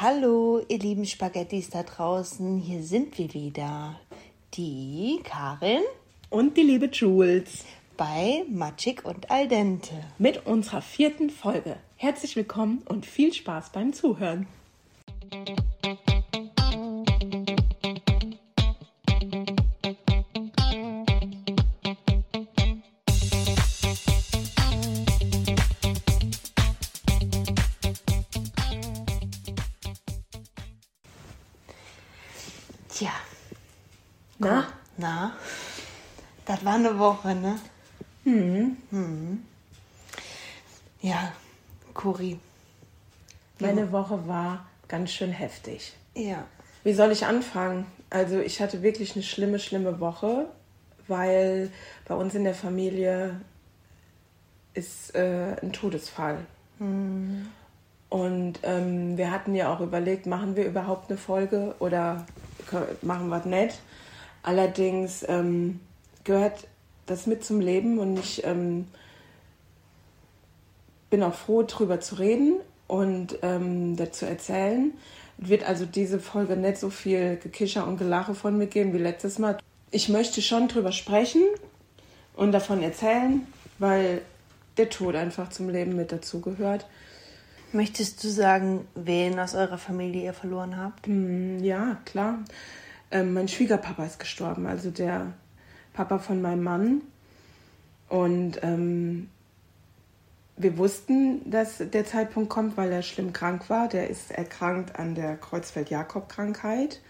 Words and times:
Hallo, 0.00 0.60
ihr 0.66 0.80
lieben 0.80 1.06
Spaghettis 1.06 1.70
da 1.70 1.84
draußen. 1.84 2.58
Hier 2.58 2.82
sind 2.82 3.16
wir 3.16 3.32
wieder. 3.32 4.00
Die 4.54 5.20
Karin 5.22 5.82
und 6.30 6.56
die 6.56 6.62
liebe 6.62 6.86
Jules 6.86 7.64
bei 7.96 8.42
Matschig 8.50 9.04
und 9.04 9.30
Al 9.30 9.46
dente 9.46 9.94
mit 10.18 10.46
unserer 10.46 10.82
vierten 10.82 11.30
Folge. 11.30 11.76
Herzlich 11.94 12.34
willkommen 12.34 12.82
und 12.88 13.06
viel 13.06 13.32
Spaß 13.32 13.70
beim 13.70 13.92
Zuhören. 13.92 14.48
Eine 36.84 36.98
Woche, 36.98 37.34
ne? 37.34 37.58
Mhm. 38.24 38.76
mhm. 38.90 39.42
Ja, 41.00 41.32
Cori. 41.92 42.38
Meine 43.58 43.92
Woche 43.92 44.26
war 44.26 44.66
ganz 44.88 45.12
schön 45.12 45.30
heftig. 45.30 45.94
Ja. 46.14 46.44
Wie 46.82 46.92
soll 46.92 47.12
ich 47.12 47.24
anfangen? 47.24 47.86
Also 48.10 48.38
ich 48.38 48.60
hatte 48.60 48.82
wirklich 48.82 49.14
eine 49.14 49.22
schlimme, 49.22 49.58
schlimme 49.58 50.00
Woche, 50.00 50.46
weil 51.08 51.70
bei 52.06 52.14
uns 52.14 52.34
in 52.34 52.44
der 52.44 52.54
Familie 52.54 53.40
ist 54.74 55.14
äh, 55.14 55.56
ein 55.62 55.72
Todesfall. 55.72 56.38
Mhm. 56.78 57.48
Und 58.08 58.60
ähm, 58.62 59.16
wir 59.16 59.30
hatten 59.30 59.54
ja 59.54 59.72
auch 59.72 59.80
überlegt, 59.80 60.26
machen 60.26 60.56
wir 60.56 60.66
überhaupt 60.66 61.10
eine 61.10 61.18
Folge 61.18 61.74
oder 61.80 62.26
machen 63.02 63.28
wir 63.28 63.38
es 63.38 63.44
nicht. 63.44 63.80
Allerdings 64.42 65.24
ähm, 65.28 65.80
gehört 66.22 66.66
das 67.06 67.26
mit 67.26 67.44
zum 67.44 67.60
Leben 67.60 67.98
und 67.98 68.18
ich 68.18 68.44
ähm, 68.44 68.86
bin 71.10 71.22
auch 71.22 71.34
froh, 71.34 71.62
darüber 71.62 72.00
zu 72.00 72.16
reden 72.16 72.56
und 72.86 73.38
ähm, 73.42 73.96
dazu 73.96 74.26
erzählen. 74.26 74.92
Es 75.40 75.48
wird 75.48 75.64
also 75.64 75.86
diese 75.86 76.18
Folge 76.18 76.56
nicht 76.56 76.78
so 76.78 76.90
viel 76.90 77.36
Gekischer 77.36 77.86
und 77.86 77.98
Gelache 77.98 78.34
von 78.34 78.56
mir 78.56 78.66
geben 78.66 78.92
wie 78.92 78.98
letztes 78.98 79.38
Mal. 79.38 79.58
Ich 79.90 80.08
möchte 80.08 80.42
schon 80.42 80.68
drüber 80.68 80.92
sprechen 80.92 81.42
und 82.34 82.52
davon 82.52 82.82
erzählen, 82.82 83.46
weil 83.78 84.22
der 84.76 84.90
Tod 84.90 85.14
einfach 85.14 85.50
zum 85.50 85.68
Leben 85.68 85.96
mit 85.96 86.10
dazugehört. 86.12 86.86
Möchtest 87.72 88.22
du 88.22 88.28
sagen, 88.28 88.86
wen 88.94 89.38
aus 89.38 89.54
eurer 89.54 89.78
Familie 89.78 90.24
ihr 90.24 90.32
verloren 90.32 90.76
habt? 90.76 91.06
Hm, 91.06 91.62
ja, 91.62 91.98
klar. 92.04 92.38
Ähm, 93.10 93.34
mein 93.34 93.48
Schwiegerpapa 93.48 94.04
ist 94.04 94.18
gestorben, 94.18 94.66
also 94.66 94.90
der 94.90 95.32
Papa 95.94 96.18
von 96.18 96.42
meinem 96.42 96.62
Mann. 96.62 97.00
Und 98.10 98.62
ähm, 98.62 99.30
wir 100.56 100.76
wussten, 100.76 101.50
dass 101.50 101.78
der 101.78 102.04
Zeitpunkt 102.04 102.50
kommt, 102.50 102.76
weil 102.76 102.92
er 102.92 103.02
schlimm 103.02 103.32
krank 103.32 103.70
war. 103.70 103.88
Der 103.88 104.10
ist 104.10 104.30
erkrankt 104.30 104.98
an 104.98 105.14
der 105.14 105.36
Kreuzfeld-Jakob-Krankheit. 105.36 107.00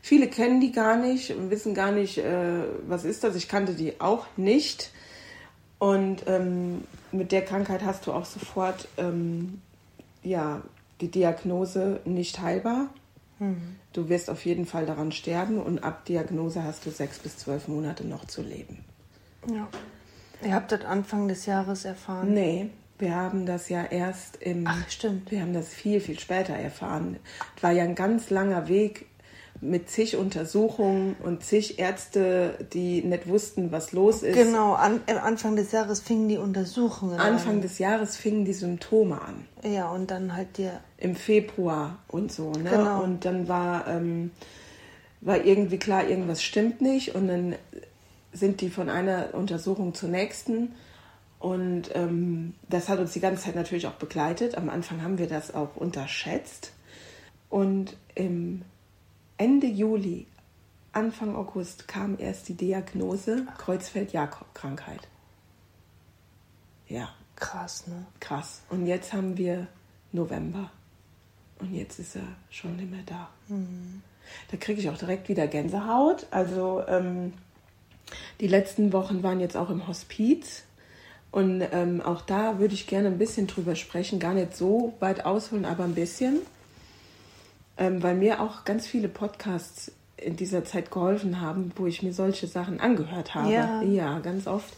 Viele 0.00 0.28
kennen 0.28 0.60
die 0.60 0.72
gar 0.72 0.96
nicht 0.96 1.32
und 1.32 1.50
wissen 1.50 1.74
gar 1.74 1.92
nicht, 1.92 2.18
äh, 2.18 2.62
was 2.86 3.04
ist 3.04 3.24
das. 3.24 3.36
Ich 3.36 3.48
kannte 3.48 3.74
die 3.74 4.00
auch 4.00 4.26
nicht. 4.36 4.90
Und 5.78 6.24
ähm, 6.26 6.84
mit 7.12 7.32
der 7.32 7.44
Krankheit 7.44 7.84
hast 7.84 8.06
du 8.06 8.12
auch 8.12 8.24
sofort 8.24 8.88
ähm, 8.96 9.60
ja, 10.22 10.62
die 11.00 11.10
Diagnose 11.10 12.00
nicht 12.04 12.40
heilbar. 12.40 12.88
Mhm. 13.38 13.76
Du 13.92 14.08
wirst 14.08 14.30
auf 14.30 14.44
jeden 14.44 14.66
Fall 14.66 14.86
daran 14.86 15.12
sterben 15.12 15.58
und 15.58 15.84
ab 15.84 16.04
Diagnose 16.04 16.62
hast 16.62 16.86
du 16.86 16.90
sechs 16.90 17.18
bis 17.18 17.36
zwölf 17.36 17.68
Monate 17.68 18.06
noch 18.06 18.24
zu 18.24 18.42
leben. 18.42 18.84
Ja. 19.50 19.68
Ihr 20.42 20.54
habt 20.54 20.72
das 20.72 20.84
Anfang 20.84 21.28
des 21.28 21.46
Jahres 21.46 21.84
erfahren? 21.84 22.34
Nee, 22.34 22.70
wir 22.98 23.14
haben 23.14 23.46
das 23.46 23.68
ja 23.68 23.84
erst 23.84 24.36
im. 24.36 24.66
Ach, 24.66 24.88
stimmt. 24.88 25.30
Wir 25.30 25.42
haben 25.42 25.52
das 25.52 25.68
viel, 25.68 26.00
viel 26.00 26.18
später 26.18 26.54
erfahren. 26.54 27.18
Es 27.56 27.62
war 27.62 27.72
ja 27.72 27.84
ein 27.84 27.94
ganz 27.94 28.30
langer 28.30 28.68
Weg 28.68 29.06
mit 29.60 29.88
zig 29.88 30.16
Untersuchungen 30.16 31.16
und 31.22 31.42
zig 31.42 31.78
Ärzte, 31.78 32.66
die 32.72 33.02
nicht 33.02 33.28
wussten, 33.28 33.72
was 33.72 33.92
los 33.92 34.22
ist. 34.22 34.34
Genau, 34.34 34.74
an, 34.74 35.00
Anfang 35.06 35.56
des 35.56 35.72
Jahres 35.72 36.00
fingen 36.00 36.28
die 36.28 36.38
Untersuchungen 36.38 37.18
Anfang 37.18 37.56
an. 37.56 37.60
des 37.62 37.78
Jahres 37.78 38.16
fingen 38.16 38.44
die 38.44 38.52
Symptome 38.52 39.20
an. 39.20 39.46
Ja, 39.64 39.90
und 39.90 40.10
dann 40.10 40.34
halt 40.36 40.58
der. 40.58 40.80
Im 40.98 41.16
Februar 41.16 41.98
und 42.08 42.32
so, 42.32 42.52
ne? 42.52 42.70
Genau. 42.70 43.02
Und 43.02 43.24
dann 43.24 43.48
war, 43.48 43.86
ähm, 43.88 44.30
war 45.20 45.44
irgendwie 45.44 45.78
klar, 45.78 46.08
irgendwas 46.08 46.42
stimmt 46.42 46.80
nicht. 46.80 47.14
Und 47.14 47.28
dann 47.28 47.54
sind 48.32 48.60
die 48.60 48.70
von 48.70 48.88
einer 48.88 49.28
Untersuchung 49.32 49.94
zur 49.94 50.10
nächsten. 50.10 50.74
Und 51.38 51.90
ähm, 51.94 52.54
das 52.68 52.88
hat 52.88 52.98
uns 52.98 53.12
die 53.12 53.20
ganze 53.20 53.44
Zeit 53.44 53.56
natürlich 53.56 53.86
auch 53.86 53.92
begleitet. 53.92 54.56
Am 54.56 54.68
Anfang 54.68 55.02
haben 55.02 55.18
wir 55.18 55.28
das 55.28 55.54
auch 55.54 55.76
unterschätzt. 55.76 56.72
Und 57.48 57.96
im 58.14 58.62
Ende 59.38 59.66
Juli, 59.66 60.26
Anfang 60.92 61.36
August 61.36 61.88
kam 61.88 62.18
erst 62.18 62.48
die 62.48 62.54
Diagnose 62.54 63.46
Kreuzfeld-Jakob-Krankheit. 63.58 65.08
Ja. 66.88 67.10
Krass, 67.36 67.86
ne? 67.86 68.06
Krass. 68.18 68.62
Und 68.70 68.86
jetzt 68.86 69.12
haben 69.12 69.36
wir 69.36 69.66
November. 70.12 70.70
Und 71.58 71.74
jetzt 71.74 71.98
ist 71.98 72.16
er 72.16 72.26
schon 72.50 72.76
nicht 72.76 72.90
mehr 72.90 73.02
da. 73.04 73.28
Mhm. 73.48 74.02
Da 74.50 74.56
kriege 74.56 74.80
ich 74.80 74.88
auch 74.88 74.96
direkt 74.96 75.28
wieder 75.28 75.46
Gänsehaut. 75.46 76.26
Also 76.30 76.82
ähm, 76.88 77.34
die 78.40 78.48
letzten 78.48 78.92
Wochen 78.92 79.22
waren 79.22 79.40
jetzt 79.40 79.56
auch 79.56 79.68
im 79.68 79.86
Hospiz. 79.86 80.64
Und 81.30 81.62
ähm, 81.72 82.00
auch 82.00 82.22
da 82.22 82.58
würde 82.58 82.72
ich 82.72 82.86
gerne 82.86 83.08
ein 83.08 83.18
bisschen 83.18 83.46
drüber 83.46 83.76
sprechen. 83.76 84.18
Gar 84.18 84.32
nicht 84.34 84.56
so 84.56 84.94
weit 85.00 85.26
ausholen, 85.26 85.66
aber 85.66 85.84
ein 85.84 85.94
bisschen 85.94 86.38
ähm, 87.78 88.02
weil 88.02 88.14
mir 88.14 88.40
auch 88.40 88.64
ganz 88.64 88.86
viele 88.86 89.08
Podcasts 89.08 89.92
in 90.16 90.36
dieser 90.36 90.64
Zeit 90.64 90.90
geholfen 90.90 91.40
haben, 91.40 91.72
wo 91.76 91.86
ich 91.86 92.02
mir 92.02 92.12
solche 92.12 92.46
Sachen 92.46 92.80
angehört 92.80 93.34
habe. 93.34 93.52
Ja, 93.52 93.82
ja 93.82 94.18
ganz 94.20 94.46
oft 94.46 94.72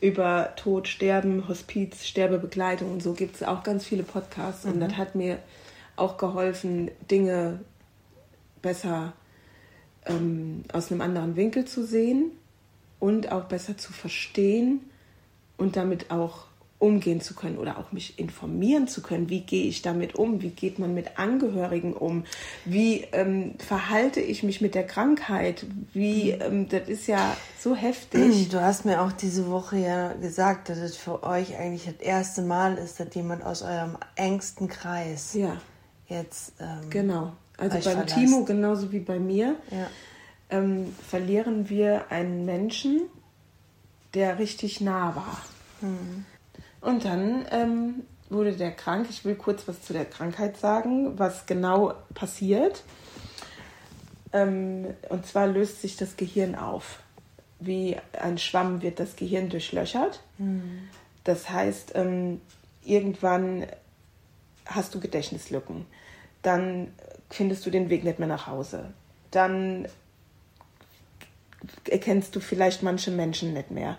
über 0.00 0.52
Tod, 0.56 0.88
Sterben, 0.88 1.48
Hospiz, 1.48 2.04
Sterbebegleitung 2.04 2.92
und 2.92 3.02
so 3.02 3.14
gibt 3.14 3.36
es 3.36 3.42
auch 3.42 3.62
ganz 3.62 3.84
viele 3.84 4.02
Podcasts. 4.02 4.64
Mhm. 4.64 4.72
Und 4.72 4.80
das 4.80 4.96
hat 4.96 5.14
mir 5.14 5.38
auch 5.96 6.18
geholfen, 6.18 6.90
Dinge 7.10 7.60
besser 8.62 9.12
ähm, 10.04 10.64
aus 10.72 10.90
einem 10.90 11.00
anderen 11.00 11.36
Winkel 11.36 11.64
zu 11.64 11.84
sehen 11.84 12.30
und 13.00 13.32
auch 13.32 13.44
besser 13.44 13.76
zu 13.76 13.92
verstehen 13.92 14.80
und 15.56 15.76
damit 15.76 16.10
auch 16.10 16.46
umgehen 16.86 17.20
zu 17.20 17.34
können 17.34 17.58
oder 17.58 17.78
auch 17.78 17.90
mich 17.90 18.18
informieren 18.18 18.86
zu 18.86 19.02
können. 19.02 19.28
Wie 19.28 19.40
gehe 19.40 19.66
ich 19.66 19.82
damit 19.82 20.14
um? 20.14 20.40
Wie 20.40 20.50
geht 20.50 20.78
man 20.78 20.94
mit 20.94 21.18
Angehörigen 21.18 21.92
um? 21.92 22.24
Wie 22.64 23.04
ähm, 23.12 23.54
verhalte 23.58 24.20
ich 24.20 24.44
mich 24.44 24.60
mit 24.60 24.76
der 24.76 24.86
Krankheit? 24.86 25.66
Wie, 25.92 26.30
ähm, 26.30 26.68
das 26.68 26.88
ist 26.88 27.08
ja 27.08 27.36
so 27.58 27.74
heftig. 27.74 28.48
Du 28.50 28.60
hast 28.60 28.84
mir 28.84 29.02
auch 29.02 29.12
diese 29.12 29.50
Woche 29.50 29.78
ja 29.78 30.12
gesagt, 30.12 30.68
dass 30.68 30.78
es 30.78 30.96
für 30.96 31.24
euch 31.24 31.56
eigentlich 31.56 31.86
das 31.86 32.00
erste 32.00 32.42
Mal 32.42 32.78
ist, 32.78 33.00
dass 33.00 33.12
jemand 33.14 33.44
aus 33.44 33.62
eurem 33.62 33.98
engsten 34.14 34.68
Kreis 34.68 35.34
ja. 35.34 35.56
jetzt. 36.08 36.52
Ähm, 36.60 36.88
genau. 36.88 37.32
Also 37.58 37.74
beim 37.74 37.82
verlasst. 37.82 38.14
Timo 38.14 38.44
genauso 38.44 38.92
wie 38.92 39.00
bei 39.00 39.18
mir 39.18 39.56
ja. 39.70 39.88
ähm, 40.50 40.94
verlieren 41.08 41.68
wir 41.68 42.12
einen 42.12 42.44
Menschen, 42.44 43.02
der 44.14 44.38
richtig 44.38 44.80
nah 44.80 45.16
war. 45.16 45.42
Mhm. 45.80 46.24
Und 46.86 47.04
dann 47.04 47.46
ähm, 47.50 48.04
wurde 48.30 48.52
der 48.52 48.70
krank. 48.70 49.08
Ich 49.10 49.24
will 49.24 49.34
kurz 49.34 49.66
was 49.66 49.82
zu 49.82 49.92
der 49.92 50.04
Krankheit 50.04 50.56
sagen, 50.56 51.18
was 51.18 51.44
genau 51.44 51.94
passiert. 52.14 52.84
Ähm, 54.32 54.94
und 55.08 55.26
zwar 55.26 55.48
löst 55.48 55.82
sich 55.82 55.96
das 55.96 56.16
Gehirn 56.16 56.54
auf. 56.54 57.00
Wie 57.58 57.96
ein 58.12 58.38
Schwamm 58.38 58.82
wird 58.82 59.00
das 59.00 59.16
Gehirn 59.16 59.48
durchlöchert. 59.48 60.22
Mhm. 60.38 60.88
Das 61.24 61.50
heißt, 61.50 61.90
ähm, 61.96 62.40
irgendwann 62.84 63.66
hast 64.64 64.94
du 64.94 65.00
Gedächtnislücken. 65.00 65.86
Dann 66.42 66.94
findest 67.30 67.66
du 67.66 67.70
den 67.70 67.90
Weg 67.90 68.04
nicht 68.04 68.20
mehr 68.20 68.28
nach 68.28 68.46
Hause. 68.46 68.92
Dann 69.32 69.88
erkennst 71.90 72.36
du 72.36 72.38
vielleicht 72.38 72.84
manche 72.84 73.10
Menschen 73.10 73.54
nicht 73.54 73.72
mehr 73.72 73.98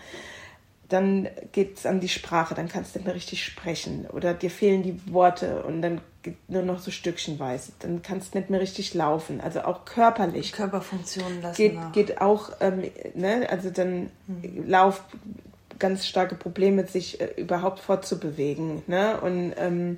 dann 0.89 1.27
geht 1.51 1.77
es 1.77 1.85
an 1.85 1.99
die 1.99 2.09
Sprache, 2.09 2.55
dann 2.55 2.69
kannst 2.69 2.95
du 2.95 2.99
nicht 2.99 3.05
mehr 3.05 3.15
richtig 3.15 3.43
sprechen 3.43 4.07
oder 4.11 4.33
dir 4.33 4.49
fehlen 4.49 4.83
die 4.83 4.99
Worte 5.11 5.63
und 5.63 5.81
dann 5.81 6.01
geht 6.23 6.37
nur 6.49 6.61
noch 6.61 6.79
so 6.79 6.91
stückchenweise, 6.91 7.73
dann 7.79 8.01
kannst 8.01 8.33
du 8.33 8.39
nicht 8.39 8.49
mehr 8.49 8.61
richtig 8.61 8.93
laufen, 8.93 9.41
also 9.41 9.61
auch 9.61 9.85
körperlich. 9.85 10.53
Körperfunktionen 10.53 11.41
lassen 11.41 11.55
geht, 11.55 11.75
nach. 11.75 11.91
geht 11.91 12.21
auch, 12.21 12.51
ähm, 12.61 12.83
ne, 13.15 13.47
also 13.49 13.69
dann 13.69 14.09
mhm. 14.27 14.65
Lauf 14.67 15.03
ganz 15.79 16.07
starke 16.07 16.35
Probleme, 16.35 16.87
sich 16.87 17.19
äh, 17.21 17.33
überhaupt 17.37 17.79
fortzubewegen, 17.79 18.83
ne, 18.87 19.19
und 19.21 19.53
ähm, 19.57 19.97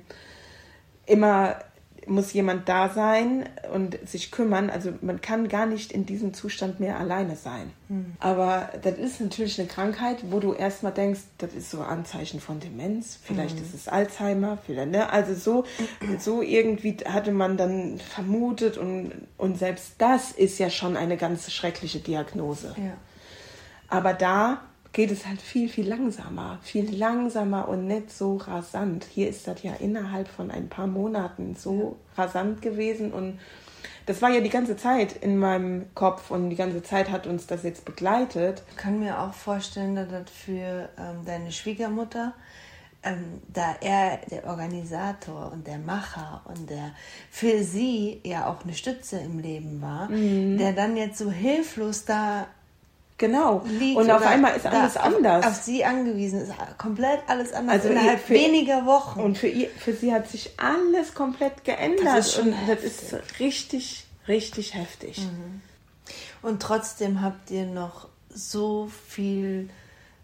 immer 1.06 1.56
muss 2.06 2.32
jemand 2.32 2.68
da 2.68 2.88
sein 2.88 3.48
und 3.72 3.98
sich 4.08 4.30
kümmern. 4.30 4.70
Also 4.70 4.92
man 5.00 5.20
kann 5.20 5.48
gar 5.48 5.66
nicht 5.66 5.92
in 5.92 6.06
diesem 6.06 6.34
Zustand 6.34 6.80
mehr 6.80 6.98
alleine 6.98 7.36
sein. 7.36 7.70
Mhm. 7.88 8.12
Aber 8.18 8.70
das 8.82 8.98
ist 8.98 9.20
natürlich 9.20 9.58
eine 9.58 9.68
Krankheit, 9.68 10.18
wo 10.30 10.40
du 10.40 10.52
erstmal 10.52 10.92
denkst, 10.92 11.20
das 11.38 11.54
ist 11.54 11.70
so 11.70 11.80
ein 11.80 11.86
Anzeichen 11.86 12.40
von 12.40 12.60
Demenz, 12.60 13.18
vielleicht 13.22 13.56
mhm. 13.56 13.62
ist 13.62 13.74
es 13.74 13.88
Alzheimer, 13.88 14.58
vielleicht, 14.64 14.90
ne? 14.90 15.10
Also 15.10 15.34
so, 15.34 15.64
so 16.18 16.42
irgendwie 16.42 16.96
hatte 17.04 17.32
man 17.32 17.56
dann 17.56 17.98
vermutet 17.98 18.78
und, 18.78 19.12
und 19.36 19.58
selbst 19.58 19.94
das 19.98 20.32
ist 20.32 20.58
ja 20.58 20.70
schon 20.70 20.96
eine 20.96 21.16
ganz 21.16 21.50
schreckliche 21.52 22.00
Diagnose. 22.00 22.74
Ja. 22.76 22.92
Aber 23.88 24.14
da 24.14 24.62
geht 24.92 25.10
es 25.10 25.26
halt 25.26 25.40
viel, 25.40 25.68
viel 25.68 25.88
langsamer, 25.88 26.58
viel 26.62 26.94
langsamer 26.96 27.68
und 27.68 27.86
nicht 27.86 28.10
so 28.10 28.36
rasant. 28.36 29.04
Hier 29.04 29.28
ist 29.28 29.46
das 29.46 29.62
ja 29.62 29.74
innerhalb 29.74 30.28
von 30.28 30.50
ein 30.50 30.68
paar 30.68 30.86
Monaten 30.86 31.54
so 31.54 31.96
ja. 32.16 32.22
rasant 32.22 32.60
gewesen 32.60 33.12
und 33.12 33.38
das 34.06 34.20
war 34.22 34.30
ja 34.30 34.40
die 34.40 34.50
ganze 34.50 34.76
Zeit 34.76 35.12
in 35.12 35.38
meinem 35.38 35.86
Kopf 35.94 36.30
und 36.30 36.50
die 36.50 36.56
ganze 36.56 36.82
Zeit 36.82 37.10
hat 37.10 37.26
uns 37.26 37.46
das 37.46 37.62
jetzt 37.62 37.84
begleitet. 37.84 38.62
Ich 38.70 38.76
kann 38.76 38.98
mir 38.98 39.20
auch 39.20 39.32
vorstellen, 39.32 39.94
dass 39.94 40.08
das 40.08 40.30
für 40.30 40.88
ähm, 40.98 41.24
deine 41.24 41.52
Schwiegermutter, 41.52 42.34
ähm, 43.02 43.40
da 43.48 43.76
er 43.80 44.18
der 44.30 44.46
Organisator 44.46 45.52
und 45.52 45.66
der 45.66 45.78
Macher 45.78 46.42
und 46.46 46.68
der 46.68 46.92
für 47.30 47.62
sie 47.62 48.20
ja 48.24 48.50
auch 48.50 48.64
eine 48.64 48.74
Stütze 48.74 49.18
im 49.18 49.38
Leben 49.38 49.80
war, 49.80 50.08
mhm. 50.08 50.58
der 50.58 50.72
dann 50.72 50.96
jetzt 50.96 51.18
so 51.18 51.30
hilflos 51.30 52.04
da 52.04 52.48
Genau. 53.20 53.62
und 53.96 54.10
auf 54.10 54.24
einmal 54.24 54.56
ist 54.56 54.64
alles 54.64 54.96
anders. 54.96 55.46
Auf, 55.46 55.54
sie 55.56 55.84
angewiesen 55.84 56.40
ist 56.40 56.52
komplett 56.78 57.20
alles 57.26 57.52
anders. 57.52 57.74
Also 57.74 57.90
innerhalb 57.90 58.18
für, 58.18 58.32
weniger 58.32 58.86
Wochen. 58.86 59.20
Und 59.20 59.36
für, 59.36 59.46
ihr, 59.46 59.68
für 59.68 59.92
sie 59.92 60.10
hat 60.10 60.30
sich 60.30 60.52
alles 60.56 61.12
komplett 61.12 61.62
geändert. 61.62 62.06
Das 62.06 62.28
ist 62.28 62.34
schon 62.36 62.54
das 62.66 62.82
ist 62.82 63.14
richtig, 63.38 64.06
richtig 64.26 64.74
heftig. 64.74 65.18
Mhm. 65.18 65.60
Und 66.40 66.62
trotzdem 66.62 67.20
habt 67.20 67.50
ihr 67.50 67.66
noch 67.66 68.08
so 68.30 68.90
viel 69.06 69.68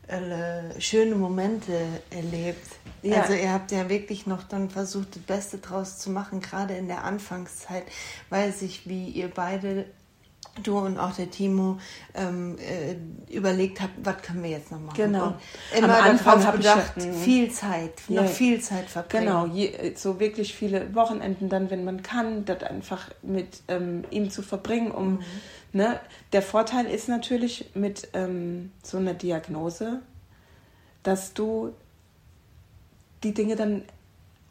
äh, 0.09 0.81
schöne 0.81 1.17
Momente 1.17 1.79
erlebt. 2.09 2.67
Ja. 3.03 3.21
Also 3.21 3.35
ihr 3.35 3.53
habt 3.53 3.73
ja 3.73 3.91
wirklich 3.91 4.27
noch 4.27 4.43
dann 4.43 4.71
versucht, 4.71 5.17
das 5.17 5.23
Beste 5.23 5.59
draus 5.59 5.99
zu 5.99 6.09
machen, 6.09 6.41
gerade 6.41 6.75
in 6.75 6.89
der 6.89 7.05
Anfangszeit, 7.05 7.85
weil 8.31 8.53
sich, 8.53 8.89
wie 8.89 9.11
ihr 9.11 9.29
beide 9.29 9.85
du 10.63 10.79
und 10.79 10.99
auch 10.99 11.13
der 11.13 11.31
Timo 11.31 11.79
ähm, 12.15 12.57
äh, 12.59 12.97
überlegt 13.35 13.81
habt, 13.81 13.93
was 14.03 14.23
können 14.23 14.43
wir 14.43 14.51
jetzt 14.51 14.71
noch 14.71 14.81
machen. 14.81 14.97
Genau. 14.97 15.27
Und 15.27 15.37
immer 15.79 15.99
Am 15.99 16.11
Anfang 16.11 16.53
bedacht, 16.57 16.93
ich, 16.97 17.05
viel 17.17 17.51
Zeit, 17.51 17.93
ja, 18.09 18.23
noch 18.23 18.31
viel 18.31 18.61
Zeit 18.61 18.89
verbringen. 18.89 19.27
Genau, 19.27 19.47
je, 19.47 19.95
so 19.95 20.21
wirklich 20.21 20.55
viele 20.55 20.95
Wochenenden 20.95 21.49
dann, 21.49 21.71
wenn 21.71 21.85
man 21.85 22.03
kann, 22.03 22.45
das 22.45 22.63
einfach 22.63 23.11
mit 23.23 23.63
ähm, 23.69 24.05
ihm 24.11 24.31
zu 24.31 24.43
verbringen, 24.43 24.91
um 24.91 25.13
mhm. 25.13 25.21
ne, 25.73 26.01
der 26.33 26.43
Vorteil 26.43 26.87
ist 26.87 27.09
natürlich 27.09 27.71
mit 27.75 28.09
ähm, 28.15 28.73
so 28.83 28.99
einer 28.99 29.15
Diagnose, 29.15 30.01
dass 31.03 31.35
du 31.35 31.73
die 33.23 33.35
Dinge 33.35 33.57
dann 33.57 33.83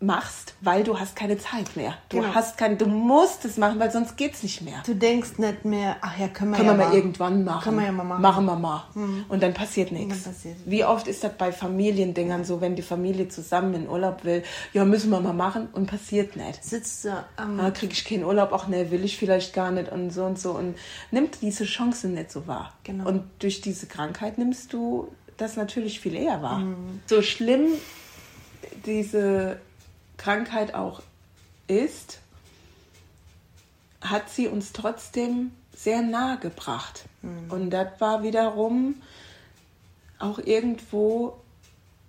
machst, 0.01 0.55
weil 0.59 0.83
du 0.83 0.99
hast 0.99 1.15
keine 1.15 1.37
Zeit 1.37 1.75
mehr. 1.77 1.95
Du 2.09 2.17
genau. 2.17 2.35
hast 2.35 2.57
keine, 2.57 2.75
du 2.75 2.85
musst 2.85 3.45
es 3.45 3.57
machen, 3.57 3.79
weil 3.79 3.91
sonst 3.91 4.17
geht's 4.17 4.43
nicht 4.43 4.61
mehr. 4.61 4.83
Du 4.85 4.93
denkst 4.93 5.37
nicht 5.37 5.63
mehr, 5.63 5.95
ach 6.01 6.19
ja, 6.19 6.27
können 6.27 6.51
wir 6.51 6.57
können 6.57 6.69
ja 6.69 6.77
wir 6.77 6.85
mal 6.85 6.93
irgendwann 6.93 7.43
machen. 7.45 7.63
Können 7.63 7.77
wir 7.77 7.85
ja 7.85 7.91
mal 7.93 8.03
machen. 8.03 8.21
Machen 8.21 8.45
wir 8.45 8.55
mal. 8.57 8.83
Mhm. 8.93 9.25
Und 9.29 9.41
dann 9.41 9.53
passiert 9.53 9.93
nichts. 9.93 10.29
Wie 10.65 10.83
oft 10.83 11.07
ist 11.07 11.23
das 11.23 11.31
bei 11.37 11.53
Familiendingern 11.53 12.43
so, 12.43 12.59
wenn 12.59 12.75
die 12.75 12.81
Familie 12.81 13.29
zusammen 13.29 13.73
in 13.73 13.89
Urlaub 13.89 14.25
will, 14.25 14.43
ja, 14.73 14.83
müssen 14.83 15.11
wir 15.11 15.21
mal 15.21 15.33
machen 15.33 15.69
und 15.71 15.87
passiert 15.87 16.35
nicht. 16.35 16.63
Sitzt 16.63 17.05
du 17.05 17.25
am... 17.37 17.59
Ah, 17.59 17.71
krieg 17.71 17.93
ich 17.93 18.03
keinen 18.03 18.25
Urlaub, 18.25 18.51
ach 18.53 18.67
ne, 18.67 18.91
will 18.91 19.05
ich 19.05 19.17
vielleicht 19.17 19.53
gar 19.53 19.71
nicht 19.71 19.91
und 19.91 20.11
so 20.11 20.25
und 20.25 20.37
so 20.37 20.51
und 20.51 20.75
nimmt 21.11 21.41
diese 21.41 21.63
Chance 21.63 22.09
nicht 22.09 22.31
so 22.31 22.47
wahr. 22.47 22.73
Genau. 22.83 23.07
Und 23.07 23.23
durch 23.39 23.61
diese 23.61 23.87
Krankheit 23.87 24.37
nimmst 24.37 24.73
du 24.73 25.09
das 25.37 25.55
natürlich 25.55 26.01
viel 26.01 26.15
eher 26.15 26.41
wahr. 26.41 26.59
Mhm. 26.59 27.01
So 27.05 27.21
schlimm 27.21 27.67
diese 28.85 29.57
Krankheit 30.17 30.73
auch 30.73 31.01
ist, 31.67 32.19
hat 34.01 34.29
sie 34.29 34.47
uns 34.47 34.71
trotzdem 34.71 35.51
sehr 35.75 36.01
nahe 36.01 36.37
gebracht. 36.37 37.05
Mhm. 37.21 37.51
Und 37.51 37.69
das 37.71 37.87
war 37.99 38.23
wiederum 38.23 39.01
auch 40.19 40.39
irgendwo 40.39 41.37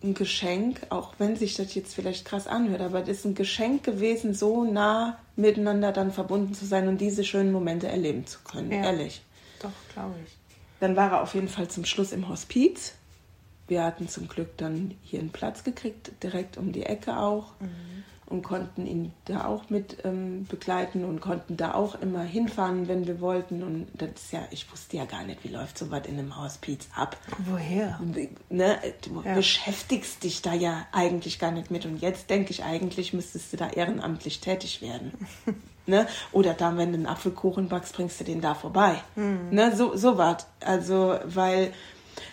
ein 0.02 0.14
Geschenk, 0.14 0.80
auch 0.90 1.14
wenn 1.18 1.36
sich 1.36 1.54
das 1.54 1.74
jetzt 1.74 1.94
vielleicht 1.94 2.24
krass 2.24 2.46
anhört, 2.46 2.80
aber 2.80 3.02
es 3.02 3.08
ist 3.08 3.24
ein 3.24 3.34
Geschenk 3.34 3.82
gewesen, 3.82 4.34
so 4.34 4.64
nah 4.64 5.18
miteinander 5.36 5.90
dann 5.92 6.12
verbunden 6.12 6.54
zu 6.54 6.66
sein 6.66 6.86
und 6.88 7.00
diese 7.00 7.24
schönen 7.24 7.50
Momente 7.50 7.88
erleben 7.88 8.26
zu 8.26 8.38
können, 8.40 8.70
ja. 8.70 8.84
ehrlich. 8.84 9.22
Doch, 9.60 9.70
glaube 9.94 10.14
ich. 10.24 10.32
Dann 10.80 10.96
war 10.96 11.12
er 11.12 11.22
auf 11.22 11.34
jeden 11.34 11.48
Fall 11.48 11.68
zum 11.68 11.84
Schluss 11.84 12.12
im 12.12 12.28
Hospiz. 12.28 12.92
Wir 13.68 13.84
hatten 13.84 14.08
zum 14.08 14.28
Glück 14.28 14.56
dann 14.56 14.94
hier 15.02 15.20
einen 15.20 15.30
Platz 15.30 15.64
gekriegt, 15.64 16.12
direkt 16.22 16.56
um 16.56 16.72
die 16.72 16.84
Ecke 16.84 17.18
auch. 17.18 17.52
Mhm 17.60 18.04
und 18.26 18.42
konnten 18.42 18.86
ihn 18.86 19.12
da 19.24 19.44
auch 19.44 19.70
mit 19.70 19.98
ähm, 20.04 20.46
begleiten 20.46 21.04
und 21.04 21.20
konnten 21.20 21.56
da 21.56 21.74
auch 21.74 21.94
immer 22.00 22.22
hinfahren, 22.22 22.88
wenn 22.88 23.06
wir 23.06 23.20
wollten. 23.20 23.62
Und 23.62 23.86
das 23.94 24.10
ist 24.16 24.32
ja, 24.32 24.40
ich 24.50 24.70
wusste 24.70 24.96
ja 24.96 25.04
gar 25.04 25.22
nicht, 25.22 25.44
wie 25.44 25.48
läuft 25.48 25.78
so 25.78 25.90
was 25.90 26.06
in 26.06 26.18
einem 26.18 26.36
Hospiz 26.36 26.88
ab. 26.94 27.16
Woher? 27.38 28.00
Ne, 28.50 28.78
du 29.02 29.22
ja. 29.24 29.34
beschäftigst 29.34 30.24
dich 30.24 30.42
da 30.42 30.54
ja 30.54 30.86
eigentlich 30.90 31.38
gar 31.38 31.52
nicht 31.52 31.70
mit. 31.70 31.86
Und 31.86 31.98
jetzt 31.98 32.28
denke 32.28 32.50
ich, 32.50 32.64
eigentlich 32.64 33.12
müsstest 33.12 33.52
du 33.52 33.56
da 33.56 33.68
ehrenamtlich 33.68 34.40
tätig 34.40 34.82
werden. 34.82 35.12
ne? 35.86 36.08
Oder 36.32 36.54
da, 36.54 36.76
wenn 36.76 36.90
du 36.90 36.98
einen 36.98 37.06
Apfelkuchen 37.06 37.68
backst, 37.68 37.94
bringst 37.94 38.18
du 38.18 38.24
den 38.24 38.40
da 38.40 38.54
vorbei. 38.54 39.00
Mhm. 39.14 39.50
Ne? 39.50 39.76
So, 39.76 39.96
so 39.96 40.18
was. 40.18 40.48
Also, 40.60 41.16
weil 41.24 41.72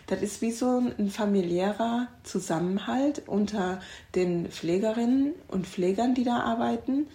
das 0.07 0.21
ist 0.21 0.41
wie 0.41 0.51
so 0.51 0.81
ein 0.97 1.09
familiärer 1.09 2.07
Zusammenhalt 2.23 3.23
unter 3.27 3.79
den 4.15 4.47
Pflegerinnen 4.47 5.33
und 5.47 5.67
Pflegern, 5.67 6.15
die 6.15 6.23
da 6.23 6.39
arbeiten 6.39 7.07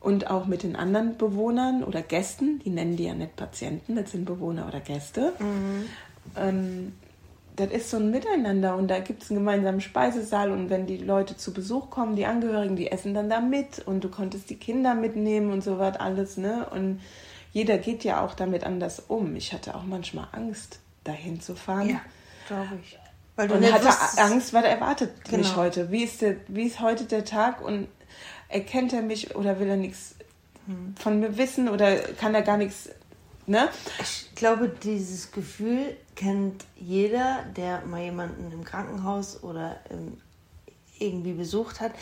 und 0.00 0.30
auch 0.30 0.46
mit 0.46 0.62
den 0.62 0.76
anderen 0.76 1.16
Bewohnern 1.16 1.84
oder 1.84 2.02
Gästen. 2.02 2.60
Die 2.64 2.70
nennen 2.70 2.96
die 2.96 3.04
ja 3.04 3.14
nicht 3.14 3.36
Patienten, 3.36 3.96
das 3.96 4.12
sind 4.12 4.24
Bewohner 4.24 4.66
oder 4.66 4.80
Gäste. 4.80 5.32
Mhm. 5.38 5.86
Ähm, 6.36 6.92
das 7.56 7.70
ist 7.70 7.90
so 7.90 7.98
ein 7.98 8.10
Miteinander 8.10 8.76
und 8.76 8.88
da 8.88 9.00
gibt 9.00 9.22
es 9.22 9.30
einen 9.30 9.40
gemeinsamen 9.40 9.80
Speisesaal 9.80 10.50
und 10.50 10.70
wenn 10.70 10.86
die 10.86 10.96
Leute 10.96 11.36
zu 11.36 11.52
Besuch 11.52 11.90
kommen, 11.90 12.16
die 12.16 12.24
Angehörigen, 12.24 12.76
die 12.76 12.90
essen 12.90 13.12
dann 13.12 13.28
da 13.28 13.40
mit 13.40 13.80
und 13.80 14.02
du 14.02 14.08
konntest 14.08 14.48
die 14.50 14.56
Kinder 14.56 14.94
mitnehmen 14.94 15.52
und 15.52 15.62
so 15.62 15.78
was 15.78 15.96
alles, 15.96 16.36
ne? 16.36 16.66
Und 16.70 17.00
jeder 17.52 17.78
geht 17.78 18.04
ja 18.04 18.24
auch 18.24 18.34
damit 18.34 18.64
anders 18.64 19.02
um. 19.08 19.34
Ich 19.36 19.52
hatte 19.52 19.74
auch 19.74 19.84
manchmal 19.84 20.28
Angst, 20.32 20.80
dahin 21.10 21.40
zu 21.40 21.54
fahren. 21.54 21.90
Ja 21.90 22.00
glaube 22.50 22.80
ich. 22.82 22.98
Weil 23.36 23.48
du 23.48 23.54
und 23.54 23.72
hatte 23.72 24.20
Angst, 24.20 24.52
was 24.52 24.64
erwartet 24.64 25.24
genau. 25.24 25.38
mich 25.38 25.56
heute? 25.56 25.90
Wie 25.90 26.02
ist, 26.02 26.20
der, 26.20 26.36
wie 26.48 26.64
ist 26.64 26.80
heute 26.80 27.04
der 27.04 27.24
Tag 27.24 27.62
und 27.62 27.88
erkennt 28.48 28.92
er 28.92 29.02
mich 29.02 29.34
oder 29.36 29.60
will 29.60 29.68
er 29.68 29.76
nichts 29.76 30.16
hm. 30.66 30.94
von 30.98 31.20
mir 31.20 31.38
wissen 31.38 31.68
oder 31.68 31.96
kann 31.96 32.34
er 32.34 32.42
gar 32.42 32.56
nichts, 32.56 32.90
ne? 33.46 33.68
Ich 34.00 34.34
glaube, 34.34 34.68
dieses 34.68 35.30
Gefühl 35.30 35.96
kennt 36.16 36.64
jeder, 36.76 37.44
der 37.56 37.82
mal 37.86 38.02
jemanden 38.02 38.52
im 38.52 38.64
Krankenhaus 38.64 39.42
oder 39.42 39.78
ähm, 39.90 40.20
irgendwie 40.98 41.32
besucht 41.32 41.80
hat. 41.80 41.92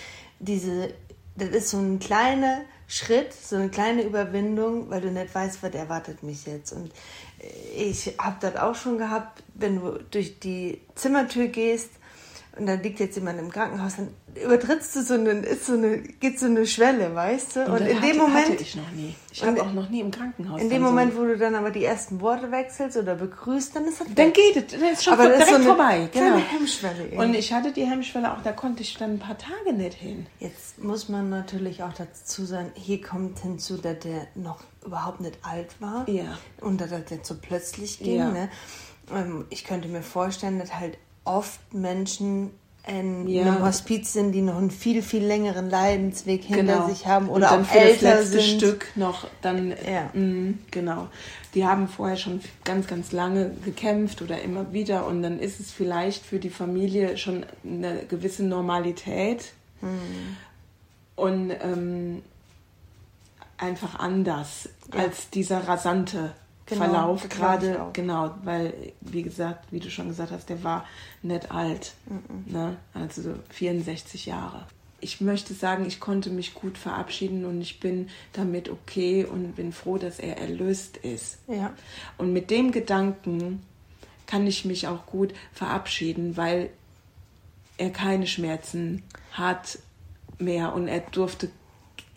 Diese, 0.40 0.94
das 1.36 1.50
ist 1.50 1.70
so 1.70 1.78
ein 1.78 1.98
kleiner 2.00 2.62
Schritt, 2.88 3.34
so 3.34 3.56
eine 3.56 3.68
kleine 3.68 4.02
Überwindung, 4.02 4.88
weil 4.88 5.02
du 5.02 5.10
nicht 5.10 5.32
weißt, 5.34 5.62
was 5.62 5.74
erwartet 5.74 6.22
mich 6.22 6.46
jetzt. 6.46 6.72
Und 6.72 6.90
ich 7.76 8.14
habe 8.18 8.36
das 8.40 8.56
auch 8.56 8.74
schon 8.74 8.98
gehabt, 8.98 9.42
wenn 9.54 9.80
du 9.80 9.98
durch 10.10 10.40
die 10.40 10.80
Zimmertür 10.94 11.48
gehst 11.48 11.90
und 12.58 12.66
da 12.66 12.74
liegt 12.74 12.98
jetzt 13.00 13.16
jemand 13.16 13.38
im 13.38 13.50
Krankenhaus, 13.50 13.96
dann 13.96 14.08
übertrittst 14.34 14.96
du 14.96 15.02
so 15.02 15.14
eine, 15.14 15.30
ist 15.30 15.66
so 15.66 15.74
eine, 15.74 15.98
geht 15.98 16.38
so 16.38 16.46
eine 16.46 16.66
Schwelle, 16.66 17.14
weißt 17.14 17.56
du? 17.56 17.64
Und, 17.64 17.72
und 17.72 17.86
in 17.86 17.96
hatte, 17.96 18.06
dem 18.08 18.16
Moment. 18.18 18.48
Hatte 18.48 18.62
ich 18.62 18.76
noch 18.76 18.90
nie. 18.90 19.14
Ich 19.32 19.44
habe 19.44 19.62
auch 19.62 19.72
noch 19.72 19.88
nie 19.88 20.00
im 20.00 20.10
Krankenhaus. 20.10 20.60
In 20.60 20.68
dem 20.68 20.82
Moment, 20.82 21.12
so. 21.12 21.20
wo 21.20 21.24
du 21.24 21.38
dann 21.38 21.54
aber 21.54 21.70
die 21.70 21.84
ersten 21.84 22.20
Worte 22.20 22.50
wechselst 22.50 22.96
oder 22.96 23.14
begrüßt, 23.14 23.76
dann 23.76 23.84
ist 23.86 24.00
das. 24.00 24.08
Dann 24.14 24.32
geht 24.32 24.56
es, 24.56 24.78
dann 24.78 24.92
ist 24.92 25.04
schon 25.04 25.12
aber 25.12 25.24
direkt 25.24 25.42
ist 25.42 25.48
so 25.50 25.54
eine 25.54 25.64
vorbei. 25.64 26.08
Genau. 26.12 26.36
Hemmschwelle. 26.36 27.04
Irgendwie. 27.04 27.18
Und 27.18 27.34
ich 27.34 27.52
hatte 27.52 27.72
die 27.72 27.84
Hemmschwelle 27.84 28.32
auch, 28.32 28.42
da 28.42 28.52
konnte 28.52 28.82
ich 28.82 28.96
dann 28.96 29.12
ein 29.12 29.18
paar 29.18 29.38
Tage 29.38 29.72
nicht 29.72 29.94
hin. 29.94 30.26
Jetzt 30.40 30.82
muss 30.82 31.08
man 31.08 31.30
natürlich 31.30 31.82
auch 31.82 31.92
dazu 31.92 32.44
sagen, 32.44 32.72
hier 32.74 33.00
kommt 33.00 33.38
hinzu, 33.40 33.76
dass 33.76 34.00
der 34.00 34.26
noch 34.34 34.60
überhaupt 34.84 35.20
nicht 35.20 35.38
alt 35.42 35.80
war. 35.80 36.08
Ja. 36.08 36.38
Und 36.60 36.80
dass 36.80 36.90
das 36.90 37.02
jetzt 37.10 37.28
so 37.28 37.36
plötzlich 37.40 37.98
ging. 37.98 38.16
Ja. 38.16 38.30
Ne? 38.30 38.48
Ähm, 39.14 39.46
ich 39.50 39.64
könnte 39.64 39.88
mir 39.88 40.02
vorstellen, 40.02 40.58
dass 40.58 40.74
halt 40.74 40.98
oft 41.28 41.60
Menschen 41.72 42.50
in 42.86 43.28
ja. 43.28 43.42
einem 43.42 43.64
Hospiz 43.64 44.14
sind, 44.14 44.32
die 44.32 44.40
noch 44.40 44.56
einen 44.56 44.70
viel, 44.70 45.02
viel 45.02 45.22
längeren 45.22 45.68
Leidensweg 45.68 46.42
hinter 46.42 46.62
genau. 46.62 46.88
sich 46.88 47.06
haben 47.06 47.28
oder 47.28 47.52
auch 47.52 47.64
für 47.64 47.78
älter 47.78 48.16
das 48.16 48.30
letzte 48.32 48.40
sind. 48.40 48.58
Stück 48.58 48.86
noch 48.96 49.26
dann, 49.42 49.70
ja. 49.70 50.10
mh, 50.14 50.54
genau. 50.70 51.08
Die 51.54 51.66
haben 51.66 51.88
vorher 51.88 52.16
schon 52.16 52.40
ganz, 52.64 52.86
ganz 52.86 53.12
lange 53.12 53.50
gekämpft 53.64 54.22
oder 54.22 54.40
immer 54.40 54.72
wieder 54.72 55.06
und 55.06 55.22
dann 55.22 55.38
ist 55.38 55.60
es 55.60 55.70
vielleicht 55.70 56.24
für 56.24 56.38
die 56.38 56.50
Familie 56.50 57.18
schon 57.18 57.44
eine 57.64 58.04
gewisse 58.08 58.44
Normalität. 58.44 59.52
Mhm. 59.80 60.36
Und 61.16 61.50
ähm, 61.62 62.22
einfach 63.58 63.98
anders 63.98 64.68
ja. 64.94 65.00
als 65.00 65.30
dieser 65.30 65.66
rasante 65.66 66.32
Genau, 66.68 66.84
Verlauf 66.84 67.28
gerade, 67.30 67.86
genau, 67.94 68.34
weil, 68.44 68.92
wie 69.00 69.22
gesagt, 69.22 69.64
wie 69.70 69.80
du 69.80 69.90
schon 69.90 70.08
gesagt 70.08 70.32
hast, 70.32 70.50
der 70.50 70.62
war 70.62 70.84
nicht 71.22 71.50
alt, 71.50 71.94
ne? 72.44 72.76
also 72.92 73.22
so 73.22 73.34
64 73.48 74.26
Jahre. 74.26 74.66
Ich 75.00 75.20
möchte 75.22 75.54
sagen, 75.54 75.86
ich 75.86 75.98
konnte 75.98 76.28
mich 76.28 76.52
gut 76.52 76.76
verabschieden 76.76 77.46
und 77.46 77.62
ich 77.62 77.80
bin 77.80 78.10
damit 78.34 78.68
okay 78.68 79.24
und 79.24 79.54
bin 79.54 79.72
froh, 79.72 79.96
dass 79.96 80.18
er 80.18 80.36
erlöst 80.36 80.98
ist. 80.98 81.38
Ja. 81.46 81.72
Und 82.18 82.32
mit 82.32 82.50
dem 82.50 82.72
Gedanken 82.72 83.62
kann 84.26 84.46
ich 84.46 84.66
mich 84.66 84.88
auch 84.88 85.06
gut 85.06 85.32
verabschieden, 85.52 86.36
weil 86.36 86.68
er 87.78 87.90
keine 87.90 88.26
Schmerzen 88.26 89.04
hat 89.32 89.78
mehr 90.38 90.74
und 90.74 90.88
er 90.88 91.00
durfte 91.00 91.48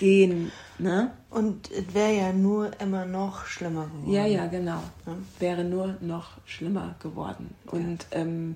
gehen. 0.02 0.52
Ne? 0.80 1.12
Und 1.30 1.70
es 1.72 1.94
wäre 1.94 2.12
ja 2.14 2.34
nur 2.34 2.72
immer 2.82 3.06
noch 3.06 3.46
schlimmer 3.46 3.86
geworden. 3.86 4.12
Ja, 4.12 4.26
ja, 4.26 4.48
genau. 4.48 4.82
Ja. 5.06 5.16
Wäre 5.40 5.64
nur 5.64 5.96
noch 6.02 6.32
schlimmer 6.46 6.96
geworden 7.00 7.54
und 7.68 8.08
ähm, 8.12 8.56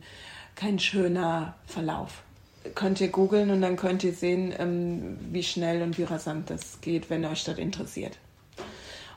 kein 0.55 0.79
schöner 0.79 1.53
Verlauf. 1.67 2.23
Könnt 2.73 2.99
ihr 2.99 3.09
googeln 3.09 3.51
und 3.51 3.61
dann 3.61 3.75
könnt 3.75 4.03
ihr 4.03 4.13
sehen, 4.13 4.53
ähm, 4.57 5.17
wie 5.31 5.43
schnell 5.43 5.83
und 5.83 5.99
wie 5.99 6.03
rasant 6.03 6.49
das 6.49 6.81
geht, 6.81 7.11
wenn 7.11 7.23
euch 7.25 7.43
das 7.43 7.59
interessiert. 7.59 8.17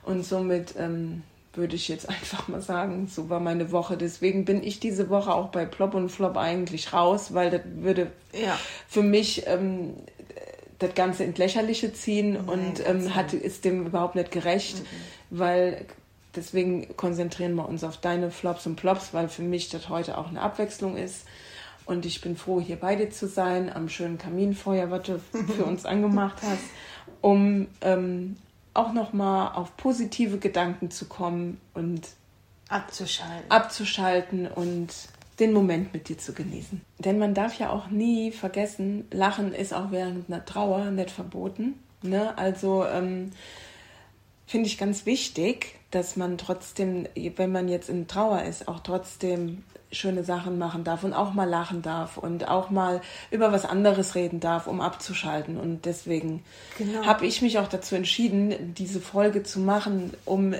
Und 0.02 0.22
somit 0.26 0.74
ähm, 0.78 1.22
würde 1.54 1.76
ich 1.76 1.88
jetzt 1.88 2.08
einfach 2.10 2.46
mal 2.48 2.60
sagen, 2.60 3.06
so 3.08 3.30
war 3.30 3.40
meine 3.40 3.72
Woche. 3.72 3.96
Deswegen 3.96 4.44
bin 4.44 4.62
ich 4.62 4.80
diese 4.80 5.08
Woche 5.08 5.32
auch 5.32 5.48
bei 5.48 5.64
Plop 5.64 5.94
und 5.94 6.10
Flop 6.10 6.36
eigentlich 6.36 6.92
raus, 6.92 7.32
weil 7.32 7.48
das 7.50 7.62
würde 7.76 8.12
Ja. 8.34 8.58
für 8.86 9.02
mich 9.02 9.44
ähm, 9.46 9.94
das 10.78 10.94
Ganze 10.94 11.24
ins 11.24 11.38
Lächerliche 11.38 11.92
ziehen 11.92 12.36
und 12.36 12.84
ganz 12.84 13.06
ähm, 13.06 13.14
hat, 13.14 13.32
ist 13.32 13.64
dem 13.64 13.86
überhaupt 13.86 14.14
nicht 14.14 14.30
gerecht, 14.30 14.76
weil 15.30 15.86
deswegen 16.36 16.96
konzentrieren 16.96 17.54
wir 17.54 17.68
uns 17.68 17.82
auf 17.84 17.96
deine 17.96 18.30
Flops 18.30 18.66
und 18.66 18.76
Plops, 18.76 19.12
weil 19.12 19.28
für 19.28 19.42
mich 19.42 19.70
das 19.70 19.88
heute 19.88 20.16
auch 20.18 20.28
eine 20.28 20.40
Abwechslung 20.40 20.96
ist. 20.96 21.24
Und 21.84 22.04
ich 22.04 22.20
bin 22.20 22.36
froh, 22.36 22.60
hier 22.60 22.76
bei 22.76 22.96
dir 22.96 23.10
zu 23.10 23.26
sein, 23.26 23.72
am 23.74 23.88
schönen 23.88 24.18
Kaminfeuer, 24.18 24.90
was 24.90 25.04
du 25.04 25.20
für 25.56 25.64
uns 25.64 25.84
angemacht 25.86 26.36
hast, 26.42 26.64
um 27.22 27.66
ähm, 27.80 28.36
auch 28.74 28.92
nochmal 28.92 29.52
auf 29.54 29.76
positive 29.76 30.38
Gedanken 30.38 30.90
zu 30.90 31.06
kommen 31.06 31.60
und 31.74 32.08
Abzuschalten. 32.68 33.50
abzuschalten 33.50 34.46
und 34.46 34.92
den 35.40 35.52
Moment 35.52 35.92
mit 35.92 36.08
dir 36.08 36.18
zu 36.18 36.32
genießen. 36.32 36.80
Denn 36.98 37.18
man 37.18 37.34
darf 37.34 37.58
ja 37.58 37.70
auch 37.70 37.88
nie 37.88 38.32
vergessen, 38.32 39.06
Lachen 39.12 39.52
ist 39.54 39.72
auch 39.72 39.90
während 39.90 40.28
einer 40.28 40.44
Trauer 40.44 40.90
nicht 40.90 41.10
verboten. 41.10 41.74
Ne? 42.02 42.36
Also 42.36 42.84
ähm, 42.84 43.30
finde 44.46 44.66
ich 44.66 44.78
ganz 44.78 45.06
wichtig, 45.06 45.76
dass 45.90 46.16
man 46.16 46.38
trotzdem, 46.38 47.06
wenn 47.36 47.52
man 47.52 47.68
jetzt 47.68 47.88
in 47.88 48.08
Trauer 48.08 48.42
ist, 48.42 48.68
auch 48.68 48.80
trotzdem 48.80 49.64
schöne 49.90 50.22
Sachen 50.22 50.58
machen 50.58 50.84
darf 50.84 51.02
und 51.02 51.14
auch 51.14 51.32
mal 51.32 51.48
lachen 51.48 51.80
darf 51.80 52.18
und 52.18 52.46
auch 52.46 52.68
mal 52.68 53.00
über 53.30 53.52
was 53.52 53.64
anderes 53.64 54.14
reden 54.14 54.38
darf, 54.38 54.66
um 54.66 54.80
abzuschalten. 54.82 55.56
Und 55.58 55.86
deswegen 55.86 56.42
Genau. 56.76 57.04
habe 57.06 57.26
ich 57.26 57.40
mich 57.40 57.58
auch 57.58 57.68
dazu 57.68 57.94
entschieden, 57.94 58.74
diese 58.74 59.00
Folge 59.00 59.42
zu 59.44 59.60
machen, 59.60 60.12
um 60.26 60.54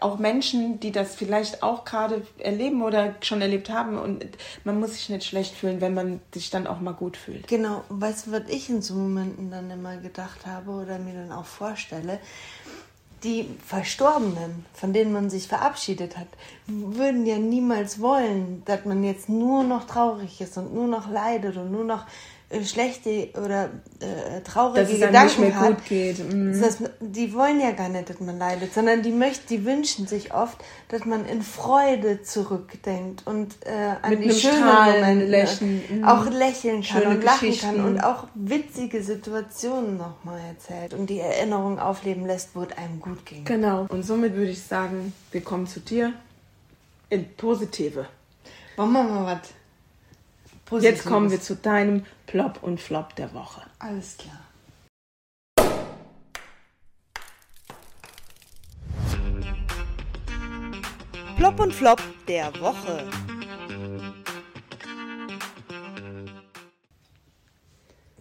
auch 0.00 0.18
Menschen, 0.18 0.80
die 0.80 0.92
das 0.92 1.14
vielleicht 1.14 1.62
auch 1.62 1.84
gerade 1.84 2.22
erleben 2.38 2.82
oder 2.82 3.14
schon 3.20 3.40
erlebt 3.40 3.70
haben. 3.70 3.98
Und 3.98 4.24
man 4.64 4.80
muss 4.80 4.94
sich 4.94 5.08
nicht 5.08 5.24
schlecht 5.24 5.54
fühlen, 5.54 5.80
wenn 5.80 5.94
man 5.94 6.20
sich 6.32 6.50
dann 6.50 6.66
auch 6.66 6.80
mal 6.80 6.92
gut 6.92 7.16
fühlt. 7.16 7.48
Genau, 7.48 7.84
weißt 7.88 8.26
du, 8.26 8.32
was 8.32 8.42
ich 8.48 8.68
in 8.68 8.82
so 8.82 8.94
Momenten 8.94 9.50
dann 9.50 9.70
immer 9.70 9.96
gedacht 9.96 10.46
habe 10.46 10.70
oder 10.70 10.98
mir 10.98 11.14
dann 11.14 11.32
auch 11.32 11.44
vorstelle? 11.44 12.18
Die 13.24 13.48
Verstorbenen, 13.64 14.66
von 14.74 14.92
denen 14.92 15.12
man 15.12 15.30
sich 15.30 15.48
verabschiedet 15.48 16.16
hat, 16.18 16.28
würden 16.66 17.24
ja 17.26 17.38
niemals 17.38 18.00
wollen, 18.00 18.62
dass 18.66 18.84
man 18.84 19.02
jetzt 19.02 19.28
nur 19.28 19.64
noch 19.64 19.86
traurig 19.86 20.40
ist 20.40 20.56
und 20.58 20.74
nur 20.74 20.86
noch 20.86 21.10
leidet 21.10 21.56
und 21.56 21.72
nur 21.72 21.84
noch 21.84 22.04
schlechte 22.64 23.30
oder 23.42 23.70
äh, 23.98 24.40
traurige 24.42 24.82
Dass 24.82 24.92
es 24.92 25.00
Gedanken 25.00 25.26
nicht 25.26 25.38
mehr 25.38 25.60
hat. 25.60 25.68
gut 25.68 25.84
geht. 25.86 26.32
Mhm. 26.32 26.60
Das, 26.60 26.78
die 27.00 27.34
wollen 27.34 27.60
ja 27.60 27.72
gar 27.72 27.88
nicht, 27.88 28.08
dass 28.08 28.20
man 28.20 28.38
leidet, 28.38 28.72
sondern 28.72 29.02
die 29.02 29.10
möchten, 29.10 29.48
die 29.48 29.64
wünschen 29.64 30.06
sich 30.06 30.32
oft, 30.32 30.56
dass 30.88 31.04
man 31.04 31.26
in 31.26 31.42
Freude 31.42 32.22
zurückdenkt 32.22 33.26
und 33.26 33.56
äh, 33.64 33.96
an 34.00 34.10
Mit 34.10 34.24
die 34.24 34.30
schönen 34.30 34.58
Strahlen 34.58 35.00
Momente 35.00 35.26
lächeln, 35.26 35.82
mhm. 35.88 36.04
auch 36.04 36.30
lächeln 36.30 36.82
kann 36.82 37.02
Schöne 37.02 37.16
und 37.16 37.24
lachen 37.24 37.58
kann 37.58 37.84
und 37.84 38.00
auch 38.00 38.28
witzige 38.34 39.02
Situationen 39.02 39.96
nochmal 39.96 40.40
erzählt 40.48 40.94
und 40.94 41.10
die 41.10 41.18
Erinnerung 41.18 41.80
aufleben 41.80 42.26
lässt, 42.26 42.50
wo 42.54 42.62
es 42.62 42.78
einem 42.78 43.00
gut 43.00 43.26
ging. 43.26 43.44
Genau. 43.44 43.86
Und 43.88 44.04
somit 44.04 44.34
würde 44.34 44.52
ich 44.52 44.62
sagen, 44.62 45.12
wir 45.32 45.40
kommen 45.40 45.66
zu 45.66 45.80
dir 45.80 46.12
in 47.10 47.28
Positive. 47.36 48.06
Wollen 48.76 48.92
wir 48.92 49.02
mal 49.02 49.26
was 49.26 49.48
Positives? 50.66 50.98
Jetzt 50.98 51.06
kommen 51.06 51.30
wir 51.30 51.40
zu 51.40 51.54
deinem 51.54 52.04
Plop 52.26 52.62
und 52.62 52.80
Flop 52.80 53.14
der 53.14 53.32
Woche. 53.32 53.62
Alles 53.78 54.18
klar. 54.18 54.40
Plop 61.36 61.60
und 61.60 61.72
Flop 61.72 62.02
der 62.26 62.52
Woche. 62.60 63.08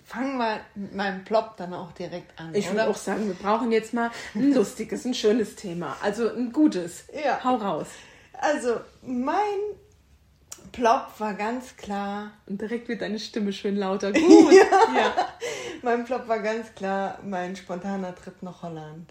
Fangen 0.03 0.37
wir 0.37 0.59
mit 0.75 0.93
meinem 0.95 1.23
Plop 1.23 1.57
dann 1.57 1.73
auch 1.73 1.91
direkt 1.93 2.39
an. 2.39 2.53
Ich 2.53 2.69
würde 2.69 2.87
auch 2.87 2.95
sagen, 2.95 3.25
wir 3.25 3.33
brauchen 3.33 3.71
jetzt 3.71 3.93
mal 3.93 4.11
ein 4.35 4.53
lustiges, 4.53 5.03
ein 5.05 5.15
schönes 5.15 5.55
Thema. 5.55 5.97
Also 6.03 6.29
ein 6.29 6.51
gutes. 6.51 7.05
Ja. 7.11 7.43
Hau 7.43 7.55
raus. 7.55 7.87
Also, 8.33 8.79
mein 9.01 9.33
Plop 10.75 11.07
war 11.19 11.33
ganz 11.35 11.75
klar. 11.77 12.31
Und 12.47 12.59
direkt 12.59 12.87
wird 12.89 13.01
deine 13.01 13.17
Stimme 13.19 13.53
schön 13.53 13.77
lauter. 13.77 14.11
Gut. 14.13 14.53
ja. 14.53 15.13
Mein 15.81 16.03
Plop 16.05 16.27
war 16.27 16.39
ganz 16.39 16.73
klar 16.75 17.19
mein 17.23 17.55
spontaner 17.55 18.13
Trip 18.13 18.41
nach 18.41 18.61
Holland. 18.61 19.09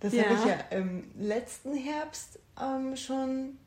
Das 0.00 0.12
Ja. 0.12 0.24
habe 0.24 0.34
ich 0.34 0.44
ja 0.44 0.78
im 0.78 1.10
letzten 1.18 1.74
Herbst 1.74 2.38
ähm, 2.60 2.96
schon 2.96 3.58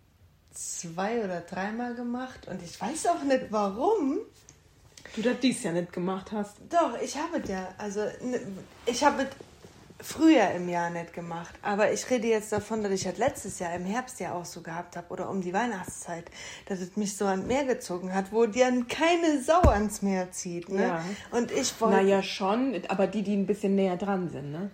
zwei 0.53 1.23
oder 1.23 1.41
dreimal 1.41 1.95
gemacht 1.95 2.47
und 2.47 2.61
ich 2.63 2.79
weiß 2.79 3.07
auch 3.07 3.23
nicht 3.23 3.47
warum. 3.49 4.19
Du 5.15 5.21
das 5.21 5.39
dies 5.41 5.63
ja 5.63 5.73
nicht 5.73 5.91
gemacht 5.91 6.31
hast. 6.31 6.57
Doch, 6.69 6.97
ich 7.01 7.17
habe 7.17 7.39
es 7.43 7.49
ja, 7.49 7.67
also 7.77 8.05
ich 8.85 9.03
habe 9.03 9.23
es 9.23 9.27
früher 10.01 10.51
im 10.51 10.67
Jahr 10.69 10.89
nicht 10.89 11.13
gemacht, 11.13 11.53
aber 11.61 11.91
ich 11.91 12.09
rede 12.09 12.27
jetzt 12.27 12.51
davon, 12.51 12.83
dass 12.83 12.91
ich 12.91 13.03
das 13.03 13.17
letztes 13.17 13.59
Jahr 13.59 13.73
im 13.75 13.85
Herbst 13.85 14.19
ja 14.19 14.33
auch 14.33 14.45
so 14.45 14.61
gehabt 14.61 14.97
habe 14.97 15.07
oder 15.09 15.29
um 15.29 15.41
die 15.41 15.53
Weihnachtszeit, 15.53 16.25
dass 16.67 16.79
es 16.79 16.97
mich 16.97 17.15
so 17.15 17.25
ans 17.25 17.45
Meer 17.45 17.65
gezogen 17.65 18.13
hat, 18.13 18.31
wo 18.31 18.45
dann 18.45 18.87
keine 18.87 19.41
Sau 19.41 19.61
ans 19.61 20.01
Meer 20.01 20.31
zieht. 20.31 20.69
Ne? 20.69 20.87
Ja. 20.87 21.05
Und 21.31 21.51
ich 21.51 21.79
wollte 21.79 21.97
Naja, 21.97 22.23
schon, 22.23 22.81
aber 22.87 23.07
die, 23.07 23.21
die 23.23 23.35
ein 23.35 23.45
bisschen 23.45 23.75
näher 23.75 23.97
dran 23.97 24.29
sind, 24.29 24.51
ne? 24.51 24.71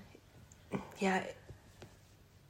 Ja, 0.99 1.13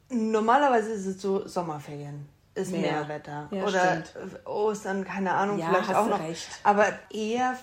normalerweise 0.09 0.91
ist 0.91 1.05
es 1.05 1.21
so 1.21 1.47
Sommerferien. 1.47 2.27
Ist 2.55 2.71
Meer. 2.71 2.91
Meerwetter. 2.93 3.47
Ja, 3.51 3.63
Oder 3.65 4.03
stimmt. 4.05 4.45
Ostern, 4.47 5.03
keine 5.03 5.33
Ahnung, 5.33 5.59
Ja, 5.59 5.67
vielleicht 5.69 5.93
auch 5.93 6.07
noch. 6.09 6.19
recht. 6.19 6.47
Aber 6.63 6.85
eher 7.11 7.55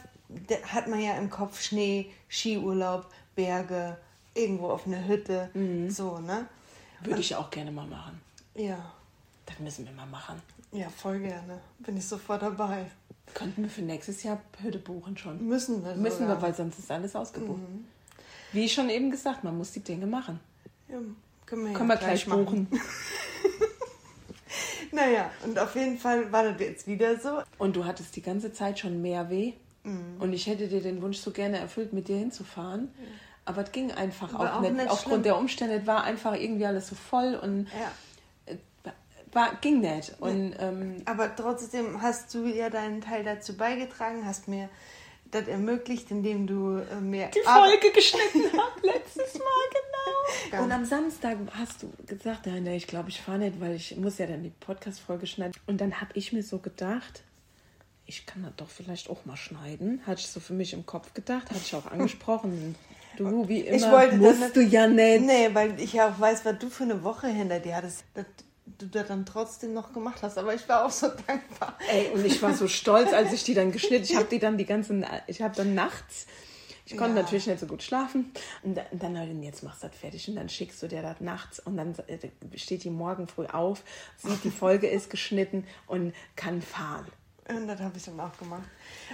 hat 0.72 0.86
man 0.88 1.00
ja 1.00 1.14
im 1.16 1.30
Kopf 1.30 1.60
Schnee, 1.60 2.12
Skiurlaub, 2.28 3.06
Berge, 3.34 3.96
irgendwo 4.34 4.68
auf 4.68 4.86
einer 4.86 5.06
Hütte. 5.06 5.50
Mhm. 5.54 5.90
So, 5.90 6.18
ne? 6.18 6.46
Würde 7.02 7.20
ich 7.20 7.34
auch 7.36 7.50
gerne 7.50 7.70
mal 7.70 7.86
machen. 7.86 8.20
Ja. 8.54 8.92
Das 9.46 9.58
müssen 9.58 9.84
wir 9.84 9.92
mal 9.92 10.06
machen. 10.06 10.40
Ja, 10.72 10.88
voll 10.88 11.20
gerne. 11.20 11.60
Bin 11.78 11.96
ich 11.96 12.06
sofort 12.06 12.42
dabei. 12.42 12.86
Könnten 13.34 13.62
wir 13.62 13.70
für 13.70 13.82
nächstes 13.82 14.22
Jahr 14.22 14.40
Hütte 14.62 14.78
buchen 14.78 15.16
schon. 15.16 15.46
Müssen 15.46 15.84
wir 15.84 15.94
Müssen 15.94 16.20
sogar. 16.20 16.36
wir, 16.38 16.42
weil 16.42 16.54
sonst 16.54 16.78
ist 16.78 16.90
alles 16.90 17.14
ausgebucht. 17.14 17.60
Wie 18.52 18.68
schon 18.68 18.88
eben 18.90 19.10
gesagt, 19.10 19.44
man 19.44 19.56
muss 19.58 19.72
die 19.72 19.80
Dinge 19.80 20.06
machen. 20.06 20.40
Ja, 20.88 20.98
können 21.46 21.66
wir, 21.66 21.72
Können 21.72 21.90
ja 21.90 21.94
wir 21.94 21.96
gleich 21.96 22.26
machen. 22.26 22.44
buchen. 22.44 22.68
Naja, 24.92 25.28
und 25.44 25.58
auf 25.58 25.74
jeden 25.74 25.98
Fall 25.98 26.30
war 26.30 26.44
das 26.44 26.60
jetzt 26.60 26.86
wieder 26.86 27.18
so. 27.18 27.42
Und 27.58 27.74
du 27.74 27.84
hattest 27.84 28.14
die 28.14 28.22
ganze 28.22 28.52
Zeit 28.52 28.78
schon 28.78 29.02
mehr 29.02 29.28
weh. 29.28 29.54
Mhm. 29.82 30.20
Und 30.20 30.32
ich 30.32 30.46
hätte 30.46 30.68
dir 30.68 30.80
den 30.80 31.02
Wunsch 31.02 31.18
so 31.18 31.32
gerne 31.32 31.58
erfüllt, 31.58 31.92
mit 31.92 32.06
dir 32.06 32.16
hinzufahren. 32.16 32.92
Aber 33.46 33.62
es 33.62 33.72
ging 33.72 33.92
einfach 33.92 34.32
War 34.38 34.56
auch, 34.56 34.60
nicht. 34.60 34.72
nicht 34.74 34.88
Aufgrund 34.88 35.12
schlimm. 35.14 35.22
der 35.22 35.36
Umstände 35.36 35.74
es 35.76 35.86
war 35.86 36.04
einfach 36.04 36.34
irgendwie 36.34 36.64
alles 36.66 36.88
so 36.88 36.94
voll 36.94 37.34
und 37.34 37.66
Ja. 37.78 38.54
war, 39.32 39.54
ging 39.60 39.80
nicht. 39.80 40.14
Und 40.20 40.54
ähm, 40.58 41.02
Aber 41.04 41.34
trotzdem 41.34 42.00
hast 42.00 42.32
du 42.34 42.46
ja 42.46 42.70
deinen 42.70 43.00
Teil 43.00 43.24
dazu 43.24 43.56
beigetragen, 43.56 44.24
hast 44.24 44.48
mir 44.48 44.68
das 45.30 45.48
ermöglicht, 45.48 46.10
indem 46.12 46.46
du 46.46 46.76
äh, 46.78 47.00
mir 47.00 47.26
die 47.34 47.40
Folge 47.40 47.90
geschnitten 47.92 48.44
habe 48.56 48.86
letztes 48.86 49.34
Mal, 49.34 49.64
genau. 50.50 50.62
Und 50.64 50.70
am 50.72 50.84
Samstag 50.84 51.36
hast 51.58 51.82
du 51.82 51.90
gesagt, 52.06 52.46
nein, 52.46 52.62
nee, 52.62 52.76
ich 52.76 52.86
glaube, 52.86 53.08
ich 53.08 53.20
fahre 53.20 53.38
nicht, 53.38 53.60
weil 53.60 53.74
ich 53.74 53.96
muss 53.96 54.18
ja 54.18 54.26
dann 54.26 54.42
die 54.44 54.50
Podcast-Folge 54.60 55.26
schneiden. 55.26 55.52
Und 55.66 55.80
dann 55.80 56.00
habe 56.00 56.12
ich 56.14 56.32
mir 56.32 56.42
so 56.44 56.58
gedacht, 56.58 57.24
ich 58.06 58.26
kann 58.26 58.42
das 58.44 58.52
doch 58.56 58.68
vielleicht 58.68 59.10
auch 59.10 59.24
mal 59.24 59.36
schneiden. 59.36 60.00
Hatte 60.06 60.20
ich 60.20 60.28
so 60.28 60.38
für 60.38 60.52
mich 60.52 60.72
im 60.72 60.86
Kopf 60.86 61.12
gedacht, 61.14 61.50
hatte 61.50 61.60
ich 61.64 61.74
auch 61.74 61.86
angesprochen. 61.90 62.76
Du, 63.16 63.48
wie 63.48 63.60
immer, 63.60 63.76
ich 63.76 63.90
wollte 63.90 64.16
musst 64.16 64.40
dann, 64.42 64.52
du 64.52 64.62
ja 64.62 64.86
nicht. 64.86 65.24
Nee, 65.24 65.50
weil 65.52 65.78
ich 65.80 65.92
ja 65.92 66.08
auch 66.10 66.20
weiß, 66.20 66.44
was 66.44 66.58
du 66.58 66.68
für 66.68 66.84
eine 66.84 67.02
Woche 67.02 67.28
hinter 67.28 67.60
dir 67.60 67.76
hattest, 67.76 68.04
dass 68.14 68.26
du 68.78 68.86
das 68.86 69.06
dann 69.08 69.24
trotzdem 69.26 69.72
noch 69.74 69.92
gemacht 69.92 70.22
hast. 70.22 70.38
Aber 70.38 70.54
ich 70.54 70.68
war 70.68 70.84
auch 70.84 70.90
so 70.90 71.08
dankbar. 71.26 71.76
Ey, 71.90 72.08
und 72.14 72.24
ich 72.24 72.40
war 72.42 72.54
so 72.54 72.68
stolz, 72.68 73.12
als 73.12 73.32
ich 73.32 73.44
die 73.44 73.54
dann 73.54 73.72
geschnitten 73.72 74.04
Ich 74.04 74.16
habe 74.16 74.26
die 74.26 74.38
dann 74.38 74.58
die 74.58 74.66
ganzen, 74.66 75.04
ich 75.26 75.40
habe 75.42 75.54
dann 75.54 75.74
nachts, 75.74 76.26
ich 76.86 76.96
konnte 76.96 77.16
Ja. 77.16 77.22
natürlich 77.22 77.46
nicht 77.46 77.60
so 77.60 77.66
gut 77.66 77.82
schlafen. 77.82 78.32
Und 78.62 78.76
dann, 78.76 78.84
dann 78.92 79.18
hab 79.18 79.26
ich, 79.28 79.42
jetzt 79.42 79.62
machst 79.62 79.82
du 79.82 79.88
das 79.88 79.96
fertig 79.96 80.28
und 80.28 80.36
dann 80.36 80.48
schickst 80.48 80.82
du 80.82 80.86
dir 80.88 81.02
das 81.02 81.20
nachts 81.20 81.58
und 81.60 81.76
dann 81.76 81.94
äh, 82.08 82.18
steht 82.58 82.84
die 82.84 82.90
morgen 82.90 83.26
früh 83.26 83.46
auf, 83.46 83.82
sieht, 84.18 84.44
die 84.44 84.50
Folge 84.50 84.86
ist 84.88 85.08
geschnitten 85.08 85.64
und 85.86 86.12
kann 86.36 86.60
fahren. 86.60 87.06
Und 87.48 87.68
das 87.68 87.80
habe 87.80 87.96
ich 87.96 88.04
dann 88.04 88.20
auch 88.20 88.36
gemacht. 88.38 88.68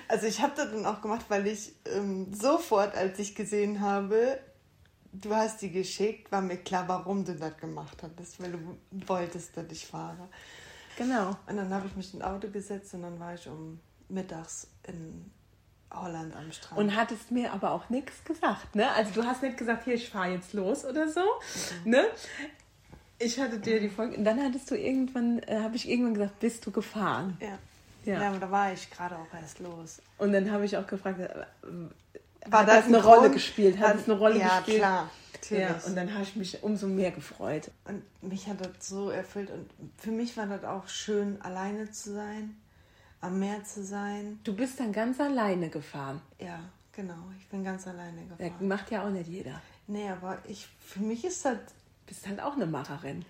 Also 0.06 0.26
ich 0.26 0.40
habe 0.40 0.52
das 0.56 0.70
dann 0.70 0.86
auch 0.86 1.00
gemacht, 1.02 1.26
weil 1.28 1.46
ich 1.46 1.74
ähm, 1.86 2.32
sofort, 2.32 2.94
als 2.94 3.18
ich 3.18 3.34
gesehen 3.34 3.80
habe, 3.80 4.38
du 5.12 5.34
hast 5.34 5.62
die 5.62 5.70
geschickt, 5.70 6.30
war 6.30 6.40
mir 6.40 6.58
klar, 6.58 6.86
warum 6.86 7.24
du 7.24 7.34
das 7.34 7.56
gemacht 7.56 8.02
hattest, 8.02 8.40
weil 8.40 8.52
du 8.52 8.58
wolltest, 9.08 9.56
dass 9.56 9.66
ich 9.70 9.86
fahre. 9.86 10.28
Genau. 10.96 11.36
Und 11.46 11.56
dann 11.56 11.72
habe 11.72 11.88
ich 11.88 11.96
mich 11.96 12.14
in 12.14 12.22
ein 12.22 12.34
Auto 12.34 12.48
gesetzt 12.48 12.94
und 12.94 13.02
dann 13.02 13.18
war 13.18 13.34
ich 13.34 13.48
um 13.48 13.80
mittags 14.08 14.68
in 14.86 15.30
Holland 15.92 16.36
am 16.36 16.52
Strand. 16.52 16.78
Und 16.78 16.94
hattest 16.94 17.32
mir 17.32 17.52
aber 17.52 17.72
auch 17.72 17.88
nichts 17.88 18.24
gesagt, 18.24 18.76
ne? 18.76 18.92
Also 18.92 19.12
du 19.20 19.26
hast 19.26 19.42
nicht 19.42 19.56
gesagt, 19.56 19.84
hier, 19.84 19.94
ich 19.94 20.08
fahre 20.08 20.32
jetzt 20.32 20.52
los 20.52 20.84
oder 20.84 21.08
so, 21.08 21.24
ne? 21.84 22.06
Ich 23.18 23.38
hatte 23.40 23.58
dir 23.58 23.80
die 23.80 23.88
Folge, 23.88 24.16
und 24.16 24.24
dann 24.24 24.42
hattest 24.42 24.70
du 24.70 24.76
irgendwann, 24.76 25.40
äh, 25.40 25.60
habe 25.60 25.76
ich 25.76 25.88
irgendwann 25.88 26.14
gesagt, 26.14 26.38
bist 26.38 26.64
du 26.64 26.70
gefahren? 26.70 27.36
ja. 27.40 27.58
Ja. 28.04 28.20
ja. 28.20 28.28
aber 28.28 28.38
da 28.38 28.50
war 28.50 28.72
ich 28.72 28.90
gerade 28.90 29.16
auch 29.16 29.34
erst 29.40 29.58
los. 29.60 30.00
Und 30.18 30.32
dann 30.32 30.50
habe 30.50 30.64
ich 30.64 30.76
auch 30.76 30.86
gefragt, 30.86 31.20
äh, 31.20 31.28
War 32.46 32.60
hat 32.60 32.68
das 32.68 32.86
ein 32.86 32.94
eine 32.94 33.02
Rolle 33.04 33.20
Grund? 33.22 33.34
gespielt? 33.34 33.78
Hat 33.78 33.96
es 33.96 34.04
eine 34.08 34.18
Rolle 34.18 34.38
ja, 34.38 34.58
gespielt? 34.58 34.78
klar. 34.78 35.10
Natürlich. 35.34 35.62
Ja, 35.68 35.80
und 35.86 35.96
dann 35.96 36.12
habe 36.12 36.22
ich 36.22 36.36
mich 36.36 36.62
umso 36.62 36.86
mehr 36.86 37.10
gefreut. 37.12 37.70
Und 37.84 38.02
mich 38.22 38.46
hat 38.46 38.60
das 38.60 38.88
so 38.88 39.10
erfüllt. 39.10 39.50
Und 39.50 39.70
für 39.98 40.10
mich 40.10 40.36
war 40.36 40.46
das 40.46 40.64
auch 40.64 40.86
schön, 40.88 41.40
alleine 41.40 41.90
zu 41.90 42.12
sein, 42.12 42.56
am 43.22 43.38
Meer 43.38 43.64
zu 43.64 43.82
sein. 43.84 44.38
Du 44.44 44.54
bist 44.54 44.78
dann 44.80 44.92
ganz 44.92 45.18
alleine 45.20 45.68
gefahren. 45.70 46.20
Ja, 46.38 46.60
genau. 46.92 47.14
Ich 47.38 47.46
bin 47.48 47.64
ganz 47.64 47.86
alleine 47.86 48.22
Das 48.28 48.38
gefahren. 48.38 48.68
macht 48.68 48.90
ja 48.90 49.04
auch 49.04 49.10
nicht 49.10 49.28
jeder. 49.28 49.60
Nee, 49.86 50.08
aber 50.10 50.38
ich, 50.46 50.68
für 50.86 51.00
mich 51.00 51.24
ist 51.24 51.44
das, 51.44 51.56
Bist 52.06 52.26
halt 52.26 52.40
auch 52.40 52.54
eine 52.54 52.66
Macherin. 52.66 53.24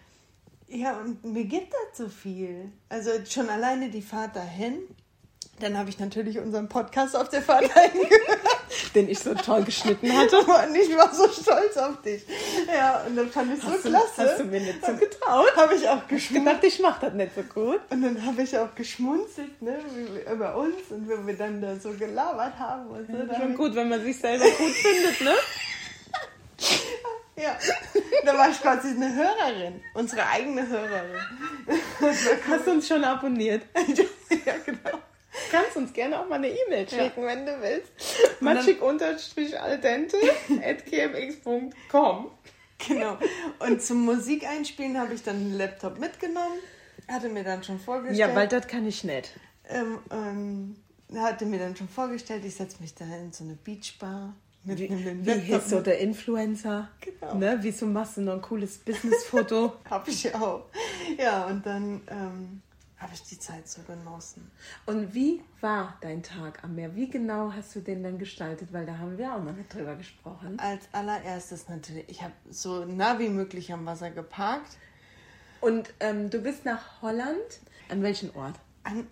Ja, 0.70 0.96
und 0.98 1.24
mir 1.24 1.44
gibt 1.44 1.72
das 1.72 1.98
so 1.98 2.08
viel. 2.08 2.70
Also 2.88 3.10
schon 3.28 3.48
alleine 3.50 3.88
die 3.90 4.02
Fahrt 4.02 4.36
dahin. 4.36 4.78
Dann 5.60 5.76
habe 5.76 5.90
ich 5.90 5.98
natürlich 5.98 6.38
unseren 6.38 6.70
Podcast 6.70 7.14
auf 7.14 7.28
der 7.28 7.42
Fahrt 7.42 7.64
dahin 7.76 8.00
gehört. 8.08 8.40
Den 8.94 9.08
ich 9.10 9.18
so 9.18 9.34
toll 9.34 9.62
geschnitten 9.64 10.10
hatte. 10.16 10.38
Und 10.38 10.74
ich 10.74 10.96
war 10.96 11.12
so 11.14 11.28
stolz 11.28 11.76
auf 11.76 12.00
dich. 12.02 12.22
Ja, 12.72 13.02
und 13.06 13.14
dann 13.16 13.28
fand 13.30 13.52
ich 13.54 13.60
so 13.60 13.68
Hast 13.68 13.84
du, 13.84 13.88
klasse. 13.90 14.06
hast 14.30 14.40
du 14.40 14.44
mir 14.44 14.60
nicht 14.60 14.84
so 14.84 14.92
getraut? 14.94 15.54
Habe 15.56 15.74
ich 15.74 15.88
auch 15.88 16.02
Ich 16.02 16.08
geschmunzelt. 16.08 16.44
gedacht, 16.60 16.64
ich 16.64 16.80
mache 16.80 17.06
das 17.06 17.14
nicht 17.14 17.34
so 17.34 17.42
gut. 17.42 17.80
Und 17.90 18.02
dann 18.02 18.24
habe 18.24 18.42
ich 18.42 18.56
auch 18.56 18.74
geschmunzelt, 18.74 19.60
ne, 19.60 19.78
über 20.32 20.56
uns 20.56 20.76
und 20.90 21.08
wenn 21.08 21.26
wir 21.26 21.34
dann 21.36 21.60
da 21.60 21.76
so 21.76 21.90
gelabert 21.92 22.58
haben 22.58 22.86
und 22.88 23.06
so. 23.06 23.34
Schon 23.34 23.50
ich- 23.52 23.56
gut, 23.58 23.74
wenn 23.74 23.88
man 23.88 24.02
sich 24.02 24.18
selber 24.18 24.44
gut 24.46 24.70
findet, 24.72 25.20
ne? 25.20 25.34
Ja, 27.42 27.58
da 28.24 28.36
war 28.36 28.50
ich 28.50 28.60
quasi 28.60 28.88
eine 28.88 29.14
Hörerin, 29.14 29.80
unsere 29.94 30.26
eigene 30.26 30.66
Hörerin. 30.68 31.16
Hast 32.48 32.66
du 32.66 32.70
uns 32.72 32.86
schon 32.88 33.02
abonniert? 33.04 33.62
ja, 34.46 34.54
genau. 34.64 34.98
Kannst 35.50 35.76
uns 35.76 35.92
gerne 35.92 36.20
auch 36.20 36.28
mal 36.28 36.36
eine 36.36 36.48
E-Mail 36.48 36.88
schicken, 36.88 37.24
wenn 37.24 37.46
du 37.46 37.60
willst. 37.62 37.90
dann- 38.40 38.54
Matschig-aldente 38.56 40.16
at 40.62 40.84
gmx.com. 40.86 42.30
Genau. 42.88 43.18
Und 43.58 43.82
zum 43.82 44.04
Musik 44.04 44.46
einspielen 44.46 44.98
habe 44.98 45.14
ich 45.14 45.22
dann 45.22 45.36
einen 45.36 45.54
Laptop 45.58 45.98
mitgenommen, 45.98 46.58
hatte 47.08 47.28
mir 47.28 47.44
dann 47.44 47.62
schon 47.62 47.78
vorgestellt. 47.78 48.18
Ja, 48.18 48.34
weil 48.34 48.48
das 48.48 48.66
kann 48.66 48.86
ich 48.86 49.04
nicht. 49.04 49.30
ähm, 49.68 49.98
ähm, 50.10 50.76
hatte 51.16 51.44
mir 51.46 51.58
dann 51.58 51.76
schon 51.76 51.88
vorgestellt, 51.88 52.44
ich 52.44 52.54
setze 52.54 52.80
mich 52.80 52.94
da 52.94 53.04
in 53.04 53.32
so 53.32 53.44
eine 53.44 53.54
Beachbar 53.54 54.34
mit 54.64 54.78
Wie, 54.78 54.90
einem 54.90 55.24
wie 55.24 55.32
hieß 55.32 55.70
so 55.70 55.80
der 55.80 55.98
Influencer? 55.98 56.88
Genau. 57.00 57.34
Ne? 57.34 57.58
Wieso 57.62 57.86
machst 57.86 58.18
du 58.18 58.22
noch 58.22 58.34
ein 58.34 58.42
cooles 58.42 58.78
Businessfoto? 58.78 59.74
Hab 59.90 60.06
ich 60.06 60.34
auch. 60.34 60.66
Ja, 61.18 61.46
und 61.46 61.64
dann 61.64 62.02
ähm, 62.08 62.62
habe 62.98 63.12
ich 63.14 63.22
die 63.22 63.38
Zeit 63.38 63.66
so 63.66 63.80
genossen. 63.82 64.50
Und 64.84 65.14
wie 65.14 65.42
war 65.62 65.96
dein 66.02 66.22
Tag 66.22 66.62
am 66.62 66.74
Meer? 66.74 66.94
Wie 66.94 67.08
genau 67.08 67.52
hast 67.56 67.74
du 67.74 67.80
den 67.80 68.02
dann 68.02 68.18
gestaltet? 68.18 68.72
Weil 68.72 68.84
da 68.84 68.98
haben 68.98 69.16
wir 69.16 69.34
auch 69.34 69.42
noch 69.42 69.54
nicht 69.54 69.72
drüber 69.72 69.96
gesprochen. 69.96 70.58
Als 70.58 70.84
allererstes 70.92 71.68
natürlich, 71.68 72.04
ich 72.08 72.22
habe 72.22 72.34
so 72.50 72.84
nah 72.84 73.18
wie 73.18 73.30
möglich 73.30 73.72
am 73.72 73.86
Wasser 73.86 74.10
geparkt. 74.10 74.76
Und 75.62 75.92
ähm, 76.00 76.28
du 76.28 76.40
bist 76.40 76.66
nach 76.66 77.00
Holland. 77.00 77.60
An 77.88 78.02
welchen 78.02 78.34
Ort? 78.36 78.56
An 78.84 79.06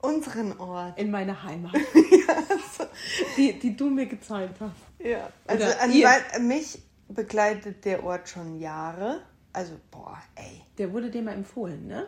unseren 0.00 0.58
Ort. 0.58 0.98
In 0.98 1.12
meine 1.12 1.42
Heimat. 1.44 1.74
die, 3.36 3.58
die 3.58 3.76
du 3.76 3.90
mir 3.90 4.06
gezeigt 4.06 4.60
hast. 4.60 4.72
Ja. 5.06 5.30
Also 5.46 5.64
Oder 5.64 5.80
an 5.82 5.90
mein, 6.00 6.48
mich 6.48 6.78
begleitet 7.08 7.84
der 7.84 8.04
Ort 8.04 8.28
schon 8.28 8.58
Jahre. 8.58 9.22
Also, 9.52 9.72
boah, 9.90 10.18
ey. 10.36 10.60
Der 10.76 10.92
wurde 10.92 11.10
dir 11.10 11.22
mal 11.22 11.32
empfohlen, 11.34 11.86
ne? 11.86 12.06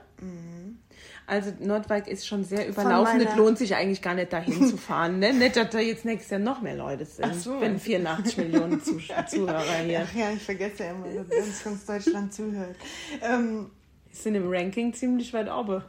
Also 1.27 1.53
Nordwijk 1.59 2.07
ist 2.07 2.27
schon 2.27 2.45
sehr 2.45 2.69
überlaufen. 2.69 3.19
meiner- 3.19 3.31
Es 3.31 3.37
lohnt 3.37 3.59
sich 3.59 3.75
eigentlich 3.75 4.03
gar 4.03 4.15
nicht 4.15 4.33
dahin 4.33 4.69
zu 4.69 4.77
fahren. 4.77 5.19
Ne? 5.19 5.33
Nicht, 5.33 5.57
dass 5.57 5.71
da 5.71 5.79
jetzt 5.81 6.05
nächstes 6.05 6.31
Jahr 6.31 6.41
noch 6.41 6.61
mehr 6.61 6.77
Leute 6.77 7.05
sind. 7.07 7.35
So. 7.37 7.61
Wenn 7.61 7.79
84 7.81 8.37
Millionen 8.37 8.83
Zuh 8.85 8.99
Zuhörer 9.29 9.63
hier. 9.85 10.07
Ach 10.09 10.15
ja, 10.15 10.31
ich 10.33 10.43
vergesse 10.43 10.85
ja 10.85 10.91
immer, 10.91 11.07
dass 11.25 11.47
uns 11.47 11.65
ganz 11.65 11.85
Deutschland 11.87 12.33
zuhört. 12.35 12.77
Ähm, 13.23 13.71
sind 14.13 14.35
im 14.35 14.49
Ranking 14.53 14.93
ziemlich 14.93 15.33
weit 15.33 15.51
oben. 15.51 15.83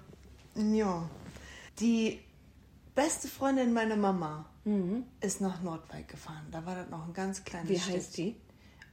ja. 0.56 1.10
Die 1.80 2.20
beste 2.96 3.28
Freundin 3.28 3.74
meiner 3.74 3.96
Mama 3.96 4.46
ist 5.22 5.42
nach 5.42 5.62
Nordwijk 5.62 6.08
gefahren. 6.10 6.46
Da 6.52 6.66
war 6.66 6.76
das 6.76 6.90
noch 6.90 7.08
ein 7.08 7.14
ganz 7.14 7.44
kleines 7.44 7.70
Wie 7.70 7.80
heißt 7.80 8.14
Städtchen. 8.14 8.36
die? 8.36 8.42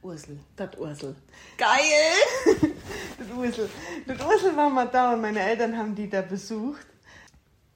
Ursel. 0.01 0.39
Das 0.55 0.77
Ursel. 0.77 1.15
Geil! 1.57 2.55
das 3.19 3.27
Ursel. 3.37 3.69
Das 4.07 4.25
Ursel 4.25 4.55
war 4.55 4.69
mal 4.69 4.85
da 4.87 5.13
und 5.13 5.21
meine 5.21 5.41
Eltern 5.41 5.77
haben 5.77 5.93
die 5.93 6.09
da 6.09 6.21
besucht. 6.21 6.87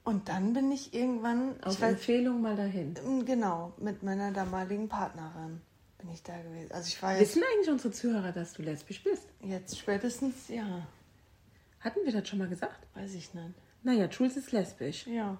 Und 0.05 0.27
dann 0.29 0.53
bin 0.53 0.71
ich 0.71 0.93
irgendwann, 0.93 1.61
Auf 1.63 1.73
ich 1.75 1.81
weiß, 1.81 1.93
Empfehlung 1.93 2.41
mal 2.41 2.55
dahin. 2.55 2.95
genau, 3.25 3.73
mit 3.77 4.03
meiner 4.03 4.31
damaligen 4.31 4.89
Partnerin 4.89 5.61
bin 5.97 6.09
ich 6.11 6.23
da 6.23 6.35
gewesen. 6.41 6.71
Also 6.71 6.87
ich 6.87 7.01
war 7.03 7.11
jetzt, 7.13 7.21
Wissen 7.35 7.43
eigentlich 7.53 7.69
unsere 7.69 7.93
Zuhörer, 7.93 8.31
dass 8.31 8.53
du 8.53 8.63
lesbisch 8.63 9.03
bist? 9.03 9.27
jetzt 9.41 9.77
spätestens, 9.77 10.47
ja, 10.49 10.87
Hatten 11.79 11.99
wir 12.05 12.11
das 12.13 12.27
schon 12.27 12.39
mal 12.39 12.47
gesagt? 12.49 12.87
weiß 12.95 13.13
ich 13.13 13.33
nicht. 13.33 13.53
Naja, 13.83 14.05
Jules 14.07 14.35
ist 14.37 14.51
lesbisch. 14.53 15.05
Ja, 15.07 15.37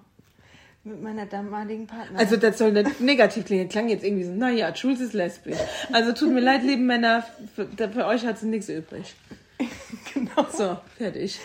mit 0.86 1.02
meiner 1.02 1.26
damaligen 1.26 1.88
Partnerin. 1.88 2.18
Also 2.18 2.36
das 2.36 2.58
soll 2.58 2.72
nicht 2.74 3.00
negativ 3.00 3.46
klingen. 3.46 3.70
Klang 3.70 3.88
jetzt 3.88 4.04
irgendwie 4.04 4.26
so, 4.26 4.32
naja, 4.32 4.72
Jules 4.74 5.00
ist 5.00 5.14
lesbisch. 5.14 5.58
Also 5.94 6.12
tut 6.12 6.32
mir 6.34 6.42
leid, 6.42 6.64
lieben 6.64 6.86
Männer, 6.86 7.26
für, 7.56 7.68
für 7.90 8.06
euch 8.06 8.26
hat 8.26 8.38
sie 8.40 8.48
nichts 8.48 8.68
übrig. 8.70 9.16
genau. 10.14 10.46
So, 10.52 10.78
fertig. 10.98 11.40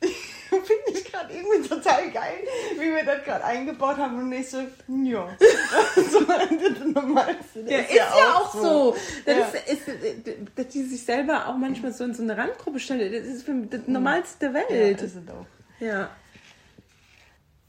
Finde 0.48 0.98
ich 0.98 1.04
gerade 1.10 1.32
irgendwie 1.34 1.66
total 1.68 2.10
geil, 2.12 2.38
wie 2.74 2.94
wir 2.94 3.04
das 3.04 3.24
gerade 3.24 3.44
eingebaut 3.44 3.96
haben 3.96 4.18
und 4.18 4.32
ich 4.32 4.48
so, 4.48 4.58
ja. 4.58 5.28
so 6.10 6.20
das 6.20 6.94
Normalste. 6.94 7.62
Das 7.64 7.70
Ja, 7.72 7.78
ist 7.80 7.94
ja 7.94 8.34
auch 8.34 8.54
so. 8.54 8.96
Das 9.24 9.36
Ja. 9.36 9.46
ist, 9.72 9.88
ist, 9.88 9.96
dass 10.54 10.68
die 10.68 10.82
sich 10.84 11.02
selber 11.04 11.48
auch 11.48 11.56
manchmal 11.56 11.92
so 11.92 12.04
in 12.04 12.14
so 12.14 12.22
eine 12.22 12.36
Randgruppe 12.36 12.78
stellen. 12.78 13.10
Das 13.12 13.22
ist 13.26 13.44
für 13.44 13.54
mich 13.54 13.70
das 13.70 13.86
Normalste 13.86 14.50
der 14.52 14.62
Ja, 14.62 14.68
Welt. 14.70 15.02
ist 15.02 15.16
es 15.16 15.28
auch. 15.28 15.46
Ja. 15.80 16.10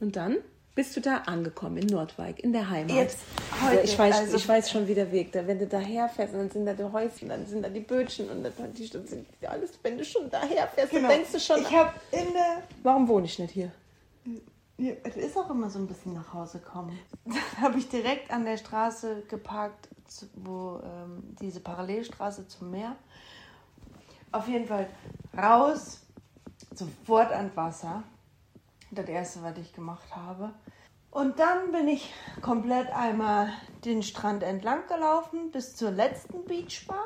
Und 0.00 0.14
dann 0.14 0.36
bist 0.78 0.94
du 0.96 1.00
da 1.00 1.16
angekommen 1.26 1.78
in 1.78 1.88
Nordwijk, 1.88 2.38
in 2.38 2.52
der 2.52 2.70
Heimat. 2.70 2.94
Jetzt, 2.94 3.18
heute, 3.60 3.80
ich, 3.80 3.98
weiß, 3.98 4.14
also- 4.16 4.36
ich 4.36 4.48
weiß 4.48 4.70
schon, 4.70 4.86
wie 4.86 4.94
der 4.94 5.10
Weg 5.10 5.32
da. 5.32 5.44
Wenn 5.44 5.58
du 5.58 5.66
daher 5.66 6.08
fährst, 6.08 6.34
dann 6.34 6.48
sind 6.52 6.66
da 6.66 6.72
die 6.72 6.84
Häuschen, 6.84 7.30
dann 7.30 7.44
sind 7.48 7.64
da 7.64 7.68
die 7.68 7.80
Bötchen 7.80 8.30
und 8.30 8.44
dann 8.44 8.72
die, 8.74 8.88
das 8.88 9.10
sind 9.10 9.26
alles. 9.44 9.72
Wenn 9.82 9.98
du 9.98 10.04
schon 10.04 10.30
daher 10.30 10.68
fährst, 10.68 10.92
Genau. 10.92 11.08
dann 11.08 11.16
denkst 11.16 11.32
du 11.32 11.40
schon, 11.40 11.62
Ich 11.62 11.74
habe 11.74 11.94
in 12.12 12.32
der 12.32 12.62
warum 12.84 13.08
wohne 13.08 13.26
ich 13.26 13.36
nicht 13.40 13.50
hier? 13.50 13.72
Ja, 14.76 14.92
es 15.02 15.16
ist 15.16 15.36
auch 15.36 15.50
immer 15.50 15.68
so 15.68 15.80
ein 15.80 15.88
bisschen 15.88 16.14
nach 16.14 16.32
Hause 16.32 16.60
kommen. 16.60 16.96
Dann 17.24 17.60
habe 17.60 17.78
ich 17.80 17.88
direkt 17.88 18.30
an 18.30 18.44
der 18.44 18.56
Straße 18.56 19.24
geparkt, 19.28 19.88
wo 20.36 20.80
ähm, 20.84 21.34
diese 21.42 21.58
Parallelstraße 21.58 22.46
zum 22.46 22.70
Meer. 22.70 22.94
Auf 24.30 24.46
jeden 24.46 24.68
Fall 24.68 24.86
raus, 25.36 26.02
sofort 26.72 27.32
an 27.32 27.50
Wasser. 27.56 28.04
Das 28.90 29.06
erste, 29.06 29.42
was 29.42 29.56
ich 29.58 29.72
gemacht 29.72 30.14
habe. 30.14 30.50
Und 31.10 31.38
dann 31.38 31.72
bin 31.72 31.88
ich 31.88 32.12
komplett 32.42 32.90
einmal 32.92 33.48
den 33.84 34.02
Strand 34.02 34.42
entlang 34.42 34.86
gelaufen 34.86 35.50
bis 35.50 35.74
zur 35.76 35.90
letzten 35.90 36.44
Beachbar. 36.44 37.04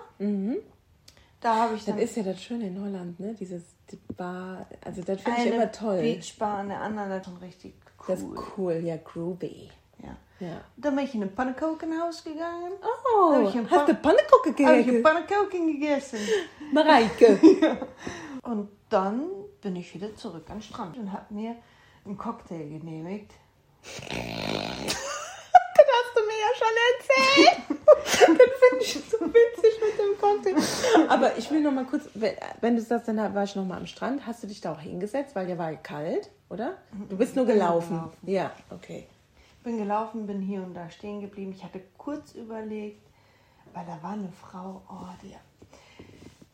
Da 1.40 1.54
habe 1.56 1.74
ich 1.74 1.84
Das 1.84 1.94
dann 1.94 1.98
ist 1.98 2.16
ja 2.16 2.22
das 2.22 2.40
Schöne 2.42 2.68
in 2.68 2.80
Holland, 2.80 3.18
ne? 3.20 3.34
Dieses 3.38 3.62
die 3.90 3.98
Bar, 4.16 4.66
also 4.84 5.02
das 5.02 5.20
finde 5.22 5.40
ich 5.40 5.46
immer 5.52 5.70
toll. 5.72 6.00
Beachbar 6.00 6.58
an 6.58 6.68
der 6.68 6.80
anderen, 6.80 7.10
das 7.10 7.18
ist 7.20 7.26
schon 7.26 7.36
richtig 7.38 7.74
cool. 7.98 8.04
Das 8.14 8.20
ist 8.22 8.58
cool, 8.58 8.72
ja, 8.84 8.96
groovy. 8.96 9.70
Ja. 10.02 10.16
Ja. 10.46 10.60
Dann 10.76 10.96
bin 10.96 11.04
ich 11.04 11.14
in 11.14 11.22
ein 11.22 11.34
Pannenkokenhaus 11.34 12.24
gegangen. 12.24 12.72
Oh, 13.16 13.32
Hab 13.34 13.42
ich 13.48 13.54
ein 13.56 13.70
hast 13.70 13.88
du 13.88 13.94
paar- 13.94 14.02
Pannekuchen 14.14 14.66
Habe 14.66 14.78
ich 14.78 14.88
ein 14.88 14.94
gegessen? 14.96 15.02
Pannenkoken 15.02 15.66
gegessen. 15.68 16.18
Mareike. 16.72 17.38
Und 18.42 18.68
dann 18.88 19.28
bin 19.60 19.76
ich 19.76 19.94
wieder 19.94 20.14
zurück 20.16 20.44
an 20.50 20.56
den 20.56 20.62
Strand 20.62 20.96
und 20.98 21.12
habe 21.12 21.32
mir 21.32 21.54
einen 22.04 22.16
Cocktail 22.16 22.68
genehmigt. 22.68 23.32
Das 23.82 23.90
hast 25.88 26.16
du 26.16 26.20
mir 26.26 26.38
ja 26.38 26.54
schon 26.58 26.76
erzählt. 26.90 27.56
das 28.38 28.50
finde 28.60 28.84
ich 28.84 28.94
so 28.94 29.18
witzig 29.20 29.80
mit 29.80 29.94
dem 29.98 30.12
Cocktail. 30.20 30.54
Aber 31.08 31.36
ich 31.36 31.50
will 31.50 31.60
noch 31.60 31.72
mal 31.72 31.84
kurz, 31.84 32.08
wenn, 32.14 32.36
wenn 32.60 32.76
du 32.76 32.82
sagst, 32.82 33.08
dann 33.08 33.34
war 33.34 33.44
ich 33.44 33.56
noch 33.56 33.64
mal 33.64 33.78
am 33.78 33.86
Strand, 33.86 34.26
hast 34.26 34.42
du 34.42 34.46
dich 34.46 34.60
da 34.60 34.72
auch 34.72 34.80
hingesetzt, 34.80 35.34
weil 35.34 35.46
der 35.46 35.58
war 35.58 35.72
kalt, 35.74 36.30
oder? 36.48 36.76
Du 37.08 37.16
bist 37.16 37.34
nur 37.36 37.46
gelaufen. 37.46 37.96
gelaufen. 37.96 38.18
Ja, 38.22 38.52
okay. 38.70 39.06
Bin 39.64 39.78
gelaufen, 39.78 40.26
bin 40.26 40.40
hier 40.40 40.62
und 40.62 40.74
da 40.74 40.90
stehen 40.90 41.20
geblieben. 41.20 41.52
Ich 41.52 41.62
hatte 41.62 41.80
kurz 41.96 42.34
überlegt, 42.34 43.06
weil 43.72 43.86
da 43.86 44.02
war 44.02 44.12
eine 44.12 44.32
Frau, 44.32 44.82
oh, 44.88 45.06
die. 45.22 45.36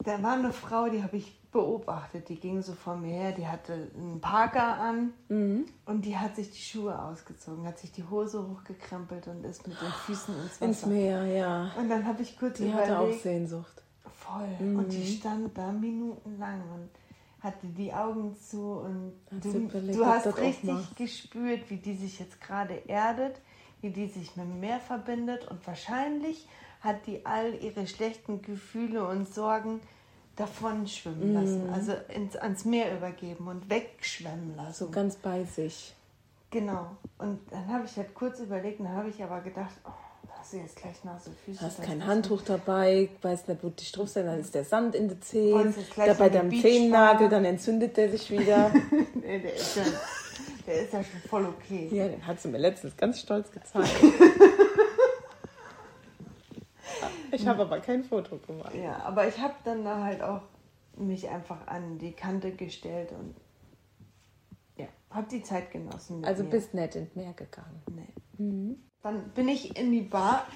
Da 0.09 0.23
war 0.23 0.33
eine 0.39 0.53
Frau, 0.55 0.89
die 0.89 1.03
habe 1.03 1.19
ich 1.19 1.39
beobachtet, 1.51 2.31
die 2.31 2.37
ging 2.37 2.63
so 2.63 2.73
vor 2.73 2.97
mir 2.97 3.13
her, 3.13 3.33
die 3.33 3.47
hatte 3.47 3.91
einen 3.95 4.21
Parker 4.23 4.79
an 4.81 5.13
und 5.29 6.03
die 6.03 6.17
hat 6.17 6.37
sich 6.37 6.51
die 6.51 6.63
Schuhe 6.63 6.99
ausgezogen, 6.99 7.67
hat 7.67 7.79
sich 7.79 7.93
die 7.93 8.05
Hose 8.05 8.43
hochgekrempelt 8.49 9.29
und 9.29 9.45
ist 9.45 9.67
mit 9.69 9.79
den 9.79 9.89
Füßen 10.07 10.35
ins 10.35 10.53
Wasser. 10.53 10.65
Ins 10.65 10.87
Meer, 10.87 11.27
ja. 11.27 11.71
Und 11.79 11.91
dann 11.91 12.07
habe 12.07 12.23
ich 12.23 12.39
kurz 12.39 12.57
Die 12.57 12.69
überlegt, 12.69 12.89
hatte 12.91 12.99
auch 13.01 13.13
Sehnsucht. 13.13 13.83
voll. 14.15 14.49
Und 14.61 14.91
die 14.91 15.07
stand 15.07 15.57
da 15.59 15.73
minutenlang 15.73 16.63
und 16.75 16.89
hatte 17.41 17.67
die 17.67 17.93
Augen 17.93 18.35
zu 18.37 18.81
und 18.81 19.13
du, 19.31 19.69
du 19.93 20.07
hast 20.07 20.39
richtig 20.39 20.95
gespürt, 20.97 21.69
wie 21.69 21.77
die 21.77 21.95
sich 21.95 22.19
jetzt 22.19 22.41
gerade 22.41 22.89
erdet, 22.89 23.43
wie 23.83 23.91
die 23.91 24.07
sich 24.07 24.37
mit 24.37 24.47
dem 24.47 24.61
Meer 24.61 24.81
verbindet 24.81 25.47
und 25.49 25.67
wahrscheinlich 25.67 26.49
hat 26.81 27.07
die 27.07 27.27
all 27.27 27.55
ihre 27.63 27.87
schlechten 27.87 28.41
Gefühle 28.41 29.07
und 29.07 29.33
Sorgen 29.33 29.81
davon 30.39 30.87
schwimmen 30.87 31.35
lassen, 31.35 31.71
also 31.73 31.93
ins, 32.15 32.37
ans 32.37 32.65
Meer 32.65 32.97
übergeben 32.97 33.49
und 33.49 33.69
wegschwemmen 33.69 34.57
lassen. 34.57 34.87
So 34.87 34.91
ganz 34.91 35.17
bei 35.17 35.45
sich. 35.45 35.95
Genau. 36.51 36.97
Und 37.19 37.41
dann 37.51 37.67
habe 37.69 37.85
ich 37.85 37.97
halt 37.97 38.15
kurz 38.15 38.39
überlegt, 38.41 38.81
dann 38.81 38.91
habe 38.91 39.09
ich 39.09 39.23
aber 39.23 39.41
gedacht, 39.41 39.75
oh, 39.85 39.91
hast 40.39 40.53
du 40.53 40.59
jetzt 40.59 40.77
gleich 40.77 41.05
nasse 41.05 41.31
Füße? 41.45 41.61
Hast 41.61 41.83
kein 41.83 42.07
Handtuch 42.07 42.43
dabei, 42.43 43.11
weißt 43.21 43.49
nicht, 43.49 43.65
wo 43.65 43.69
dich 43.69 43.91
drauf 43.93 44.09
sein, 44.09 44.27
dann 44.27 44.39
ist 44.39 44.55
der 44.55 44.65
Sand 44.65 44.95
in 44.95 45.09
den 45.09 45.21
Zehen. 45.21 45.75
Da 45.97 46.15
bei 46.15 46.27
in 46.27 46.33
die 46.33 46.39
deinem. 46.39 46.63
Zehennagel, 46.63 47.29
dann 47.29 47.45
entzündet 47.45 47.97
der 47.97 48.11
sich 48.11 48.31
wieder. 48.31 48.73
Nee, 49.15 49.41
der 49.41 49.55
ist 49.57 49.77
ja, 49.77 49.83
der 50.67 50.83
ist 50.85 50.93
ja 50.95 51.05
schon 51.05 51.21
voll 51.29 51.45
okay. 51.45 51.91
ja, 51.93 52.09
den 52.09 52.27
hat 52.27 52.41
sie 52.41 52.49
mir 52.49 52.57
letztens 52.57 52.97
ganz 52.97 53.21
stolz 53.21 53.51
gezeigt. 53.51 53.91
ich 57.33 57.47
habe 57.47 57.63
aber 57.63 57.81
kein 57.81 58.05
Foto 58.05 58.39
gemacht. 58.39 58.75
Ja, 58.75 59.03
aber 59.05 59.29
ich 59.29 59.39
habe 59.39 59.55
dann 59.65 59.85
da 59.85 60.03
halt 60.03 60.23
auch 60.23 60.43
mich 60.97 61.29
einfach 61.29 61.67
an 61.67 61.99
die 61.99 62.13
Kante 62.13 62.53
gestellt 62.53 63.13
und 63.13 63.35
ja, 64.77 64.87
habe 65.11 65.29
die 65.31 65.43
Zeit 65.43 65.71
genossen. 65.71 66.25
Also 66.25 66.45
mir. 66.45 66.51
bist 66.51 66.75
nett 66.75 66.97
ins 66.97 67.15
Meer 67.15 67.33
gegangen. 67.33 67.83
Nee. 67.91 68.77
Dann 69.03 69.31
bin 69.31 69.49
ich 69.49 69.77
in 69.77 69.93
die 69.93 70.03
Bar, 70.03 70.47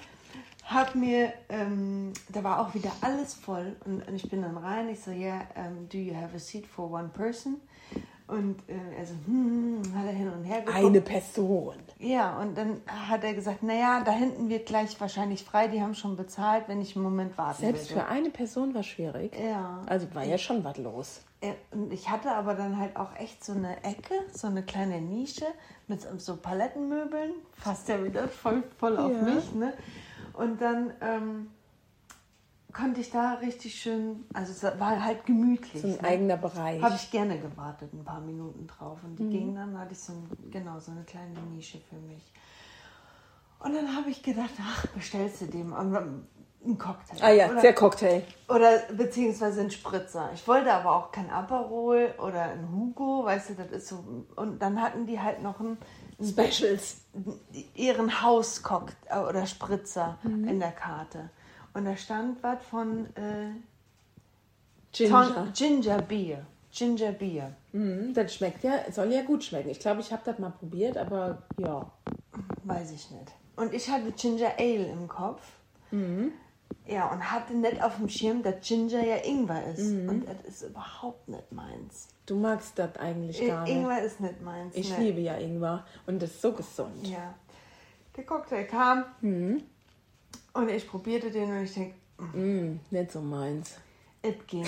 hab 0.65 0.95
mir, 0.95 1.33
ähm, 1.49 2.13
da 2.29 2.43
war 2.45 2.61
auch 2.61 2.75
wieder 2.75 2.93
alles 3.01 3.35
voll 3.35 3.77
und, 3.85 4.07
und 4.07 4.15
ich 4.15 4.29
bin 4.29 4.43
dann 4.43 4.57
rein. 4.57 4.89
Ich 4.89 5.01
so, 5.01 5.11
yeah, 5.11 5.47
um, 5.57 5.89
do 5.89 5.99
you 5.99 6.15
have 6.15 6.35
a 6.35 6.39
seat 6.39 6.67
for 6.67 6.91
one 6.91 7.09
person? 7.09 7.61
Und 8.27 8.69
äh, 8.69 8.97
er 8.97 9.07
so, 9.07 9.15
hm, 9.27 9.83
hat 9.95 10.07
er 10.07 10.13
hin 10.13 10.31
und 10.31 10.42
her 10.53 10.61
geguckt. 10.63 10.77
Eine 10.85 11.01
Person. 11.01 11.75
Ja, 11.99 12.39
und 12.41 12.57
dann 12.59 12.81
hat 12.87 13.23
er 13.25 13.35
gesagt, 13.35 13.63
naja, 13.63 14.03
da 14.05 14.13
hinten 14.13 14.49
wird 14.49 14.67
gleich 14.67 15.01
wahrscheinlich 15.01 15.45
frei, 15.45 15.69
die 15.69 15.81
haben 15.81 15.95
schon 15.95 16.17
bezahlt, 16.17 16.65
wenn 16.69 16.81
ich 16.81 16.97
einen 16.97 17.05
Moment 17.05 17.39
warten 17.39 17.61
Selbst 17.63 17.91
würde. 17.91 18.01
für 18.03 18.09
eine 18.09 18.31
Person 18.31 18.75
war 18.75 18.83
schwierig. 18.83 19.33
Ja. 19.39 19.83
Also 19.87 20.13
war 20.15 20.25
ja 20.25 20.39
schon 20.39 20.65
was 20.65 20.77
los. 20.79 21.21
Und 21.73 21.93
ich 21.93 22.09
hatte 22.09 22.31
aber 22.33 22.55
dann 22.55 22.79
halt 22.79 22.97
auch 22.97 23.17
echt 23.19 23.45
so 23.45 23.53
eine 23.53 23.83
Ecke, 23.85 24.15
so 24.33 24.47
eine 24.47 24.63
kleine 24.63 25.01
Nische 25.01 25.47
mit 25.89 26.01
so- 26.01 26.17
so 26.19 26.37
Palettenmöbeln. 26.37 27.33
Passt 27.63 27.89
ja 27.89 28.03
wieder 28.05 28.29
voll, 28.29 28.63
voll 28.79 28.97
auf 28.97 29.11
Ja. 29.13 29.23
mich, 29.23 29.53
ne? 29.55 29.73
Und 30.35 30.61
dann 30.63 30.93
ähm, 31.01 31.51
konnte 32.73 33.01
ich 33.01 33.11
da 33.11 33.35
richtig 33.35 33.75
schön, 33.81 34.25
also 34.33 34.53
es 34.53 34.63
war 34.81 35.05
halt 35.05 35.27
gemütlich. 35.27 35.83
So 35.83 35.89
ein 35.89 35.95
ne? 35.95 36.05
eigener 36.05 36.37
Bereich. 36.37 36.81
Habe 36.83 36.95
ich 36.97 37.11
gerne 37.11 37.39
gewartet, 37.39 37.93
ein 37.93 38.05
paar 38.05 38.21
Minuten 38.21 38.67
drauf. 38.67 38.99
Und 39.05 39.19
Mhm. 39.19 39.31
die 39.31 39.39
ging 39.39 39.55
dann, 39.55 39.79
hatte 39.79 39.93
ich 39.93 39.99
so, 40.01 40.13
ein, 40.13 40.29
genau, 40.51 40.79
so 40.81 40.93
eine 40.93 41.05
kleine 41.05 41.39
Nische 41.55 41.79
für 41.89 41.97
mich. 41.97 42.33
Und 43.61 43.75
dann 43.75 43.95
habe 43.97 44.11
ich 44.11 44.23
gedacht, 44.23 44.51
ach, 44.61 44.87
bestellst 44.89 45.41
du 45.43 45.47
dem 45.47 45.73
einen 45.73 46.27
Cocktail. 46.79 47.17
Ah 47.21 47.31
ja, 47.31 47.51
Oder- 47.51 47.61
der 47.61 47.75
Cocktail. 47.75 48.23
oder 48.49 48.79
beziehungsweise 48.97 49.61
ein 49.61 49.71
Spritzer. 49.71 50.31
Ich 50.35 50.47
wollte 50.49 50.73
aber 50.73 50.97
auch 50.97 51.13
kein 51.13 51.31
Aperol 51.31 52.15
oder 52.19 52.43
ein 52.43 52.69
Hugo, 52.73 53.25
weißt 53.25 53.51
du, 53.51 53.55
das 53.55 53.71
ist 53.71 53.89
so. 53.89 54.25
Und 54.37 54.61
dann 54.61 54.81
hatten 54.81 55.07
die 55.07 55.21
halt 55.21 55.43
noch 55.43 55.61
einen, 55.61 55.79
Specials. 56.23 56.99
ihren 57.75 58.23
Hauskock 58.23 58.93
oder 59.29 59.45
Spritzer 59.47 60.19
in 60.25 60.61
der 60.61 60.71
Karte. 60.73 61.31
Und 61.75 61.85
da 61.85 61.97
stand 61.97 62.43
was 62.43 62.63
von 62.65 63.07
äh, 63.17 63.53
Ginger. 64.93 65.49
Ginger 65.55 66.03
Beer. 66.03 66.47
Ginger 66.71 67.13
Beer. 67.13 67.55
Mhm, 67.73 68.15
das 68.15 68.35
schmeckt 68.35 68.63
ja, 68.65 68.91
soll 68.91 69.13
ja 69.13 69.23
gut 69.23 69.45
schmecken. 69.45 69.71
Ich 69.71 69.81
glaube, 69.81 70.01
ich 70.01 70.13
habe 70.13 70.23
das 70.25 70.39
mal 70.39 70.51
probiert, 70.51 70.97
aber 70.97 71.43
ja. 71.59 71.91
Weiß 72.65 72.93
ich 72.93 73.11
nicht. 73.11 73.33
Und 73.57 73.75
ich 73.75 73.89
hatte 73.89 74.13
Ginger 74.13 74.53
Ale 74.59 74.87
im 74.87 75.09
Kopf. 75.09 75.43
Ja, 76.87 77.11
und 77.13 77.31
hatte 77.31 77.55
nicht 77.55 77.83
auf 77.83 77.97
dem 77.97 78.09
Schirm, 78.09 78.43
dass 78.43 78.67
Ginger 78.67 79.05
ja 79.05 79.17
Ingwer 79.17 79.67
ist. 79.73 79.93
Und 80.09 80.27
das 80.27 80.43
ist 80.47 80.63
überhaupt 80.63 81.29
nicht 81.29 81.53
meins. 81.53 82.09
Du 82.27 82.37
magst 82.37 82.79
das 82.79 82.97
eigentlich 82.97 83.47
gar 83.47 83.65
nicht. 83.65 83.75
Ingwer 83.75 84.03
ist 84.03 84.21
nicht 84.21 84.41
meins. 84.43 84.75
Ich 84.75 84.97
nee. 84.97 85.05
liebe 85.05 85.21
ja 85.21 85.37
Ingwer 85.37 85.85
und 86.07 86.23
das 86.23 86.31
ist 86.31 86.43
so 86.43 86.53
gesund. 86.53 87.07
Ja. 87.07 87.35
Der 88.17 88.25
Cocktail 88.25 88.65
kam 88.65 89.05
und 90.55 90.69
ich 90.71 90.89
probierte 90.89 91.31
den 91.31 91.51
und 91.51 91.63
ich 91.65 91.75
denke, 91.75 91.95
Mm, 92.35 92.79
nicht 92.91 93.11
so 93.11 93.21
meins. 93.21 93.75
es 94.23 94.35
ging. 94.47 94.65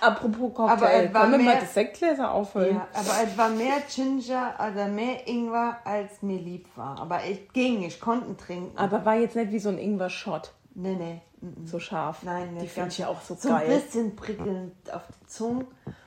Apropos 0.00 0.52
Aber 0.58 0.76
Cocktail, 0.76 1.04
es 1.06 1.14
war 1.14 1.20
können 1.22 1.32
wir 1.32 1.38
mal 1.38 1.52
mehr- 1.52 1.60
das 1.60 1.74
Sektgläser 1.74 2.30
auffüllen? 2.32 2.76
ja, 2.76 2.88
aber 2.92 3.14
es 3.24 3.38
war 3.38 3.48
mehr 3.48 3.76
Ginger 3.94 4.54
oder 4.58 4.88
mehr 4.88 5.26
Ingwer, 5.26 5.78
als 5.84 6.20
mir 6.22 6.38
lieb 6.38 6.66
war. 6.76 6.98
Aber 7.00 7.24
es 7.24 7.38
ging, 7.54 7.82
ich 7.84 8.00
konnte 8.00 8.36
trinken. 8.36 8.76
Aber 8.76 9.04
war 9.06 9.14
jetzt 9.16 9.34
nicht 9.36 9.50
wie 9.52 9.58
so 9.58 9.70
ein 9.70 9.78
Ingwer-Shot, 9.78 10.52
nee, 10.74 10.94
nee. 10.94 11.20
mm, 11.40 11.62
mm. 11.62 11.66
so 11.66 11.78
scharf. 11.80 12.22
Nein, 12.22 12.58
Die 12.60 12.68
finde 12.68 12.90
ich 12.90 12.98
ja 12.98 13.08
auch 13.08 13.22
so, 13.22 13.34
So 13.34 13.48
geil. 13.48 13.62
ein 13.62 13.80
bisschen 13.80 14.14
prickelnd 14.16 14.74
auf 14.92 15.02
die 15.08 15.26
Zunge. 15.26 15.64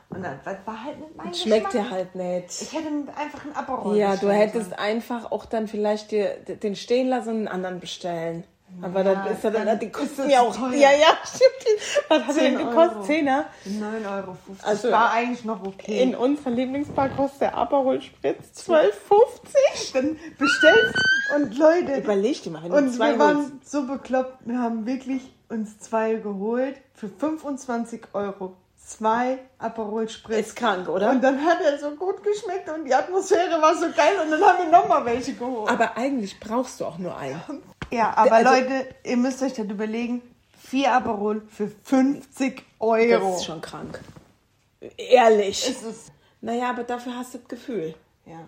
Und 0.09 0.23
dann 0.23 0.39
das 0.45 0.55
war 0.65 0.83
halt 0.85 0.99
nicht 0.99 1.15
mein 1.17 1.27
Das 1.29 1.41
schmeckt 1.41 1.73
dir 1.73 1.89
halt 1.89 2.15
nicht. 2.15 2.61
Ich 2.61 2.71
hätte 2.73 2.87
einfach 3.15 3.43
einen 3.43 3.55
Aperol 3.55 3.97
Ja, 3.97 4.15
du 4.15 4.31
hättest 4.31 4.69
sollen. 4.69 4.79
einfach 4.79 5.31
auch 5.31 5.45
dann 5.45 5.67
vielleicht 5.67 6.11
dir 6.11 6.29
den 6.45 6.75
stehen 6.75 7.09
lassen 7.09 7.29
und 7.29 7.35
einen 7.39 7.47
anderen 7.49 7.79
bestellen. 7.79 8.43
Aber 8.81 9.01
Ja, 9.03 9.15
dann 9.15 9.27
ist 9.33 9.43
ja 9.43 9.49
dann, 9.49 9.65
dann 9.65 9.79
die 9.79 9.89
kosten 9.89 10.23
das 10.23 10.31
ja 10.31 10.41
auch. 10.41 10.53
teuer. 10.55 10.73
Ja, 10.73 10.91
ja, 10.91 11.07
stimmt. 11.25 12.09
Was 12.09 12.23
hat 12.27 12.35
10 12.35 12.57
denn 12.57 12.67
gekostet? 12.67 13.05
Zehner? 13.05 13.45
9,50 13.65 14.17
Euro. 14.17 14.37
Also, 14.63 14.91
war 14.91 15.11
eigentlich 15.11 15.45
noch 15.45 15.65
okay. 15.65 16.03
In 16.03 16.15
unserer 16.15 16.49
Lieblingsbar 16.51 17.09
kostet 17.09 17.41
der 17.41 17.55
Aperol 17.55 18.01
Spritz 18.01 18.67
12,50. 18.69 19.93
dann 19.93 20.17
bestellst 20.37 20.95
und 21.35 21.57
Leute, 21.57 21.95
Überleg 21.97 22.43
dir 22.43 22.51
mal, 22.51 22.63
wenn 22.63 22.71
Und 22.73 22.93
zwei 22.93 23.11
wir 23.13 23.19
waren 23.19 23.37
holst. 23.37 23.69
so 23.71 23.87
bekloppt, 23.87 24.35
wir 24.45 24.59
haben 24.59 24.85
wirklich 24.85 25.21
uns 25.49 25.79
zwei 25.79 26.15
geholt 26.15 26.75
für 26.93 27.07
25 27.09 28.01
Euro. 28.13 28.55
Zwei 28.87 29.39
Aperol 29.59 30.07
Spritz. 30.07 30.47
Ist 30.47 30.55
krank, 30.55 30.87
oder? 30.87 31.09
Und 31.09 31.21
dann 31.21 31.43
hat 31.43 31.59
er 31.61 31.77
so 31.77 31.91
gut 31.91 32.23
geschmeckt 32.23 32.69
und 32.69 32.85
die 32.85 32.93
Atmosphäre 32.95 33.61
war 33.61 33.75
so 33.75 33.87
geil 33.91 34.13
und 34.23 34.31
dann 34.31 34.41
haben 34.41 34.59
wir 34.63 34.71
nochmal 34.71 35.03
welche 35.03 35.33
geholt. 35.33 35.69
Aber 35.69 35.97
eigentlich 35.97 36.39
brauchst 36.39 36.79
du 36.79 36.85
auch 36.85 36.97
nur 36.97 37.17
einen. 37.17 37.41
Ja, 37.91 38.13
aber 38.15 38.31
Also- 38.31 38.49
Leute, 38.49 38.85
ihr 39.03 39.17
müsst 39.17 39.43
euch 39.43 39.53
das 39.55 39.65
überlegen. 39.65 40.21
Vier 40.57 40.93
Aperol 40.93 41.41
für 41.49 41.69
50 41.83 42.55
Das 42.55 42.63
Euro. 42.79 43.35
ist 43.35 43.43
schon 43.45 43.59
krank. 43.59 43.99
Ehrlich. 44.95 45.67
Ist 45.69 45.83
es. 45.83 46.11
Naja, 46.39 46.69
aber 46.69 46.83
dafür 46.83 47.13
hast 47.17 47.33
du 47.33 47.39
das 47.39 47.47
Gefühl. 47.49 47.93
Ja. 48.25 48.39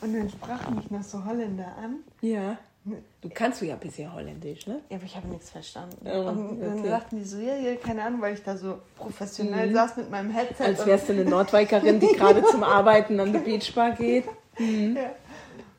Und 0.00 0.14
dann 0.14 0.30
sprach 0.30 0.68
mich 0.70 0.90
noch 0.90 1.02
so 1.04 1.24
Holländer 1.24 1.76
an. 1.80 2.00
Ja. 2.22 2.56
Du 2.84 3.30
kannst 3.30 3.62
du 3.62 3.64
ja 3.64 3.76
bisher 3.76 4.12
Holländisch, 4.12 4.66
ne? 4.66 4.80
Ja, 4.90 4.96
aber 4.96 5.06
ich 5.06 5.16
habe 5.16 5.26
nichts 5.28 5.48
verstanden. 5.48 5.96
Oh, 6.04 6.28
und 6.28 6.60
dann 6.60 6.80
okay. 6.80 6.88
sagten 6.88 7.16
die 7.16 7.24
so, 7.24 7.38
ja, 7.38 7.56
ja, 7.56 7.76
keine 7.76 8.04
Ahnung, 8.04 8.20
weil 8.20 8.34
ich 8.34 8.42
da 8.42 8.58
so 8.58 8.78
professionell 8.96 9.72
saß 9.72 9.96
mit 9.96 10.10
meinem 10.10 10.30
Headset. 10.30 10.64
Als 10.64 10.84
wärst 10.84 11.08
du 11.08 11.14
eine 11.14 11.24
Nordwikerin, 11.24 11.98
die 11.98 12.08
gerade 12.08 12.42
zum 12.44 12.62
Arbeiten 12.62 13.18
an 13.20 13.32
die 13.32 13.38
Beachbar 13.38 13.92
geht. 13.92 14.26
Ja. 14.58 15.10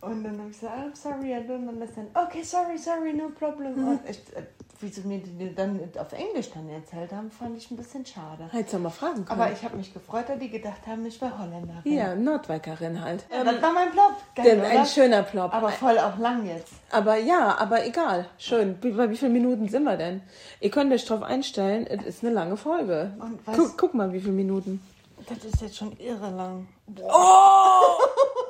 Und 0.05 0.23
dann 0.23 0.37
habe 0.39 0.49
ich 0.49 0.59
gesagt, 0.59 0.75
I'm 0.77 0.95
sorry, 0.95 1.31
I 1.33 1.37
don't 1.47 1.67
understand. 1.67 2.09
Okay, 2.15 2.43
sorry, 2.43 2.77
sorry, 2.77 3.13
no 3.13 3.29
problem. 3.29 3.73
Und 3.87 3.99
ich, 4.09 4.17
äh, 4.35 4.43
wie 4.81 4.89
sie 4.89 5.01
mir 5.01 5.19
die 5.19 5.55
dann 5.55 5.79
auf 5.97 6.11
Englisch 6.13 6.51
dann 6.53 6.67
erzählt 6.69 7.11
haben, 7.13 7.31
fand 7.31 7.57
ich 7.57 7.71
ein 7.71 7.77
bisschen 7.77 8.05
schade. 8.05 8.47
Hättest 8.51 8.73
du 8.73 8.79
mal 8.79 8.89
fragen 8.89 9.25
können. 9.25 9.39
Aber 9.41 9.51
ich 9.51 9.63
habe 9.63 9.77
mich 9.77 9.93
gefreut, 9.93 10.25
dass 10.27 10.37
die 10.37 10.49
gedacht 10.49 10.85
haben, 10.85 11.05
ich 11.05 11.19
wäre 11.21 11.37
Holländerin. 11.39 11.81
ja, 11.85 12.13
Nordweigerin 12.13 13.01
halt. 13.03 13.25
Ja, 13.31 13.43
das 13.43 13.61
war 13.61 13.71
mein 13.73 13.89
Plop. 13.91 14.13
Geil, 14.35 14.59
oder? 14.59 14.67
ein 14.67 14.85
schöner 14.85 15.23
Plop. 15.23 15.53
Aber 15.53 15.69
voll 15.69 15.97
auch 15.97 16.17
lang 16.17 16.45
jetzt. 16.45 16.73
Aber 16.91 17.15
ja, 17.17 17.57
aber 17.57 17.85
egal. 17.85 18.25
Schön. 18.37 18.77
Wie, 18.81 18.91
bei 18.91 19.09
wie 19.09 19.17
vielen 19.17 19.33
Minuten 19.33 19.69
sind 19.69 19.83
wir 19.83 19.97
denn? 19.97 20.21
Ihr 20.59 20.69
könnt 20.71 20.91
euch 20.93 21.05
drauf 21.05 21.23
einstellen, 21.23 21.87
es 21.87 22.03
ist 22.05 22.23
eine 22.23 22.33
lange 22.33 22.57
Folge. 22.57 23.13
Und 23.19 23.39
was- 23.47 23.55
Guck, 23.57 23.77
guck 23.77 23.93
mal, 23.93 24.11
wie 24.13 24.19
viele 24.19 24.33
Minuten. 24.33 24.81
Das 25.27 25.43
ist 25.43 25.61
jetzt 25.61 25.77
schon 25.77 25.97
irre 25.97 26.29
lang. 26.31 26.67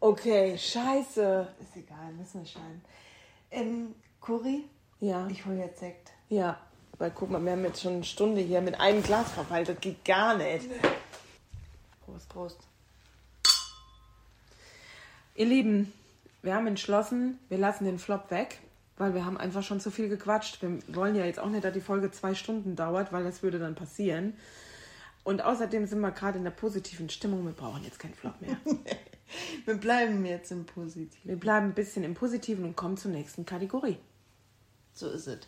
Okay, 0.00 0.56
scheiße. 0.58 1.48
Ist 1.60 1.76
egal, 1.76 2.12
müssen 2.12 2.40
wir 2.40 2.46
schneiden. 2.46 2.82
Ähm, 3.50 3.94
Kuri, 4.20 4.64
Ja, 5.00 5.26
ich 5.28 5.44
hole 5.46 5.58
jetzt 5.58 5.80
Sekt. 5.80 6.12
ja. 6.28 6.58
Weil 6.98 7.10
guck 7.10 7.30
mal, 7.30 7.44
wir 7.44 7.52
haben 7.52 7.62
jetzt 7.64 7.82
schon 7.82 7.92
eine 7.96 8.04
Stunde 8.04 8.40
hier 8.40 8.62
mit 8.62 8.80
einem 8.80 9.02
Glas 9.02 9.30
verweilt. 9.30 9.68
Das 9.68 9.78
geht 9.80 10.02
gar 10.02 10.34
nicht. 10.34 10.66
Prost, 12.06 12.26
Prost. 12.30 12.58
Ihr 15.34 15.44
Lieben, 15.44 15.92
wir 16.40 16.54
haben 16.54 16.66
entschlossen, 16.66 17.38
wir 17.50 17.58
lassen 17.58 17.84
den 17.84 17.98
Flop 17.98 18.30
weg, 18.30 18.60
weil 18.96 19.12
wir 19.12 19.26
haben 19.26 19.36
einfach 19.36 19.62
schon 19.62 19.78
zu 19.78 19.90
viel 19.90 20.08
gequatscht. 20.08 20.62
Wir 20.62 20.78
wollen 20.96 21.14
ja 21.14 21.26
jetzt 21.26 21.38
auch 21.38 21.50
nicht, 21.50 21.64
dass 21.64 21.74
die 21.74 21.82
Folge 21.82 22.10
zwei 22.10 22.34
Stunden 22.34 22.76
dauert, 22.76 23.12
weil 23.12 23.24
das 23.24 23.42
würde 23.42 23.58
dann 23.58 23.74
passieren. 23.74 24.32
Und 25.22 25.42
außerdem 25.42 25.86
sind 25.86 26.00
wir 26.00 26.12
gerade 26.12 26.38
in 26.38 26.44
der 26.44 26.50
positiven 26.50 27.10
Stimmung. 27.10 27.44
Wir 27.44 27.52
brauchen 27.52 27.84
jetzt 27.84 27.98
keinen 27.98 28.14
Flop 28.14 28.40
mehr. 28.40 28.56
Wir 29.64 29.74
bleiben 29.74 30.24
jetzt 30.24 30.52
im 30.52 30.64
Positiv. 30.64 31.20
Wir 31.24 31.36
bleiben 31.36 31.66
ein 31.66 31.74
bisschen 31.74 32.04
im 32.04 32.14
Positiven 32.14 32.64
und 32.64 32.76
kommen 32.76 32.96
zur 32.96 33.10
nächsten 33.10 33.44
Kategorie. 33.44 33.98
So 34.92 35.10
ist 35.10 35.26
es. 35.26 35.40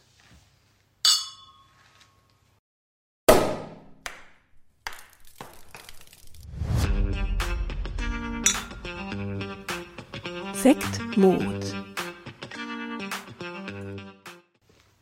Sektmod. 10.55 11.75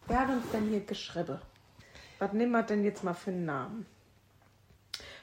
Wer 0.06 0.20
hat 0.20 0.28
uns 0.28 0.50
denn 0.52 0.68
hier 0.68 0.80
geschrieben? 0.80 1.38
Was 2.18 2.32
nehmen 2.34 2.52
wir 2.52 2.62
denn 2.62 2.84
jetzt 2.84 3.02
mal 3.02 3.14
für 3.14 3.30
einen 3.30 3.46
Namen? 3.46 3.86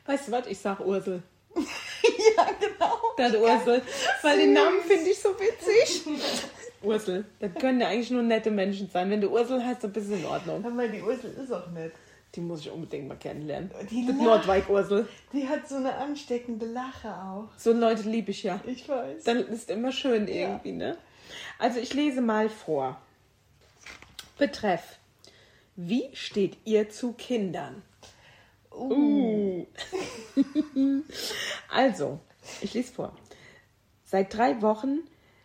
Weißt 0.06 0.28
du 0.28 0.32
was? 0.32 0.48
Ich 0.48 0.60
sag 0.60 0.80
Ursel. 0.80 1.22
Ja. 3.18 3.30
Das 3.30 3.36
Ursel. 3.36 3.82
Weil 4.22 4.38
den 4.40 4.54
Namen 4.54 4.82
finde 4.82 5.10
ich 5.10 5.20
so 5.20 5.30
witzig. 5.30 6.06
Ursel. 6.82 7.26
Das 7.40 7.54
können 7.56 7.80
ja 7.80 7.88
eigentlich 7.88 8.12
nur 8.12 8.24
nette 8.24 8.52
Menschen 8.52 8.90
sein. 8.90 9.10
Wenn 9.10 9.22
du 9.22 9.30
Ursel 9.30 9.64
heißt, 9.64 9.84
dann 9.84 9.94
bist 9.94 10.10
du 10.10 10.16
in 10.16 10.26
Ordnung. 10.26 10.62
Mal, 10.76 10.90
die 10.90 11.02
Ursel 11.02 11.34
ist 11.42 11.52
auch 11.52 11.70
nett. 11.72 11.94
Die 12.36 12.42
muss 12.42 12.62
ich 12.62 12.72
unbedingt 12.72 13.08
mal 13.08 13.16
kennenlernen. 13.16 13.72
Die 13.92 14.06
das 14.08 14.16
lacht. 14.16 14.26
Nordwijk-Ursel. 14.26 15.08
Die 15.32 15.48
hat 15.48 15.70
so 15.70 15.76
eine 15.76 15.96
ansteckende 15.96 16.66
Lache 16.66 17.10
auch. 17.10 17.50
So 17.58 17.74
Leute 17.74 18.10
liebe 18.10 18.32
ich 18.32 18.44
ja. 18.44 18.60
Ich 18.66 18.90
weiß. 18.90 19.24
Dann 19.24 19.38
ist 19.48 19.70
immer 19.70 19.92
schön 19.92 20.28
irgendwie, 20.28 20.72
ne? 20.72 20.98
Also 21.60 21.80
ich 21.80 21.94
lese 21.94 22.22
mal 22.22 22.50
vor. 22.50 23.00
Betreff. 24.38 24.98
Wie 25.76 26.10
steht 26.14 26.58
ihr 26.66 26.90
zu 26.90 27.14
Kindern? 27.14 27.84
Uh. 28.72 29.66
also, 31.70 32.20
ich 32.62 32.74
lese 32.74 32.94
vor. 32.94 33.16
Seit 34.04 34.34
drei 34.36 34.62
Wochen 34.62 35.00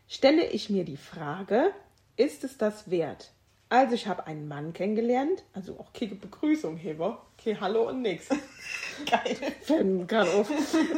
stelle 0.06 0.46
ich 0.46 0.70
mir 0.70 0.84
die 0.84 0.96
Frage, 0.96 1.72
ist 2.16 2.44
es 2.44 2.58
das 2.58 2.90
wert? 2.90 3.32
Also 3.70 3.94
ich 3.94 4.06
habe 4.06 4.26
einen 4.26 4.48
Mann 4.48 4.72
kennengelernt, 4.72 5.44
also 5.52 5.78
auch 5.78 5.92
keine 5.92 6.14
Begrüßung, 6.14 6.76
Heber. 6.76 7.26
Okay, 7.38 7.58
hallo 7.60 7.88
und 7.88 8.00
nix. 8.00 8.28
Geil. 9.10 9.36
Gerade 10.06 10.32
auf. 10.32 10.50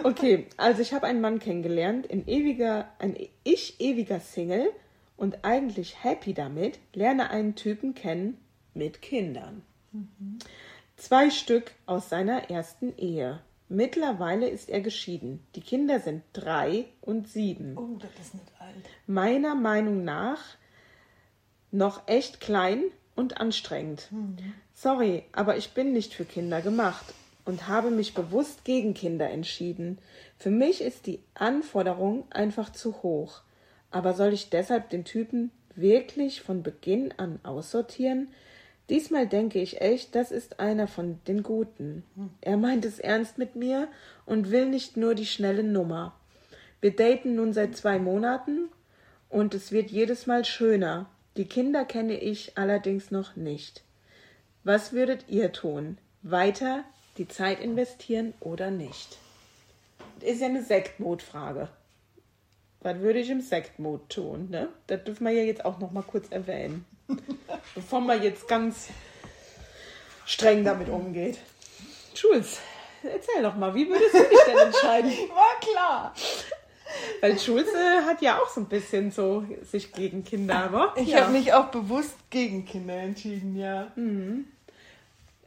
Okay, 0.04 0.46
also 0.56 0.80
ich 0.80 0.92
habe 0.94 1.06
einen 1.06 1.20
Mann 1.20 1.40
kennengelernt, 1.40 2.08
ein 2.10 2.28
ewiger, 2.28 2.88
ein 2.98 3.16
ich 3.42 3.80
ewiger 3.80 4.20
Single 4.20 4.70
und 5.16 5.44
eigentlich 5.44 6.04
happy 6.04 6.32
damit, 6.32 6.78
lerne 6.94 7.30
einen 7.30 7.56
Typen 7.56 7.94
kennen 7.94 8.38
mit 8.72 9.02
Kindern. 9.02 9.62
Zwei 10.96 11.30
Stück 11.30 11.72
aus 11.86 12.08
seiner 12.08 12.50
ersten 12.50 12.96
Ehe. 12.96 13.40
Mittlerweile 13.72 14.48
ist 14.48 14.68
er 14.68 14.80
geschieden. 14.80 15.46
Die 15.54 15.60
Kinder 15.60 16.00
sind 16.00 16.24
drei 16.32 16.86
und 17.00 17.28
sieben. 17.28 17.78
Oh, 17.78 17.96
das 18.00 18.10
ist 18.20 18.34
nicht 18.34 18.50
alt. 18.58 18.84
Meiner 19.06 19.54
Meinung 19.54 20.02
nach 20.02 20.40
noch 21.70 22.08
echt 22.08 22.40
klein 22.40 22.82
und 23.14 23.40
anstrengend. 23.40 24.08
Sorry, 24.74 25.22
aber 25.30 25.56
ich 25.56 25.70
bin 25.70 25.92
nicht 25.92 26.14
für 26.14 26.24
Kinder 26.24 26.62
gemacht 26.62 27.14
und 27.44 27.68
habe 27.68 27.92
mich 27.92 28.12
bewusst 28.12 28.64
gegen 28.64 28.92
Kinder 28.92 29.30
entschieden. 29.30 29.98
Für 30.36 30.50
mich 30.50 30.80
ist 30.80 31.06
die 31.06 31.20
Anforderung 31.34 32.24
einfach 32.32 32.72
zu 32.72 33.04
hoch. 33.04 33.42
Aber 33.92 34.14
soll 34.14 34.32
ich 34.32 34.50
deshalb 34.50 34.90
den 34.90 35.04
Typen 35.04 35.52
wirklich 35.76 36.42
von 36.42 36.64
Beginn 36.64 37.14
an 37.18 37.38
aussortieren? 37.44 38.32
Diesmal 38.90 39.28
denke 39.28 39.60
ich 39.60 39.80
echt, 39.80 40.16
das 40.16 40.32
ist 40.32 40.58
einer 40.58 40.88
von 40.88 41.20
den 41.28 41.44
Guten. 41.44 42.02
Er 42.40 42.56
meint 42.56 42.84
es 42.84 42.98
ernst 42.98 43.38
mit 43.38 43.54
mir 43.54 43.86
und 44.26 44.50
will 44.50 44.66
nicht 44.66 44.96
nur 44.96 45.14
die 45.14 45.26
schnelle 45.26 45.62
Nummer. 45.62 46.14
Wir 46.80 46.96
daten 46.96 47.36
nun 47.36 47.52
seit 47.52 47.76
zwei 47.76 48.00
Monaten 48.00 48.68
und 49.28 49.54
es 49.54 49.70
wird 49.70 49.92
jedes 49.92 50.26
Mal 50.26 50.44
schöner. 50.44 51.08
Die 51.36 51.44
Kinder 51.44 51.84
kenne 51.84 52.18
ich 52.18 52.58
allerdings 52.58 53.12
noch 53.12 53.36
nicht. 53.36 53.84
Was 54.64 54.92
würdet 54.92 55.26
ihr 55.28 55.52
tun? 55.52 55.98
Weiter 56.22 56.82
die 57.16 57.28
Zeit 57.28 57.60
investieren 57.60 58.34
oder 58.40 58.72
nicht? 58.72 59.18
Ist 60.20 60.40
ja 60.40 60.48
eine 60.48 60.64
Sektmodfrage. 60.64 61.68
Was 62.80 62.98
würde 62.98 63.20
ich 63.20 63.30
im 63.30 63.40
Sektmod 63.40 64.08
tun? 64.08 64.48
Ne? 64.50 64.68
Das 64.88 65.04
dürfen 65.04 65.26
wir 65.26 65.32
ja 65.32 65.44
jetzt 65.44 65.64
auch 65.64 65.78
noch 65.78 65.92
mal 65.92 66.02
kurz 66.02 66.28
erwähnen. 66.30 66.84
Bevor 67.74 68.00
man 68.00 68.22
jetzt 68.22 68.46
ganz 68.48 68.88
streng 70.26 70.64
damit 70.64 70.88
umgeht. 70.88 71.38
Schulz, 72.14 72.60
erzähl 73.02 73.42
doch 73.42 73.56
mal, 73.56 73.74
wie 73.74 73.88
würdest 73.88 74.14
du 74.14 74.18
dich 74.18 74.38
denn 74.46 74.58
entscheiden? 74.66 75.10
War 75.10 75.60
klar. 75.60 76.14
Weil 77.20 77.38
Schulze 77.38 78.04
hat 78.04 78.20
ja 78.20 78.38
auch 78.38 78.48
so 78.48 78.60
ein 78.60 78.68
bisschen 78.68 79.10
so 79.12 79.44
sich 79.62 79.92
gegen 79.92 80.24
Kinder, 80.24 80.56
aber 80.64 80.94
Ich 80.96 81.08
ja. 81.08 81.20
habe 81.22 81.32
mich 81.32 81.52
auch 81.52 81.66
bewusst 81.66 82.16
gegen 82.30 82.64
Kinder 82.64 82.94
entschieden, 82.96 83.56
ja. 83.56 83.92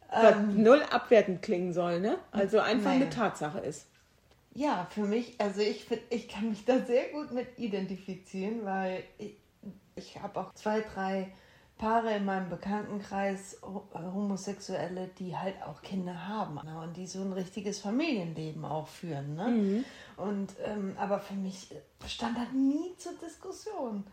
was 0.10 0.36
null 0.56 0.82
abwertend 0.89 1.41
klingen 1.41 1.73
soll, 1.73 1.99
ne? 1.99 2.17
Also 2.32 2.60
einfach 2.60 2.91
Nee. 2.91 2.95
eine 2.97 3.10
Tatsache 3.10 3.60
ist. 3.60 3.88
Ja, 4.56 4.88
für 4.93 5.02
mich, 5.02 5.36
also 5.39 5.62
ich 5.62 5.86
finde, 5.86 6.04
ich 6.12 6.30
kann 6.30 6.49
mich 6.49 6.63
da 6.63 6.80
sehr 6.80 7.10
gut 7.10 7.32
mit 7.32 7.47
identifizieren, 7.58 8.63
weil 8.63 9.04
ich, 9.17 9.36
ich 9.95 10.21
habe 10.21 10.39
auch 10.39 10.54
zwei, 10.54 10.82
drei 10.93 11.32
Paare 11.84 12.15
in 12.15 12.24
meinem 12.24 12.50
Bekanntenkreis, 12.50 13.56
äh, 13.56 13.98
Homosexuelle, 14.00 15.10
die 15.19 15.36
halt 15.36 15.62
auch 15.63 15.82
Kinder 15.82 16.30
haben 16.30 16.56
ne? 16.63 16.80
und 16.80 16.96
die 16.96 17.06
so 17.06 17.19
ein 17.19 17.34
richtiges 17.34 17.82
Familienleben 17.82 18.63
auch 18.63 18.88
führen. 18.88 19.36
Ne? 19.36 19.84
Und 20.15 20.54
ähm, 20.63 20.96
aber 20.98 21.19
für 21.19 21.34
mich 21.34 21.76
stand 22.08 22.38
das 22.38 22.54
nie 22.54 22.96
zur 22.98 23.12
Diskussion. 23.15 24.06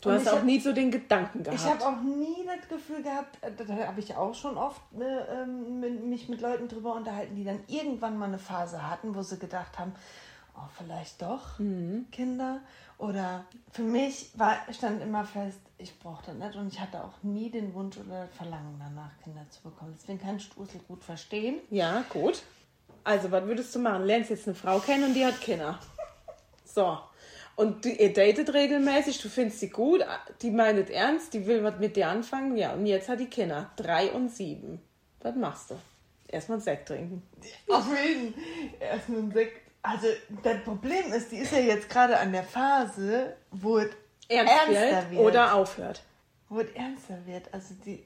Du 0.00 0.08
Und 0.08 0.14
hast 0.14 0.28
auch 0.28 0.36
hab- 0.36 0.44
nie 0.44 0.60
so 0.60 0.72
den 0.72 0.92
Gedanken 0.92 1.42
gehabt. 1.42 1.60
Ich 1.60 1.68
habe 1.68 1.84
auch 1.84 2.00
nie 2.00 2.46
das 2.46 2.68
Gefühl 2.68 3.02
gehabt, 3.02 3.42
äh, 3.42 3.50
da 3.58 3.88
habe 3.88 3.98
ich 3.98 4.14
auch 4.14 4.34
schon 4.36 4.56
oft 4.56 4.80
mit, 4.92 6.04
mich 6.04 6.28
mit 6.28 6.40
Leuten 6.40 6.68
drüber 6.68 6.94
unterhalten, 6.94 7.34
die 7.34 7.42
dann 7.44 7.58
irgendwann 7.66 8.18
mal 8.18 8.26
eine 8.26 8.38
Phase 8.38 8.88
hatten, 8.88 9.16
wo 9.16 9.22
sie 9.22 9.40
gedacht 9.40 9.80
haben, 9.80 9.92
oh, 10.56 10.68
vielleicht 10.78 11.20
doch 11.22 11.58
Kinder. 12.12 12.60
Oder 12.98 13.46
für 13.72 13.82
mich 13.82 14.30
war, 14.38 14.58
stand 14.70 15.02
immer 15.02 15.24
fest, 15.24 15.58
ich 15.80 15.98
brauche 15.98 16.24
das 16.26 16.34
nicht 16.34 16.56
und 16.56 16.72
ich 16.72 16.80
hatte 16.80 17.02
auch 17.02 17.22
nie 17.22 17.50
den 17.50 17.74
Wunsch 17.74 17.96
oder 17.98 18.28
Verlangen 18.28 18.76
danach, 18.78 19.10
Kinder 19.22 19.44
zu 19.50 19.62
bekommen. 19.62 19.94
Deswegen 19.98 20.20
kann 20.20 20.36
ich 20.36 20.44
Strusel 20.44 20.80
gut 20.86 21.02
verstehen. 21.02 21.60
ja, 21.70 22.04
gut. 22.10 22.42
Also, 23.02 23.30
was 23.30 23.44
würdest 23.46 23.74
du 23.74 23.78
machen? 23.78 24.04
Lernst 24.04 24.28
jetzt 24.28 24.46
eine 24.46 24.54
Frau 24.54 24.78
kennen 24.78 25.04
und 25.04 25.14
die 25.14 25.24
hat 25.24 25.40
Kinder. 25.40 25.78
So. 26.64 26.98
Und 27.56 27.84
die, 27.84 28.00
ihr 28.00 28.12
datet 28.12 28.54
regelmäßig, 28.54 29.20
du 29.20 29.28
findest 29.28 29.60
sie 29.60 29.70
gut, 29.70 30.04
die 30.42 30.50
meint 30.50 30.78
es 30.78 30.90
ernst, 30.90 31.34
die 31.34 31.46
will 31.46 31.64
was 31.64 31.78
mit 31.78 31.96
dir 31.96 32.08
anfangen. 32.08 32.56
Ja, 32.56 32.72
und 32.72 32.86
jetzt 32.86 33.08
hat 33.08 33.20
die 33.20 33.26
Kinder. 33.26 33.70
Drei 33.76 34.12
und 34.12 34.30
sieben. 34.30 34.80
Was 35.20 35.34
machst 35.34 35.70
du? 35.70 35.78
Erstmal 36.28 36.56
einen 36.56 36.62
Sekt 36.62 36.88
trinken. 36.88 37.22
Auf 37.68 37.86
jeden 37.88 38.34
Erstmal 38.78 39.18
ein 39.20 39.32
Sekt. 39.32 39.60
Also 39.82 40.06
das 40.42 40.62
Problem 40.62 41.12
ist, 41.12 41.32
die 41.32 41.38
ist 41.38 41.52
ja 41.52 41.58
jetzt 41.58 41.88
gerade 41.88 42.18
an 42.18 42.32
der 42.32 42.44
Phase, 42.44 43.34
wo 43.50 43.78
es 43.78 43.90
Ernst 44.30 44.52
ernster 44.52 45.10
wird 45.10 45.20
oder 45.20 45.54
aufhört. 45.54 46.02
wo 46.48 46.60
es 46.60 46.70
ernster 46.72 47.18
wird. 47.26 47.52
Also 47.52 47.74
die, 47.84 48.04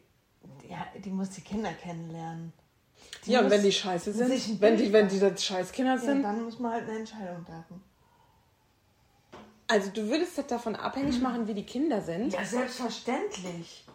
ja, 0.68 0.86
die 1.02 1.10
muss 1.10 1.30
die 1.30 1.40
Kinder 1.42 1.72
kennenlernen. 1.72 2.52
Die 3.26 3.32
Ja, 3.32 3.40
und 3.40 3.50
wenn 3.50 3.62
die 3.62 3.72
scheiße 3.72 4.12
sind, 4.12 4.60
wenn 4.60 4.76
die, 4.76 4.92
wenn 4.92 5.08
die 5.08 5.18
das 5.20 5.44
Scheißkinder 5.44 5.92
Ja, 5.94 5.98
sind. 5.98 6.22
dann 6.22 6.44
muss 6.44 6.58
man 6.58 6.72
halt 6.72 6.88
eine 6.88 6.98
Entscheidung 7.00 7.44
treffen. 7.44 7.82
Also, 9.66 9.90
du 9.90 10.06
würdest 10.08 10.36
das 10.36 10.46
davon 10.46 10.76
abhängig 10.76 11.20
machen, 11.22 11.48
wie 11.48 11.54
die 11.54 11.64
Kinder 11.64 12.02
sind. 12.02 12.34
Ja, 12.34 12.44
selbstverständlich. 12.44 13.86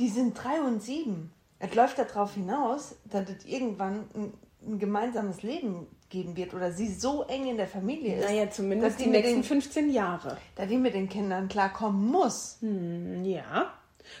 Die 0.00 0.08
sind 0.08 0.34
drei 0.34 0.60
und 0.60 0.82
sieben. 0.82 1.32
Es 1.60 1.72
läuft 1.74 1.98
darauf 1.98 2.34
hinaus, 2.34 2.96
dass 3.04 3.28
es 3.30 3.44
irgendwann 3.44 4.08
ein, 4.14 4.32
ein 4.66 4.78
gemeinsames 4.80 5.42
Leben 5.42 5.86
geben 6.14 6.36
wird 6.36 6.54
oder 6.54 6.70
sie 6.70 6.92
so 6.94 7.24
eng 7.24 7.46
in 7.48 7.56
der 7.56 7.66
Familie 7.66 8.18
ist. 8.18 8.28
Naja, 8.28 8.48
zumindest 8.48 8.96
dass 8.98 9.02
die 9.04 9.10
nächsten 9.10 9.34
den- 9.36 9.44
15 9.44 9.90
Jahre. 9.90 10.36
Da 10.54 10.64
die 10.64 10.76
mit 10.76 10.94
den 10.94 11.08
Kindern 11.08 11.48
klarkommen 11.48 12.06
muss. 12.06 12.58
Hm, 12.60 13.24
Ja. 13.24 13.72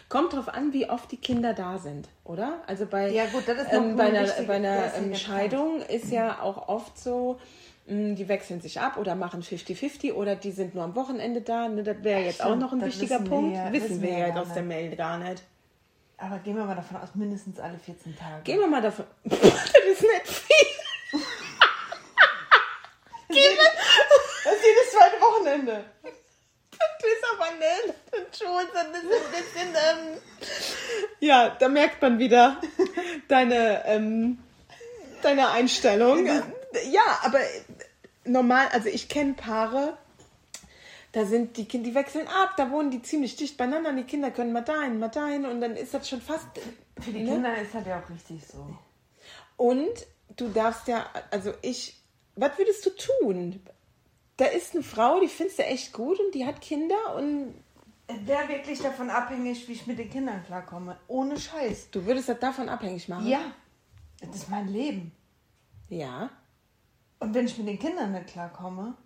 Kommt 0.08 0.32
drauf 0.32 0.48
an, 0.48 0.72
wie 0.72 0.88
oft 0.88 1.12
die 1.12 1.18
Kinder 1.18 1.52
da 1.52 1.76
sind, 1.78 2.08
oder? 2.24 2.62
Also 2.66 2.86
bei, 2.86 3.10
Ja, 3.10 3.26
gut, 3.26 3.46
das 3.46 3.70
ähm, 3.70 3.96
bei 3.96 4.04
eine 4.04 4.18
einer, 4.18 4.26
wichtige- 4.28 4.46
bei 4.48 4.54
einer 4.54 4.94
ähm, 4.94 5.10
ja 5.12 5.16
Scheidung 5.18 5.82
ist 5.82 6.10
ja 6.10 6.40
auch 6.40 6.68
oft 6.68 6.98
so, 6.98 7.38
mh, 7.86 8.14
die 8.14 8.26
wechseln 8.28 8.62
sich 8.62 8.80
ab 8.80 8.96
oder 8.96 9.14
machen 9.14 9.42
50-50 9.42 10.14
oder 10.14 10.36
die 10.36 10.52
sind 10.52 10.74
nur 10.74 10.84
am 10.84 10.96
Wochenende 10.96 11.42
da. 11.42 11.68
Ne, 11.68 11.82
das 11.82 12.02
wäre 12.02 12.22
jetzt 12.22 12.42
auch 12.42 12.56
noch 12.56 12.72
ein 12.72 12.82
wichtiger 12.84 13.20
wissen 13.20 13.24
wir 13.24 13.30
Punkt. 13.30 13.56
ja- 13.56 13.72
wissen 13.72 14.00
wir 14.02 14.08
wir 14.10 14.18
ja 14.28 14.34
aus 14.40 14.52
der. 14.54 14.62
Mail 14.62 14.96
gar 14.96 15.18
nicht. 15.18 15.42
Aber 16.16 16.38
gehen 16.38 16.56
wir 16.56 16.64
mal 16.64 16.76
davon 16.76 16.96
aus, 16.96 17.10
mindestens 17.14 17.60
alle 17.60 17.76
14 17.78 18.16
Tage. 18.16 18.42
Gehen 18.42 18.60
wir 18.60 18.66
mal 18.68 18.80
davon. 18.80 19.04
das 19.24 19.38
ist 19.38 20.00
nicht 20.02 20.26
viel. 20.28 21.20
Das 23.28 24.54
ist 24.54 24.64
jedes 24.64 24.90
zweite 24.92 25.20
Wochenende. 25.20 25.84
Das 26.02 27.10
ist 27.12 27.24
aber 27.34 27.50
nicht. 27.56 27.94
Schon, 28.36 28.66
das 28.72 28.86
ist 28.88 28.94
ein 28.94 29.23
bisschen. 29.34 29.68
Ähm, 29.68 30.20
ja, 31.20 31.56
da 31.58 31.68
merkt 31.68 32.02
man 32.02 32.18
wieder 32.18 32.60
deine, 33.28 33.84
ähm, 33.86 34.38
deine 35.22 35.50
Einstellung. 35.50 36.26
Ja, 36.26 37.20
aber 37.22 37.38
normal, 38.24 38.68
also 38.72 38.88
ich 38.88 39.08
kenne 39.08 39.34
Paare, 39.34 39.96
da 41.12 41.24
sind 41.24 41.56
die 41.56 41.66
Kinder, 41.66 41.90
die 41.90 41.94
wechseln 41.94 42.26
ab, 42.26 42.54
da 42.56 42.70
wohnen 42.70 42.90
die 42.90 43.02
ziemlich 43.02 43.36
dicht 43.36 43.56
beieinander, 43.56 43.92
die 43.92 44.02
Kinder 44.02 44.30
können 44.30 44.52
mal 44.52 44.62
dahin, 44.62 44.98
mal 44.98 45.08
dahin 45.08 45.44
und 45.46 45.60
dann 45.60 45.76
ist 45.76 45.94
das 45.94 46.08
schon 46.08 46.20
fast. 46.20 46.46
Für 47.00 47.12
die 47.12 47.22
ne? 47.22 47.30
Kinder 47.30 47.56
ist 47.56 47.74
das 47.74 47.86
ja 47.86 48.00
auch 48.00 48.10
richtig 48.10 48.44
so. 48.46 48.66
Und 49.56 50.06
du 50.36 50.48
darfst 50.48 50.88
ja, 50.88 51.06
also 51.30 51.52
ich, 51.62 52.00
was 52.34 52.58
würdest 52.58 52.84
du 52.84 52.90
tun? 52.90 53.62
Da 54.36 54.46
ist 54.46 54.74
eine 54.74 54.82
Frau, 54.82 55.20
die 55.20 55.28
findest 55.28 55.60
du 55.60 55.64
echt 55.64 55.92
gut 55.92 56.18
und 56.18 56.34
die 56.34 56.46
hat 56.46 56.60
Kinder 56.60 57.14
und 57.16 57.54
wäre 58.08 58.48
wirklich 58.48 58.80
davon 58.80 59.10
abhängig, 59.10 59.66
wie 59.68 59.72
ich 59.72 59.86
mit 59.86 59.98
den 59.98 60.10
Kindern 60.10 60.44
klarkomme. 60.44 60.98
Ohne 61.08 61.38
Scheiß. 61.38 61.90
du 61.90 62.04
würdest 62.04 62.28
das 62.28 62.38
davon 62.38 62.68
abhängig 62.68 63.08
machen? 63.08 63.26
Ja, 63.26 63.40
das 64.20 64.34
ist 64.36 64.50
mein 64.50 64.68
Leben. 64.68 65.12
Ja. 65.88 66.30
Und 67.18 67.34
wenn 67.34 67.46
ich 67.46 67.56
mit 67.58 67.68
den 67.68 67.78
Kindern 67.78 68.12
nicht 68.12 68.28
klarkomme, 68.28 68.96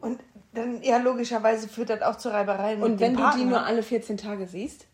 und 0.00 0.20
dann, 0.52 0.80
ja, 0.82 0.98
logischerweise 0.98 1.68
führt 1.68 1.90
das 1.90 2.02
auch 2.02 2.16
zu 2.16 2.28
Reibereien 2.28 2.80
Und 2.82 3.00
wenn 3.00 3.16
du 3.16 3.30
die 3.36 3.44
nur 3.44 3.64
alle 3.64 3.82
14 3.82 4.16
Tage 4.16 4.46
siehst? 4.46 4.86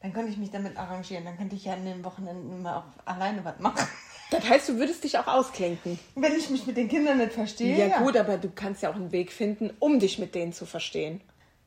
dann 0.00 0.12
könnte 0.12 0.30
ich 0.30 0.38
mich 0.38 0.50
damit 0.50 0.76
arrangieren. 0.76 1.24
Dann 1.24 1.36
könnte 1.36 1.56
ich 1.56 1.66
ja 1.66 1.74
an 1.74 1.84
den 1.84 2.04
Wochenenden 2.04 2.50
immer 2.52 2.78
auch 2.78 3.06
alleine 3.06 3.44
was 3.44 3.58
machen. 3.58 3.86
Das 4.30 4.48
heißt, 4.48 4.68
du 4.68 4.78
würdest 4.78 5.02
dich 5.04 5.18
auch 5.18 5.26
ausklinken. 5.26 5.98
Wenn 6.14 6.36
ich 6.36 6.48
mich 6.50 6.66
mit 6.66 6.76
den 6.76 6.88
Kindern 6.88 7.18
nicht 7.18 7.32
verstehe. 7.32 7.88
Ja, 7.88 7.98
gut, 7.98 8.16
aber 8.16 8.38
du 8.38 8.48
kannst 8.48 8.82
ja 8.82 8.90
auch 8.90 8.94
einen 8.94 9.12
Weg 9.12 9.32
finden, 9.32 9.72
um 9.80 9.98
dich 9.98 10.18
mit 10.18 10.34
denen 10.34 10.52
zu 10.52 10.66
verstehen. 10.66 11.20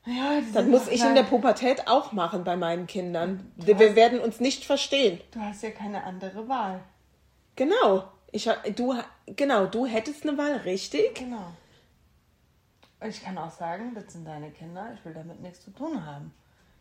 Ja, 0.06 0.42
Das 0.54 0.66
muss 0.66 0.88
ich 0.88 1.02
in 1.04 1.16
der 1.16 1.24
Pubertät 1.24 1.88
auch 1.88 2.12
machen 2.12 2.44
bei 2.44 2.58
meinen 2.58 2.88
Kindern. 2.88 3.52
Wir 3.56 3.96
werden 3.96 4.20
uns 4.20 4.40
nicht 4.40 4.66
verstehen. 4.66 5.22
Du 5.32 5.40
hast 5.40 5.64
ja 5.64 5.72
keine 5.72 6.04
andere 6.04 6.48
Wahl. 6.48 6.82
Genau. 7.56 8.04
Ich, 8.32 8.50
du, 8.76 8.96
genau, 9.28 9.68
du 9.68 9.86
hättest 9.86 10.28
eine 10.28 10.38
Wahl, 10.38 10.58
richtig? 10.66 11.16
Genau. 11.16 11.54
Und 13.00 13.10
ich 13.10 13.24
kann 13.24 13.38
auch 13.38 13.52
sagen, 13.52 13.94
das 13.94 14.12
sind 14.14 14.26
deine 14.26 14.50
Kinder, 14.52 14.92
ich 14.98 15.06
will 15.06 15.14
damit 15.14 15.42
nichts 15.42 15.64
zu 15.64 15.72
tun 15.72 16.06
haben. 16.06 16.34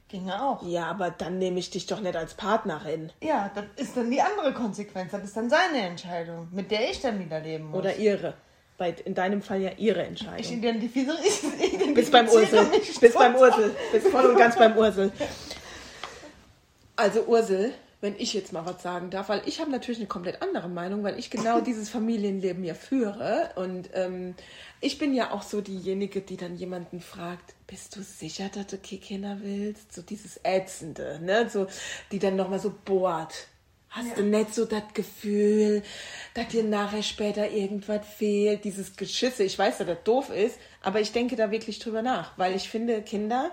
Ginge 0.09 0.43
auch. 0.43 0.63
Ja, 0.63 0.87
aber 0.87 1.11
dann 1.11 1.39
nehme 1.39 1.59
ich 1.59 1.71
dich 1.71 1.87
doch 1.87 2.01
nicht 2.01 2.15
als 2.17 2.35
Partnerin. 2.35 3.11
Ja, 3.23 3.51
das 3.55 3.65
ist 3.77 3.97
dann 3.97 4.11
die 4.11 4.21
andere 4.21 4.53
Konsequenz. 4.53 5.11
Das 5.11 5.25
ist 5.25 5.37
dann 5.37 5.49
seine 5.49 5.79
Entscheidung, 5.79 6.49
mit 6.53 6.71
der 6.71 6.91
ich 6.91 7.01
dann 7.01 7.19
wieder 7.19 7.41
leben 7.41 7.65
muss. 7.71 7.79
Oder 7.79 7.97
ihre. 7.97 8.35
Bei, 8.83 8.93
in 9.05 9.15
deinem 9.15 9.43
Fall 9.43 9.61
ja 9.61 9.71
ihre 9.77 10.03
ich 10.03 10.09
Entscheidung. 10.09 10.59
identifiziere, 10.59 11.17
ich 11.25 11.45
identifiziere 11.45 11.95
Bis 11.95 12.11
beim 12.11 12.29
Ursel. 12.29 12.67
Bis 13.01 13.15
beim. 13.15 13.37
Ursel. 13.37 13.77
Bis 13.93 14.09
voll 14.09 14.27
und 14.27 14.37
ganz 14.37 14.57
beim 14.57 14.77
Ursel. 14.77 15.13
Also 16.97 17.23
Ursel, 17.27 17.73
wenn 18.01 18.17
ich 18.19 18.35
jetzt 18.35 18.53
mal 18.53 18.67
was 18.67 18.83
sagen 18.83 19.11
darf, 19.11 19.29
weil 19.29 19.43
ich 19.47 19.61
habe 19.61 19.71
natürlich 19.71 20.01
eine 20.01 20.09
komplett 20.09 20.43
andere 20.43 20.69
Meinung, 20.69 21.05
weil 21.05 21.17
ich 21.17 21.31
genau 21.31 21.61
dieses 21.65 21.91
Familienleben 21.91 22.65
ja 22.65 22.75
führe. 22.75 23.51
Und 23.55 23.91
ähm, 23.95 24.35
ich 24.81 24.99
bin 24.99 25.15
ja 25.15 25.31
auch 25.31 25.43
so 25.43 25.61
diejenige, 25.61 26.21
die 26.21 26.37
dann 26.37 26.57
jemanden 26.57 26.99
fragt, 26.99 27.55
bist 27.69 27.95
du 27.95 28.03
sicher, 28.03 28.51
dass 28.53 28.67
du 28.67 28.79
Kinder 28.79 29.39
willst? 29.43 29.93
So 29.93 30.03
dieses 30.03 30.41
Ätzende, 30.43 31.21
ne? 31.23 31.49
So, 31.49 31.69
die 32.11 32.19
dann 32.19 32.35
nochmal 32.35 32.59
so 32.59 32.75
bohrt. 32.85 33.47
Hast 33.93 34.17
du 34.17 34.23
nicht 34.23 34.55
so 34.55 34.65
das 34.65 34.85
Gefühl, 34.95 35.83
dass 36.33 36.49
dir 36.49 36.65
nachher 36.65 37.03
später 37.03 37.51
irgendwas 37.51 38.07
fehlt? 38.07 38.65
Dieses 38.65 38.97
Geschisse. 38.97 39.45
Ich 39.45 39.59
weiß, 39.59 39.79
dass 39.79 39.87
das 39.87 40.03
doof 40.03 40.31
ist, 40.31 40.59
aber 40.81 41.01
ich 41.03 41.13
denke 41.13 41.37
da 41.37 41.51
wirklich 41.51 41.79
drüber 41.79 42.01
nach, 42.01 42.33
weil 42.39 42.57
ich 42.57 42.71
finde, 42.71 43.03
Kinder. 43.03 43.51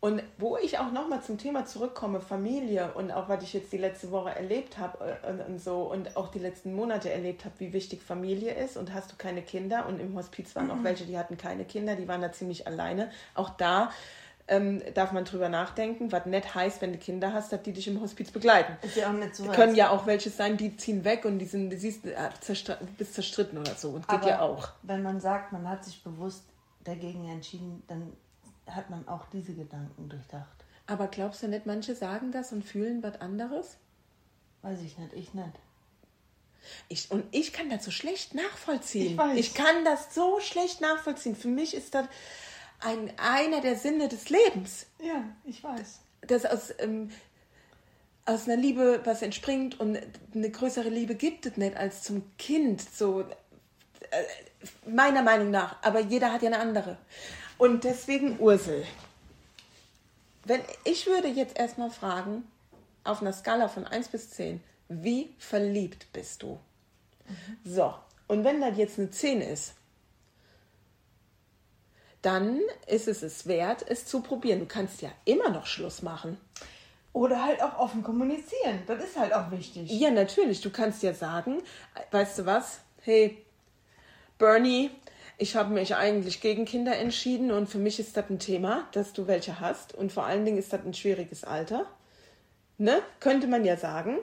Und 0.00 0.24
wo 0.38 0.58
ich 0.58 0.78
auch 0.78 0.90
nochmal 0.90 1.22
zum 1.22 1.38
Thema 1.38 1.64
zurückkomme, 1.64 2.20
Familie 2.20 2.92
und 2.94 3.12
auch 3.12 3.28
was 3.28 3.44
ich 3.44 3.52
jetzt 3.52 3.72
die 3.72 3.78
letzte 3.78 4.10
Woche 4.10 4.34
erlebt 4.34 4.76
habe 4.76 5.18
äh, 5.22 5.30
und, 5.30 5.40
und 5.40 5.62
so 5.62 5.82
und 5.82 6.16
auch 6.16 6.28
die 6.28 6.40
letzten 6.40 6.74
Monate 6.74 7.10
erlebt 7.10 7.44
habe, 7.44 7.54
wie 7.58 7.72
wichtig 7.72 8.02
Familie 8.02 8.52
ist 8.52 8.76
und 8.76 8.92
hast 8.92 9.12
du 9.12 9.16
keine 9.16 9.40
Kinder 9.40 9.86
und 9.86 10.00
im 10.00 10.14
Hospiz 10.14 10.54
waren 10.56 10.70
auch 10.70 10.82
welche, 10.82 11.06
die 11.06 11.16
hatten 11.16 11.38
keine 11.38 11.64
Kinder, 11.64 11.96
die 11.96 12.06
waren 12.06 12.20
da 12.20 12.32
ziemlich 12.32 12.66
alleine. 12.66 13.10
Auch 13.34 13.50
da 13.50 13.92
ähm, 14.46 14.82
darf 14.94 15.12
man 15.12 15.24
drüber 15.24 15.48
nachdenken, 15.48 16.12
was 16.12 16.26
nett 16.26 16.54
heißt, 16.54 16.82
wenn 16.82 16.92
du 16.92 16.98
Kinder 16.98 17.32
hast, 17.32 17.52
dass 17.52 17.62
die 17.62 17.72
dich 17.72 17.88
im 17.88 18.00
Hospiz 18.00 18.30
begleiten. 18.30 18.76
Ist 18.82 18.96
ja 18.96 19.08
auch 19.08 19.14
nicht 19.14 19.34
so. 19.34 19.44
Können 19.44 19.74
ja 19.74 19.90
auch 19.90 20.06
welche 20.06 20.30
sein, 20.30 20.56
die 20.56 20.76
ziehen 20.76 21.04
weg 21.04 21.24
und 21.24 21.38
die 21.38 21.46
sind, 21.46 21.70
du 21.70 21.78
siehst, 21.78 22.04
äh, 22.06 22.30
bist 22.98 23.14
zerstritten 23.14 23.58
oder 23.58 23.74
so. 23.74 23.90
Und 23.90 24.06
geht 24.06 24.20
Aber 24.20 24.28
ja 24.28 24.40
auch. 24.40 24.68
Wenn 24.82 25.02
man 25.02 25.20
sagt, 25.20 25.52
man 25.52 25.68
hat 25.68 25.84
sich 25.84 26.02
bewusst 26.02 26.44
dagegen 26.84 27.28
entschieden, 27.28 27.82
dann 27.86 28.12
hat 28.66 28.90
man 28.90 29.06
auch 29.08 29.26
diese 29.32 29.54
Gedanken 29.54 30.08
durchdacht. 30.08 30.64
Aber 30.86 31.06
glaubst 31.08 31.42
du 31.42 31.48
nicht, 31.48 31.64
manche 31.64 31.94
sagen 31.94 32.30
das 32.30 32.52
und 32.52 32.62
fühlen 32.62 33.02
was 33.02 33.20
anderes? 33.20 33.78
Weiß 34.60 34.80
ich 34.82 34.98
nicht, 34.98 35.14
ich 35.14 35.32
nicht. 35.32 35.52
Ich, 36.88 37.10
und 37.10 37.24
ich 37.30 37.52
kann 37.52 37.68
das 37.68 37.84
so 37.84 37.90
schlecht 37.90 38.34
nachvollziehen. 38.34 39.12
Ich 39.12 39.18
weiß. 39.18 39.38
Ich 39.38 39.54
kann 39.54 39.84
das 39.84 40.14
so 40.14 40.40
schlecht 40.40 40.80
nachvollziehen. 40.80 41.36
Für 41.36 41.48
mich 41.48 41.74
ist 41.74 41.94
das 41.94 42.06
ein, 42.84 43.12
einer 43.18 43.60
der 43.60 43.76
Sinne 43.76 44.08
des 44.08 44.28
Lebens. 44.28 44.86
Ja, 45.02 45.24
ich 45.44 45.62
weiß. 45.62 46.00
dass 46.22 46.44
aus, 46.44 46.72
ähm, 46.78 47.10
aus 48.26 48.46
einer 48.46 48.56
Liebe 48.56 49.00
was 49.04 49.22
entspringt 49.22 49.80
und 49.80 49.98
eine 50.34 50.50
größere 50.50 50.88
Liebe 50.88 51.14
gibt 51.14 51.46
es 51.46 51.56
nicht 51.56 51.76
als 51.76 52.02
zum 52.02 52.22
Kind, 52.38 52.80
so 52.80 53.20
äh, 53.20 53.26
meiner 54.86 55.22
Meinung 55.22 55.50
nach. 55.50 55.76
Aber 55.82 56.00
jeder 56.00 56.32
hat 56.32 56.42
ja 56.42 56.48
eine 56.48 56.58
andere. 56.58 56.98
Und 57.58 57.84
deswegen 57.84 58.38
Ursel. 58.38 58.84
Wenn 60.44 60.60
ich 60.84 61.06
würde 61.06 61.28
jetzt 61.28 61.58
erstmal 61.58 61.90
fragen, 61.90 62.44
auf 63.02 63.20
einer 63.20 63.32
Skala 63.32 63.68
von 63.68 63.86
1 63.86 64.08
bis 64.08 64.30
10, 64.30 64.62
wie 64.88 65.34
verliebt 65.38 66.12
bist 66.12 66.42
du? 66.42 66.58
So, 67.64 67.94
und 68.28 68.44
wenn 68.44 68.60
das 68.60 68.76
jetzt 68.76 68.98
eine 68.98 69.10
10 69.10 69.40
ist, 69.40 69.74
dann 72.24 72.60
ist 72.86 73.06
es 73.06 73.22
es 73.22 73.46
wert, 73.46 73.84
es 73.88 74.06
zu 74.06 74.20
probieren. 74.22 74.60
Du 74.60 74.66
kannst 74.66 75.02
ja 75.02 75.10
immer 75.24 75.50
noch 75.50 75.66
Schluss 75.66 76.02
machen. 76.02 76.38
Oder 77.12 77.44
halt 77.44 77.62
auch 77.62 77.78
offen 77.78 78.02
kommunizieren. 78.02 78.82
Das 78.86 79.04
ist 79.04 79.18
halt 79.18 79.32
auch 79.34 79.50
wichtig. 79.50 79.90
Ja, 79.90 80.10
natürlich. 80.10 80.60
Du 80.62 80.70
kannst 80.70 81.02
ja 81.02 81.14
sagen, 81.14 81.62
weißt 82.10 82.40
du 82.40 82.46
was? 82.46 82.80
Hey, 83.02 83.44
Bernie, 84.38 84.90
ich 85.36 85.54
habe 85.54 85.72
mich 85.72 85.94
eigentlich 85.94 86.40
gegen 86.40 86.64
Kinder 86.64 86.96
entschieden 86.96 87.50
und 87.50 87.68
für 87.68 87.78
mich 87.78 88.00
ist 88.00 88.16
das 88.16 88.30
ein 88.30 88.38
Thema, 88.38 88.88
dass 88.92 89.12
du 89.12 89.26
welche 89.26 89.60
hast. 89.60 89.94
Und 89.94 90.10
vor 90.10 90.24
allen 90.24 90.44
Dingen 90.44 90.58
ist 90.58 90.72
das 90.72 90.84
ein 90.84 90.94
schwieriges 90.94 91.44
Alter. 91.44 91.86
Ne? 92.78 93.02
Könnte 93.20 93.46
man 93.46 93.64
ja 93.64 93.76
sagen. 93.76 94.18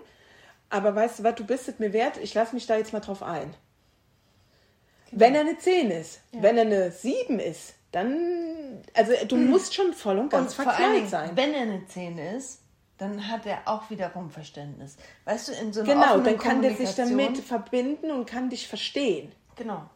Aber 0.70 0.96
weißt 0.96 1.20
du 1.20 1.24
was, 1.24 1.36
du 1.36 1.46
bist 1.46 1.70
es 1.70 1.80
mir 1.80 1.94
wert, 1.94 2.18
ich 2.18 2.34
lasse 2.34 2.56
mich 2.56 2.66
da 2.66 2.78
jetzt 2.78 2.94
mal 2.94 3.00
drauf 3.00 3.22
ein. 3.22 3.54
Wenn 5.12 5.36
er 5.36 5.42
eine 5.42 5.58
10 5.58 5.92
ist, 5.92 6.22
wenn 6.32 6.58
er 6.58 6.66
eine 6.66 6.92
7 6.92 7.40
ist, 7.40 7.76
dann, 7.92 8.82
also 8.94 9.12
du 9.28 9.36
musst 9.38 9.74
schon 9.76 9.94
voll 9.94 10.18
und 10.20 10.30
ganz 10.30 10.58
Und 10.58 10.64
verknallt 10.66 11.10
sein. 11.10 11.32
wenn 11.36 11.54
er 11.54 11.62
eine 11.64 11.86
10 11.86 12.18
ist, 12.18 12.60
dann 12.98 13.28
hat 13.28 13.46
er 13.46 13.60
auch 13.66 13.90
wiederum 13.90 14.30
Verständnis. 14.30 14.96
Weißt 15.26 15.48
du, 15.50 15.52
in 15.54 15.74
so 15.74 15.82
einer 15.82 15.94
Genau, 15.94 16.18
dann 16.20 16.38
kann 16.38 16.62
der 16.62 16.76
sich 16.76 16.94
damit 16.96 17.38
verbinden 17.40 18.12
und 18.12 18.26
kann 18.26 18.50
dich 18.50 18.68
verstehen. 18.68 19.32
Genau. 19.56 19.90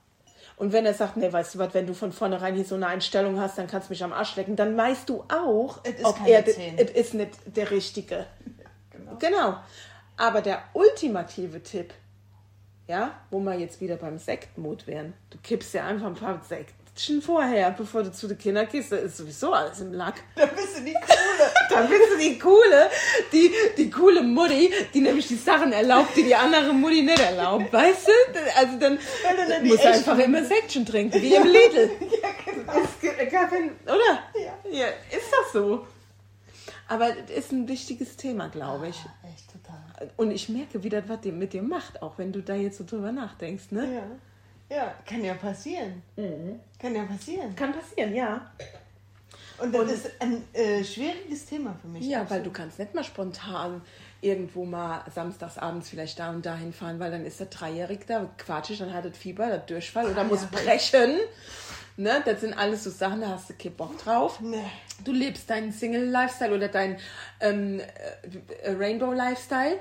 Und 0.57 0.71
wenn 0.73 0.85
er 0.85 0.93
sagt, 0.93 1.17
nee, 1.17 1.31
weißt 1.31 1.55
du 1.55 1.59
was, 1.59 1.73
wenn 1.73 1.85
du 1.85 1.93
von 1.93 2.11
vornherein 2.11 2.55
hier 2.55 2.63
so 2.65 2.75
eine 2.75 2.87
Einstellung 2.87 3.39
hast, 3.39 3.57
dann 3.57 3.67
kannst 3.67 3.89
du 3.89 3.93
mich 3.93 4.03
am 4.03 4.13
Arsch 4.13 4.35
lecken, 4.37 4.55
dann 4.55 4.75
weißt 4.75 5.07
du 5.09 5.23
auch, 5.31 5.79
Es 5.83 5.95
ist 5.95 6.05
ob 6.05 6.17
er, 6.25 6.41
d- 6.41 6.53
10. 6.53 6.77
es 6.77 6.91
ist 6.91 7.13
nicht 7.13 7.31
der 7.45 7.71
Richtige. 7.71 8.25
Genau. 8.91 9.15
Genau. 9.19 9.55
Aber 10.17 10.41
der 10.41 10.63
ultimative 10.73 11.61
Tipp, 11.61 11.93
ja, 12.87 13.11
wo 13.29 13.39
wir 13.41 13.53
jetzt 13.59 13.81
wieder 13.81 13.97
beim 13.97 14.17
Sektmut 14.17 14.87
wären, 14.87 15.13
du 15.31 15.37
kippst 15.43 15.73
ja 15.73 15.85
einfach 15.85 16.07
ein 16.07 16.13
paar 16.15 16.41
Sektchen 16.95 17.21
vorher, 17.21 17.71
bevor 17.71 18.03
du 18.03 18.11
zu 18.13 18.25
den 18.25 18.37
Kindern 18.37 18.69
gehst, 18.71 18.89
da 18.89 18.95
ist 18.95 19.17
sowieso 19.17 19.51
alles 19.51 19.81
im 19.81 19.91
Lack. 19.93 20.15
Da 20.35 20.45
bist 20.45 20.77
du 20.77 20.81
die 20.85 20.93
Coole. 20.93 21.51
Dann 21.69 21.89
bist 21.89 22.03
du 22.13 22.17
die 22.17 22.39
coole, 22.39 22.89
die, 23.33 23.51
die 23.77 23.89
coole 23.89 24.21
Mutti, 24.23 24.71
die 24.93 25.01
nämlich 25.01 25.27
die 25.27 25.35
Sachen 25.35 25.73
erlaubt, 25.73 26.15
die 26.15 26.23
die 26.23 26.35
andere 26.35 26.73
Mutti 26.73 27.01
nicht 27.01 27.19
erlaubt, 27.19 27.73
weißt 27.73 28.07
du? 28.07 28.11
Also 28.57 28.79
dann 28.79 28.97
die 29.63 29.67
muss 29.67 29.79
echten- 29.79 29.87
einfach 30.09 30.17
immer 30.19 30.45
Section 30.45 30.85
trinken, 30.85 31.21
wie 31.21 31.35
im 31.35 31.43
Lidl. 31.43 31.89
ja, 32.21 32.29
genau. 32.45 32.73
Es 32.73 33.31
gar 33.31 33.49
kein, 33.49 33.71
oder? 33.83 34.19
Ja. 34.35 34.53
ja. 34.71 34.87
Ist 35.09 35.29
das 35.31 35.51
so? 35.51 35.85
Aber 36.87 37.09
das 37.11 37.37
ist 37.37 37.51
ein 37.51 37.67
wichtiges 37.67 38.15
Thema, 38.15 38.47
glaube 38.47 38.87
ich. 38.87 38.97
Echt 39.33 39.51
total. 39.51 40.09
Und 40.15 40.31
ich 40.31 40.47
merke, 40.47 40.81
wie 40.83 40.89
das 40.89 41.03
was 41.07 41.23
mit 41.25 41.51
dir 41.51 41.63
macht, 41.63 42.01
auch 42.01 42.17
wenn 42.17 42.31
du 42.31 42.41
da 42.41 42.55
jetzt 42.55 42.77
so 42.77 42.85
drüber 42.85 43.11
nachdenkst, 43.11 43.71
ne? 43.71 43.95
Ja. 43.95 44.03
Ja, 44.75 44.93
kann 45.05 45.23
ja 45.23 45.33
passieren. 45.35 46.01
Kann 46.77 46.95
ja 46.95 47.03
passieren. 47.03 47.55
Kann 47.55 47.71
passieren, 47.71 48.13
ja. 48.13 48.51
Und 49.57 49.73
das 49.73 49.89
ist 49.89 50.11
ein 50.19 50.43
äh, 50.51 50.83
schwieriges 50.83 51.45
Thema 51.45 51.75
für 51.81 51.87
mich. 51.87 52.05
Ja, 52.05 52.17
weil 52.17 52.23
absolut. 52.23 52.45
du 52.47 52.51
kannst 52.51 52.79
nicht 52.79 52.93
mal 52.93 53.03
spontan 53.05 53.81
irgendwo 54.19 54.65
mal 54.65 55.05
samstagsabends 55.13 55.89
vielleicht 55.89 56.19
da 56.19 56.31
und 56.31 56.45
dahin 56.45 56.73
fahren, 56.73 56.99
weil 56.99 57.11
dann 57.11 57.25
ist 57.25 57.39
der 57.39 57.47
Dreijährig 57.47 58.05
da, 58.05 58.29
quatschig, 58.37 58.79
dann 58.79 58.93
hat 58.93 59.05
er 59.05 59.13
Fieber, 59.13 59.47
der 59.47 59.59
Durchfall 59.59 60.11
oder 60.11 60.25
muss 60.25 60.41
ja. 60.41 60.49
brechen. 60.51 61.19
Ne? 61.95 62.21
Das 62.25 62.41
sind 62.41 62.53
alles 62.53 62.83
so 62.83 62.89
Sachen, 62.89 63.21
da 63.21 63.29
hast 63.29 63.49
du 63.49 63.53
keinen 63.53 63.75
Bock 63.75 63.97
drauf. 63.97 64.41
Nee. 64.41 64.65
Du 65.05 65.13
lebst 65.13 65.49
deinen 65.49 65.71
Single-Lifestyle 65.71 66.53
oder 66.53 66.67
deinen 66.67 66.97
ähm, 67.39 67.79
äh, 67.79 68.71
Rainbow-Lifestyle. 68.71 69.79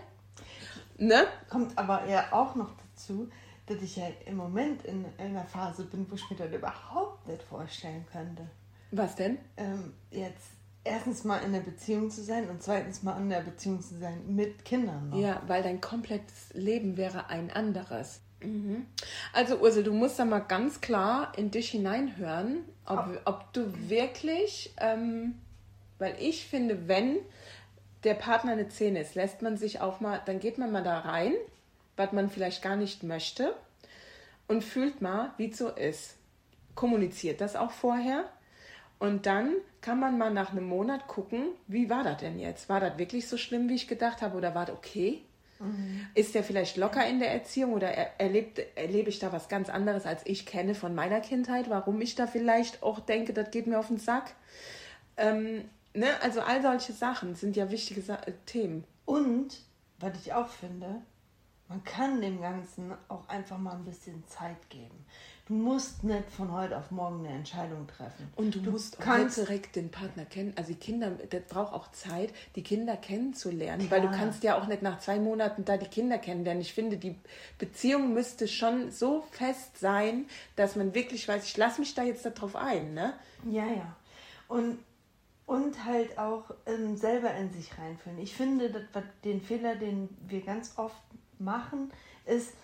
Ne? 0.99 1.27
Kommt 1.49 1.77
aber 1.77 2.07
ja 2.09 2.29
auch 2.31 2.55
noch 2.55 2.71
dazu, 2.95 3.29
dass 3.67 3.81
ich 3.83 3.97
ja 3.97 4.07
im 4.27 4.37
Moment 4.37 4.85
in 4.85 5.07
einer 5.19 5.45
Phase 5.45 5.85
bin, 5.85 6.07
wo 6.11 6.15
ich 6.15 6.31
mir 6.31 6.37
das 6.37 6.53
überhaupt 6.53 7.27
nicht 7.27 7.43
vorstellen 7.43 8.05
könnte. 8.11 8.47
Was 8.91 9.17
denn? 9.17 9.39
Ähm, 9.57 9.95
jetzt 10.11 10.53
erstens 10.85 11.25
mal 11.25 11.39
in 11.39 11.53
der 11.53 11.61
Beziehung 11.61 12.11
zu 12.11 12.23
sein 12.23 12.49
und 12.49 12.63
zweitens 12.63 13.03
mal 13.03 13.17
in 13.17 13.31
der 13.31 13.41
Beziehung 13.41 13.81
zu 13.81 13.99
sein 13.99 14.23
mit 14.35 14.65
Kindern. 14.65 15.11
Noch. 15.11 15.19
Ja, 15.19 15.43
weil 15.47 15.63
dein 15.63 15.81
komplettes 15.81 16.53
Leben 16.53 16.97
wäre 16.97 17.31
ein 17.31 17.51
anderes. 17.51 18.21
Mhm. 18.43 18.87
Also 19.33 19.59
Ursel, 19.59 19.83
du 19.83 19.93
musst 19.93 20.19
da 20.19 20.25
mal 20.25 20.41
ganz 20.41 20.81
klar 20.81 21.33
in 21.37 21.51
dich 21.51 21.71
hineinhören, 21.71 22.65
ob, 22.85 23.21
ob 23.25 23.53
du 23.55 23.73
wirklich, 23.89 24.75
ähm, 24.79 25.35
weil 25.99 26.15
ich 26.21 26.47
finde, 26.47 26.87
wenn 26.87 27.17
der 28.05 28.15
Partner 28.15 28.53
eine 28.53 28.69
10 28.69 28.97
ist, 28.97 29.15
lässt 29.15 29.41
man 29.41 29.57
sich 29.57 29.81
auch 29.81 30.01
mal, 30.01 30.21
dann 30.27 30.39
geht 30.39 30.59
man 30.59 30.71
mal 30.71 30.85
da 30.85 31.01
rein, 31.01 31.33
was 31.97 32.13
man 32.13 32.31
vielleicht 32.31 32.63
gar 32.63 32.77
nicht 32.77 33.03
möchte 33.03 33.55
und 34.49 34.65
fühlt 34.65 35.01
mal, 35.01 35.33
wie 35.37 35.51
es 35.51 35.59
so 35.59 35.69
ist. 35.69 36.17
Kommuniziert 36.75 37.41
das 37.41 37.57
auch 37.57 37.71
vorher 37.71 38.25
und 38.99 39.27
dann 39.27 39.55
kann 39.81 40.01
man 40.01 40.19
mal 40.19 40.33
nach 40.33 40.53
einem 40.53 40.67
Monat 40.67 41.09
gucken, 41.09 41.49
wie 41.67 41.91
war 41.91 42.05
das 42.05 42.19
denn 42.19 42.39
jetzt? 42.39 42.69
War 42.69 42.81
das 42.81 42.99
wirklich 42.99 43.29
so 43.29 43.37
schlimm, 43.37 43.69
wie 43.69 43.75
ich 43.75 43.89
gedacht 43.89 44.23
habe 44.23 44.37
oder 44.37 44.55
war 44.55 44.67
das 44.67 44.77
okay? 44.77 45.23
Ist 46.15 46.35
der 46.35 46.45
vielleicht 46.45 46.77
locker 46.77 47.07
in 47.07 47.21
der 47.21 47.33
Erziehung 47.33 47.73
oder 47.73 47.89
er, 47.89 48.19
erlebt, 48.19 48.61
erlebe 48.77 49.09
ich 49.09 49.19
da 49.19 49.33
was 49.33 49.49
ganz 49.49 49.69
anderes, 49.69 50.05
als 50.05 50.23
ich 50.27 50.47
kenne 50.47 50.75
von 50.75 50.95
meiner 50.95 51.21
Kindheit? 51.21 51.71
Warum 51.71 52.01
ich 52.01 52.15
da 52.15 52.27
vielleicht 52.27 52.83
auch 52.83 53.01
denke, 53.01 53.33
das 53.33 53.51
geht 53.51 53.67
mir 53.67 53.79
auf 53.79 53.89
den 53.89 53.99
Sack? 53.99 54.35
Ähm, 55.17 55.65
ne? 55.95 56.07
Also 56.23 56.41
all 56.41 56.61
solche 56.61 56.93
Sachen 56.93 57.35
sind 57.35 57.57
ja 57.57 57.71
wichtige 57.71 58.03
Sa 58.03 58.19
Themen. 58.47 58.85
Und, 59.05 59.61
was 60.01 60.13
ich 60.21 60.33
auch 60.33 60.49
finde, 60.49 61.03
man 61.69 61.83
kann 61.83 62.21
dem 62.21 62.41
Ganzen 62.41 62.93
auch 63.09 63.27
einfach 63.29 63.59
mal 63.59 63.75
ein 63.75 63.85
bisschen 63.85 64.27
Zeit 64.27 64.69
geben. 64.69 65.05
Du 65.47 65.55
musst 65.55 66.05
nicht 66.05 66.31
von 66.31 66.53
heute 66.53 66.77
auf 66.77 66.91
morgen 66.91 67.27
eine 67.27 67.37
Entscheidung 67.37 67.87
treffen. 67.87 68.33
Und 68.37 68.55
du, 68.55 68.71
musst 68.71 68.99
auch 68.99 69.05
kannst 69.05 69.37
nicht 69.37 69.49
direkt 69.49 69.77
den 69.77 69.91
Partner 69.91 70.25
kennen. 70.25 70.55
Also 70.57 70.73
die 70.73 70.79
Kinder, 70.79 71.11
das 71.11 71.43
braucht 71.43 71.73
auch 71.75 71.91
Zeit, 71.93 72.33
die 72.57 72.63
Kinder 72.63 72.97
kennenzulernen, 72.97 73.91
weil 73.91 74.01
du 74.01 74.09
Klar. 74.09 74.21
kannst 74.21 74.43
ja 74.43 74.59
auch 74.59 74.67
nicht 74.67 74.83
nach 74.83 75.01
zwei 75.01 75.19
Monaten 75.19 75.65
da 75.65 75.77
die 75.77 75.87
Kinder 75.87 76.19
kennenlernen. 76.19 76.63
Ich 76.63 76.73
finde, 76.73 76.97
die 76.97 77.17
Beziehung 77.59 78.15
müsste 78.15 78.49
schon 78.49 78.91
so 78.91 79.23
fest 79.33 79.79
sein, 79.79 80.27
dass 80.57 80.77
man 80.77 80.95
wirklich 80.95 81.29
weiß, 81.29 81.45
ich 81.45 81.57
lasse 81.57 81.81
mich 81.81 81.95
da 81.95 82.03
jetzt 82.03 82.25
darauf 82.25 82.57
ein, 82.57 82.95
ne? 82.95 83.15
Ja, 83.51 83.67
ja. 83.67 83.97
Und, 84.49 84.79
und 85.45 85.85
halt 85.85 86.19
auch 86.19 86.55
ähm, 86.65 86.97
selber 86.97 87.35
in 87.35 87.53
sich 87.53 87.77
reinfühlen. 87.79 88.19
Ich 88.19 88.35
finde, 88.35 88.71
das, 88.71 89.05
den 89.25 89.43
Fehler, 89.43 89.77
den 89.77 90.09
wir 90.27 90.41
ganz 90.41 90.73
oft 90.79 90.97
machen, 91.45 91.93
ist, 92.25 92.55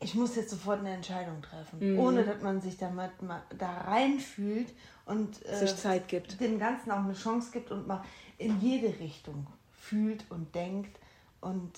ich 0.00 0.14
muss 0.14 0.34
jetzt 0.36 0.50
sofort 0.50 0.80
eine 0.80 0.90
Entscheidung 0.94 1.42
treffen, 1.42 1.98
ohne 1.98 2.24
dass 2.24 2.40
man 2.42 2.60
sich 2.60 2.78
damit 2.78 3.20
mal 3.22 3.42
da 3.58 3.78
reinfühlt 3.82 4.72
und 5.04 5.44
äh, 5.46 5.56
Sich 5.56 5.76
Zeit 5.76 6.08
gibt. 6.08 6.40
dem 6.40 6.58
Ganzen 6.58 6.90
auch 6.90 7.04
eine 7.04 7.12
Chance 7.14 7.50
gibt 7.52 7.70
und 7.70 7.86
mal 7.86 8.02
in 8.38 8.60
jede 8.60 8.98
Richtung 8.98 9.46
fühlt 9.72 10.24
und 10.30 10.54
denkt 10.54 10.98
und 11.40 11.70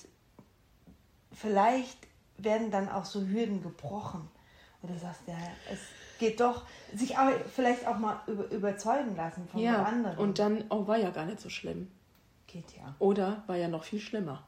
vielleicht 1.33 1.97
werden 2.37 2.71
dann 2.71 2.89
auch 2.89 3.05
so 3.05 3.21
Hürden 3.21 3.61
gebrochen. 3.61 4.27
Und 4.81 4.91
du 4.91 4.99
sagst, 4.99 5.21
ja, 5.27 5.35
es 5.71 5.79
geht 6.19 6.39
doch, 6.39 6.65
sich 6.93 7.17
aber 7.17 7.31
vielleicht 7.53 7.87
auch 7.87 7.97
mal 7.97 8.19
über, 8.27 8.49
überzeugen 8.51 9.15
lassen 9.15 9.47
von 9.47 9.61
Ja, 9.61 9.83
anderen. 9.83 10.17
und 10.17 10.39
dann, 10.39 10.65
oh, 10.69 10.87
war 10.87 10.97
ja 10.97 11.09
gar 11.09 11.25
nicht 11.25 11.39
so 11.39 11.49
schlimm. 11.49 11.89
geht 12.47 12.75
ja. 12.77 12.93
Oder 12.99 13.43
war 13.47 13.55
ja 13.55 13.67
noch 13.67 13.83
viel 13.83 13.99
schlimmer. 13.99 14.43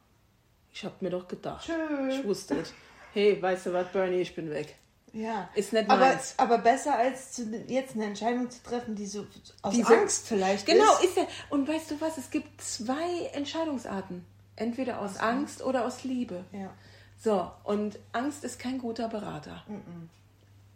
Ich 0.75 0.83
hab 0.83 1.01
mir 1.01 1.09
doch 1.09 1.25
gedacht. 1.25 1.65
Tschö. 1.65 2.09
Ich 2.09 2.25
wusste 2.25 2.55
es. 2.59 2.73
Hey, 3.13 3.41
weißt 3.41 3.67
du 3.67 3.73
was, 3.73 3.87
Bernie, 3.93 4.17
ich 4.19 4.35
bin 4.35 4.49
weg. 4.49 4.75
Ja. 5.13 5.47
Ist 5.55 5.71
nicht 5.71 5.89
aber, 5.89 6.01
meins. 6.07 6.33
aber 6.35 6.57
besser 6.57 6.97
als 6.97 7.31
zu, 7.31 7.43
jetzt 7.67 7.95
eine 7.95 8.03
Entscheidung 8.07 8.51
zu 8.51 8.61
treffen, 8.61 8.93
die 8.93 9.05
so 9.05 9.25
aus 9.61 9.73
Die 9.73 9.83
so- 9.83 9.93
Angst 9.93 10.27
vielleicht 10.27 10.65
Genau, 10.65 10.83
ist. 10.97 11.05
ist 11.05 11.17
ja. 11.17 11.27
Und 11.49 11.65
weißt 11.69 11.91
du 11.91 12.01
was? 12.01 12.17
Es 12.17 12.29
gibt 12.29 12.61
zwei 12.61 13.27
Entscheidungsarten. 13.31 14.25
Entweder 14.57 14.99
aus 14.99 15.15
Angst 15.15 15.63
oder 15.63 15.85
aus 15.85 16.03
Liebe. 16.03 16.43
Ja. 16.51 16.73
So, 17.23 17.49
und 17.63 17.97
Angst 18.11 18.43
ist 18.43 18.59
kein 18.59 18.77
guter 18.77 19.07
Berater. 19.07 19.63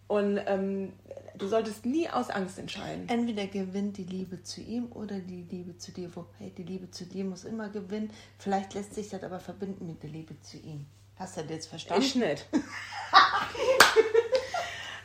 Und 0.09 0.41
ähm, 0.47 0.91
du 1.37 1.47
solltest 1.47 1.85
nie 1.85 2.09
aus 2.09 2.29
Angst 2.29 2.59
entscheiden. 2.59 3.07
Entweder 3.07 3.47
gewinnt 3.47 3.95
die 3.95 4.03
Liebe 4.03 4.43
zu 4.43 4.59
ihm 4.59 4.91
oder 4.91 5.19
die 5.19 5.43
Liebe 5.43 5.77
zu 5.77 5.93
dir. 5.93 6.13
Wobei 6.15 6.51
die 6.57 6.63
Liebe 6.63 6.91
zu 6.91 7.05
dir 7.05 7.23
muss 7.23 7.45
immer 7.45 7.69
gewinnen. 7.69 8.11
Vielleicht 8.37 8.73
lässt 8.73 8.95
sich 8.95 9.07
das 9.07 9.23
aber 9.23 9.39
verbinden 9.39 9.87
mit 9.87 10.03
der 10.03 10.09
Liebe 10.09 10.37
zu 10.41 10.57
ihm. 10.57 10.85
Hast 11.15 11.37
du 11.37 11.41
das 11.41 11.51
jetzt 11.51 11.67
verstanden? 11.67 12.03
Ich 12.03 12.15
nicht. 12.15 12.45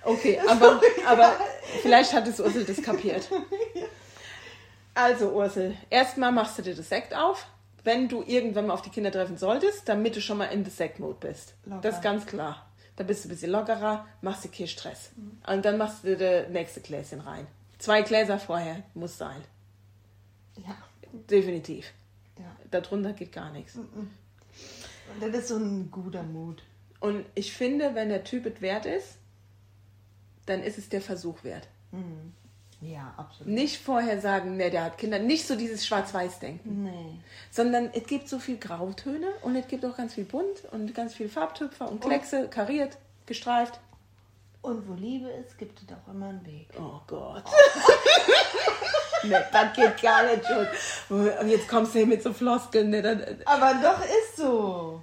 Okay, 0.05 0.39
aber, 0.47 0.81
aber 1.07 1.37
vielleicht 1.83 2.13
hat 2.13 2.29
es 2.29 2.39
Ursel 2.39 2.65
das 2.65 2.83
kapiert. 2.83 3.29
Also 4.95 5.31
Ursel, 5.33 5.77
erstmal 5.91 6.31
machst 6.31 6.59
du 6.59 6.63
dir 6.63 6.75
das 6.75 6.89
Sekt 6.89 7.15
auf, 7.17 7.47
wenn 7.83 8.09
du 8.09 8.23
irgendwann 8.23 8.67
mal 8.67 8.75
auf 8.75 8.83
die 8.83 8.91
Kinder 8.91 9.11
treffen 9.11 9.37
solltest, 9.37 9.89
damit 9.89 10.15
du 10.15 10.21
schon 10.21 10.39
mal 10.39 10.47
in 10.47 10.65
the 10.65 10.71
Sekt-Mode 10.71 11.17
bist. 11.21 11.55
Locker. 11.65 11.81
Das 11.81 11.97
ist 11.97 12.03
ganz 12.03 12.27
klar. 12.27 12.67
Da 12.97 13.05
bist 13.05 13.25
du 13.25 13.29
ein 13.29 13.31
bisschen 13.31 13.51
lockerer, 13.51 14.07
machst 14.23 14.45
dir 14.45 14.49
keinen 14.49 14.69
Stress. 14.69 15.11
Mhm. 15.17 15.39
Und 15.47 15.65
dann 15.65 15.79
machst 15.79 16.05
du 16.05 16.17
das 16.17 16.49
nächste 16.49 16.81
Gläschen 16.81 17.21
rein. 17.21 17.47
Zwei 17.79 18.03
Gläser 18.03 18.39
vorher 18.39 18.83
muss 18.95 19.19
sein. 19.19 19.43
Ja. 20.57 20.77
Definitiv. 21.31 21.93
ja. 22.39 22.57
Darunter 22.71 23.13
geht 23.13 23.33
gar 23.33 23.51
nichts. 23.51 23.77
Und 23.77 24.11
das 25.21 25.35
ist 25.35 25.49
so 25.49 25.57
ein 25.57 25.91
guter 25.91 26.23
Mut. 26.23 26.63
Und 27.01 27.27
ich 27.35 27.53
finde, 27.53 27.95
wenn 27.95 28.09
der 28.09 28.25
Typ 28.25 28.47
es 28.47 28.61
wert 28.61 28.87
ist, 28.87 29.19
dann 30.47 30.63
ist 30.63 30.79
es 30.79 30.89
der 30.89 31.01
Versuch 31.01 31.45
wert. 31.45 31.69
Ja, 32.85 33.15
absolut. 33.17 33.53
Nicht 33.53 33.81
vorher 33.81 34.21
sagen, 34.21 34.57
ne, 34.57 34.71
der 34.71 34.85
hat 34.85 34.99
Kinder. 34.99 35.19
Nicht 35.19 35.47
so 35.47 35.57
dieses 35.57 35.87
Schwarz-Weiß-Denken. 35.87 36.85
Nee. 36.85 37.19
Sondern 37.51 37.91
es 37.93 38.07
gibt 38.07 38.29
so 38.29 38.39
viel 38.39 38.59
Grautöne 38.59 39.29
und 39.43 39.57
es 39.57 39.67
gibt 39.69 39.85
auch 39.85 39.97
ganz 39.97 40.15
viel 40.15 40.25
bunt 40.25 40.65
und 40.71 40.95
ganz 40.95 41.15
viel 41.15 41.29
Farbtüpfer 41.29 41.91
und 41.91 42.01
Kleckse, 42.01 42.49
kariert, 42.49 42.99
gestreift. 43.27 43.81
Und 44.61 44.89
wo 44.89 44.95
Liebe 44.95 45.29
ist, 45.29 45.59
gibt 45.59 45.79
es 45.79 45.87
auch 45.95 46.13
immer 46.13 46.29
einen 46.29 46.45
Weg. 46.47 46.69
Oh 46.79 47.01
Gott. 47.07 47.45
ne, 49.25 49.45
das 49.53 49.73
geht 49.75 50.03
gar 50.03 50.25
nicht 50.25 50.45
schon. 50.47 50.67
Und 51.41 51.49
jetzt 51.49 51.69
kommst 51.69 51.95
du 51.95 51.99
hier 51.99 52.07
mit 52.07 52.23
so 52.23 52.33
Floskeln. 52.33 52.91
Ne, 52.91 53.03
dann, 53.03 53.23
Aber 53.45 53.75
doch 53.83 54.03
ist 54.03 54.37
so. 54.37 55.03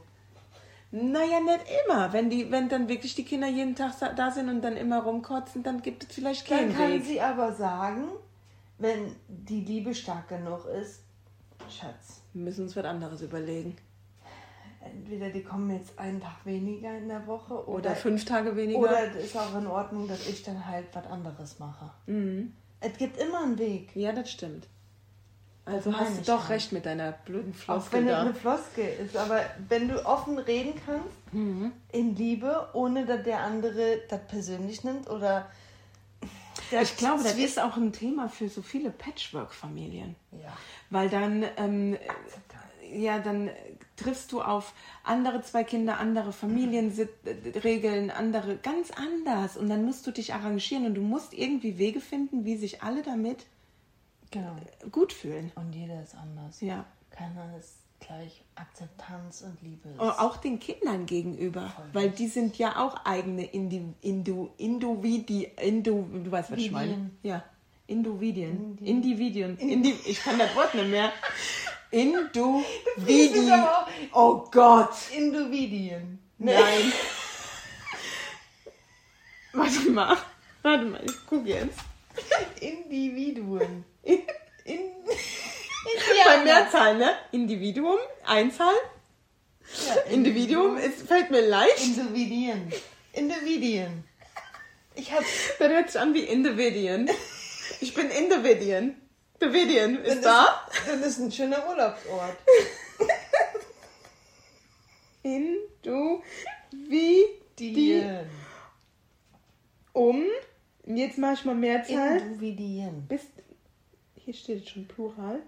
Naja, 0.92 1.40
nicht 1.40 1.66
immer. 1.86 2.12
Wenn, 2.14 2.30
die, 2.30 2.52
wenn 2.52 2.68
dann 2.70 2.88
wirklich 2.90 3.16
die 3.16 3.24
Kinder 3.26 3.48
jeden 3.48 3.76
Tag 3.76 3.94
da 4.16 4.32
sind 4.32 4.50
und 4.50 4.62
dann 4.62 4.76
immer 4.78 5.04
rumkotzen, 5.04 5.64
dann 5.64 5.82
gibt 5.82 6.04
es 6.04 6.14
vielleicht 6.16 6.50
Dann 6.50 6.58
keinen 6.60 6.74
kann 6.76 6.92
Weg. 6.92 7.06
sie 7.06 7.22
aber 7.22 7.54
sagen, 7.54 8.10
wenn 8.78 9.16
die 9.28 9.62
Liebe 9.62 9.94
stark 9.96 10.28
genug 10.30 10.66
ist, 10.66 11.02
Schatz, 11.70 12.22
Wir 12.34 12.44
müssen 12.44 12.64
uns 12.64 12.76
was 12.76 12.84
anderes 12.86 13.22
überlegen. 13.22 13.78
entweder 14.84 15.30
die 15.30 15.44
kommen 15.44 15.70
jetzt 15.72 15.98
einen 15.98 16.20
Tag 16.20 16.46
weniger 16.46 16.98
in 16.98 17.08
der 17.08 17.26
Woche 17.28 17.54
oder, 17.54 17.90
Oder 17.90 17.96
fünf 17.96 18.26
Tage 18.26 18.56
weniger. 18.56 18.80
oder 18.80 19.08
es 19.16 19.26
ist 19.26 19.38
auch 19.38 19.56
in 19.58 19.68
Ordnung, 19.68 20.08
dass 20.08 20.28
ich 20.28 20.44
dann 20.44 20.66
halt 20.66 20.88
was 20.94 21.06
anderes 21.08 21.60
mache. 21.60 21.92
Mhm. 22.08 22.54
Es 22.82 22.98
gibt 22.98 23.18
immer 23.18 23.44
einen 23.44 23.60
Weg. 23.60 23.96
Ja, 23.96 24.12
das 24.12 24.32
stimmt. 24.32 24.68
Also 25.66 25.96
hast 25.96 26.20
du 26.28 26.32
doch 26.32 26.50
recht 26.50 26.72
mit 26.72 26.86
deiner 26.86 27.12
blöden 27.12 27.54
Auch 27.54 27.58
Floskel 27.84 28.00
wenn 28.00 28.08
es 28.08 28.14
da. 28.14 28.22
eine 28.22 28.34
Floskel 28.34 28.86
ist. 29.06 29.16
Aber 29.16 29.42
wenn 29.70 29.88
du 29.90 30.06
offen 30.06 30.38
reden 30.40 30.74
kannst, 30.86 31.08
Mhm. 31.34 31.72
in 31.92 32.16
Liebe, 32.16 32.68
ohne 32.74 33.06
dass 33.06 33.24
der 33.24 33.40
andere 33.42 34.00
das 34.10 34.20
persönlich 34.28 34.84
nimmt 34.84 35.10
oder 35.10 35.48
Ich 36.82 36.98
glaube, 36.98 37.24
das 37.24 37.36
ist 37.36 37.60
auch 37.60 37.78
ein 37.78 37.94
Thema 37.94 38.28
für 38.28 38.50
so 38.50 38.62
viele 38.62 38.90
Patchwork-Familien. 38.90 40.16
Ja. 40.32 40.52
Weil 40.90 41.10
dann, 41.10 41.46
ähm, 41.58 41.98
ja, 42.94 43.20
dann 43.20 43.50
triffst 43.96 44.32
du 44.32 44.42
auf 44.42 44.74
andere 45.04 45.42
zwei 45.44 45.64
Kinder, 45.64 46.00
andere 46.00 46.34
Familienregeln, 46.34 48.10
andere, 48.12 48.58
ganz 48.58 48.92
anders. 48.92 49.58
Und 49.58 49.70
dann 49.70 49.86
musst 49.86 50.06
du 50.08 50.12
dich 50.12 50.34
arrangieren 50.34 50.86
und 50.86 50.96
du 50.96 51.02
musst 51.02 51.34
irgendwie 51.34 51.78
Wege 51.78 52.02
finden, 52.02 52.46
wie 52.46 52.58
sich 52.58 52.84
alle 52.84 53.04
damit 53.04 53.46
Genau. 54.32 54.56
gut 54.92 55.14
fühlen. 55.14 55.52
Und 55.56 55.74
jeder 55.74 56.02
ist 56.02 56.16
anders. 56.16 56.62
Ja. 56.62 56.86
Keiner 57.10 57.58
ist 57.60 57.76
gleich 58.00 58.44
Akzeptanz 58.56 59.42
und 59.42 59.62
Liebe. 59.62 59.90
Ist. 59.90 60.00
Auch 60.00 60.38
den 60.38 60.60
Kindern 60.60 61.06
gegenüber, 61.06 61.72
weil 61.94 62.10
die 62.10 62.28
sind 62.28 62.58
ja 62.58 62.78
auch 62.78 63.06
eigene 63.06 63.46
Indi, 63.46 63.94
Indu, 64.02 64.50
Induvidi, 64.58 65.52
Indu, 65.62 66.06
du 66.24 66.32
weißt, 66.32 66.52
was 66.52 66.58
ich 66.60 66.72
meine. 66.72 67.12
Ja, 67.24 67.44
Individuen. 67.88 68.78
Individuen. 68.80 69.58
Indi, 69.58 69.96
ich 70.06 70.20
kann 70.22 70.40
das 70.40 70.56
Wort 70.56 70.74
nicht 70.76 70.90
mehr. 70.90 71.12
Auch. 73.66 73.88
Oh 74.14 74.50
Gott. 74.50 74.94
Individuen. 75.16 76.20
Nein. 76.38 76.94
Warte 79.54 79.92
mal. 79.92 80.18
Warte 80.62 80.86
mal, 80.86 81.04
ich 81.04 81.26
gucke 81.26 81.50
jetzt. 81.50 81.80
Individuen. 82.60 83.86
In 84.04 84.22
Bei 86.26 86.44
Mehrzahl, 86.44 86.98
ne? 86.98 87.16
Individuum, 87.32 87.98
Einzahl. 88.26 88.74
Ja, 89.88 89.94
Individuum, 90.12 90.78
es 90.78 91.02
fällt 91.02 91.32
mir 91.32 91.42
leicht. 91.42 91.82
Individuen. 91.82 92.72
Individuen. 93.14 94.04
Ich 94.96 95.12
hab. 95.12 95.24
Das 95.60 95.70
hört 95.70 95.92
sich 95.92 96.02
an 96.02 96.14
wie 96.14 96.24
Individuen. 96.24 97.10
Ich 97.80 97.94
bin 97.94 98.10
Individuen. 98.10 98.96
Individuen 99.40 100.04
ist 100.04 100.18
Das 100.18 100.24
da. 100.24 100.68
Ist, 100.72 100.88
das 100.88 101.08
ist 101.08 101.20
ein 101.20 101.32
schöner 101.32 101.68
Urlaubsort. 101.68 102.38
Dien. 105.24 105.58
um. 109.94 110.26
Und 110.84 110.98
Jetzt 110.98 111.18
mache 111.18 111.34
ich 111.34 111.46
mal 111.46 111.56
Mehrzahl. 111.56 112.18
Individuen. 112.18 113.06
Bis, 113.08 113.22
hier 114.16 114.34
steht 114.34 114.68
schon 114.68 114.88
Plural. 114.88 115.42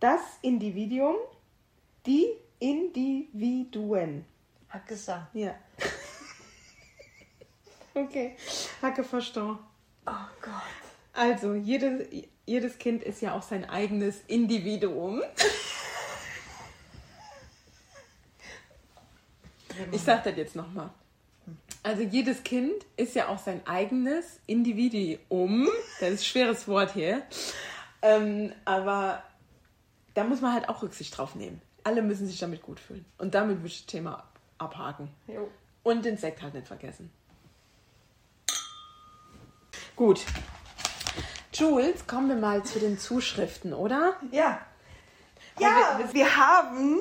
Das 0.00 0.20
Individuum, 0.42 1.16
die 2.06 2.26
Individuen. 2.58 4.24
Hat 4.68 4.86
gesagt. 4.86 5.34
Ja. 5.34 5.54
Okay, 7.94 8.36
Hacke 8.80 9.04
verstanden. 9.04 9.58
Oh 10.06 10.12
Gott. 10.40 10.52
Also, 11.12 11.52
jedes, 11.52 12.06
jedes 12.46 12.78
Kind 12.78 13.02
ist 13.02 13.20
ja 13.20 13.34
auch 13.34 13.42
sein 13.42 13.68
eigenes 13.68 14.22
Individuum. 14.28 15.22
Ich 19.90 20.02
sag 20.02 20.22
das 20.24 20.36
jetzt 20.36 20.54
nochmal. 20.54 20.90
Also 21.84 22.02
jedes 22.02 22.44
Kind 22.44 22.74
ist 22.96 23.14
ja 23.16 23.28
auch 23.28 23.38
sein 23.38 23.60
eigenes 23.66 24.38
Individuum. 24.46 25.68
Das 26.00 26.10
ist 26.10 26.20
ein 26.20 26.24
schweres 26.24 26.68
Wort 26.68 26.92
hier. 26.92 27.22
Ähm, 28.02 28.52
aber 28.64 29.22
da 30.14 30.24
muss 30.24 30.40
man 30.40 30.52
halt 30.52 30.68
auch 30.68 30.82
Rücksicht 30.82 31.16
drauf 31.16 31.34
nehmen. 31.34 31.60
Alle 31.84 32.02
müssen 32.02 32.26
sich 32.28 32.38
damit 32.38 32.62
gut 32.62 32.78
fühlen. 32.78 33.04
Und 33.18 33.34
damit 33.34 33.56
würde 33.58 33.66
ich 33.66 33.78
das 33.80 33.86
Thema 33.86 34.14
ab- 34.14 34.38
abhaken. 34.58 35.08
Jo. 35.26 35.50
Und 35.82 36.04
den 36.04 36.16
Sekt 36.16 36.40
halt 36.42 36.54
nicht 36.54 36.68
vergessen. 36.68 37.10
Gut. 39.96 40.20
Jules, 41.52 42.06
kommen 42.06 42.28
wir 42.28 42.36
mal 42.36 42.62
zu 42.64 42.78
den 42.78 42.98
Zuschriften, 42.98 43.72
oder? 43.74 44.16
Ja. 44.30 44.60
Ja, 45.58 46.00
wir 46.12 46.36
haben 46.36 47.00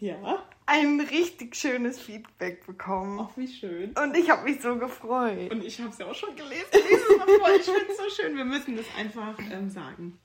Ja. 0.00 0.42
Ein 0.70 1.00
richtig 1.00 1.56
schönes 1.56 2.00
Feedback 2.00 2.64
bekommen. 2.64 3.18
Ach, 3.20 3.36
wie 3.36 3.48
schön. 3.48 3.92
Und 3.92 4.16
ich 4.16 4.30
habe 4.30 4.48
mich 4.48 4.62
so 4.62 4.76
gefreut. 4.76 5.50
Und 5.50 5.64
ich 5.64 5.80
habe 5.80 5.90
es 5.90 5.98
ja 5.98 6.06
auch 6.06 6.14
schon 6.14 6.36
gelesen. 6.36 6.64
Ich 6.72 7.64
finde 7.64 7.86
es 7.90 7.96
so 7.96 8.22
schön. 8.22 8.36
Wir 8.36 8.44
müssen 8.44 8.76
das 8.76 8.86
einfach 8.96 9.36
ähm, 9.50 9.68
sagen. 9.68 10.18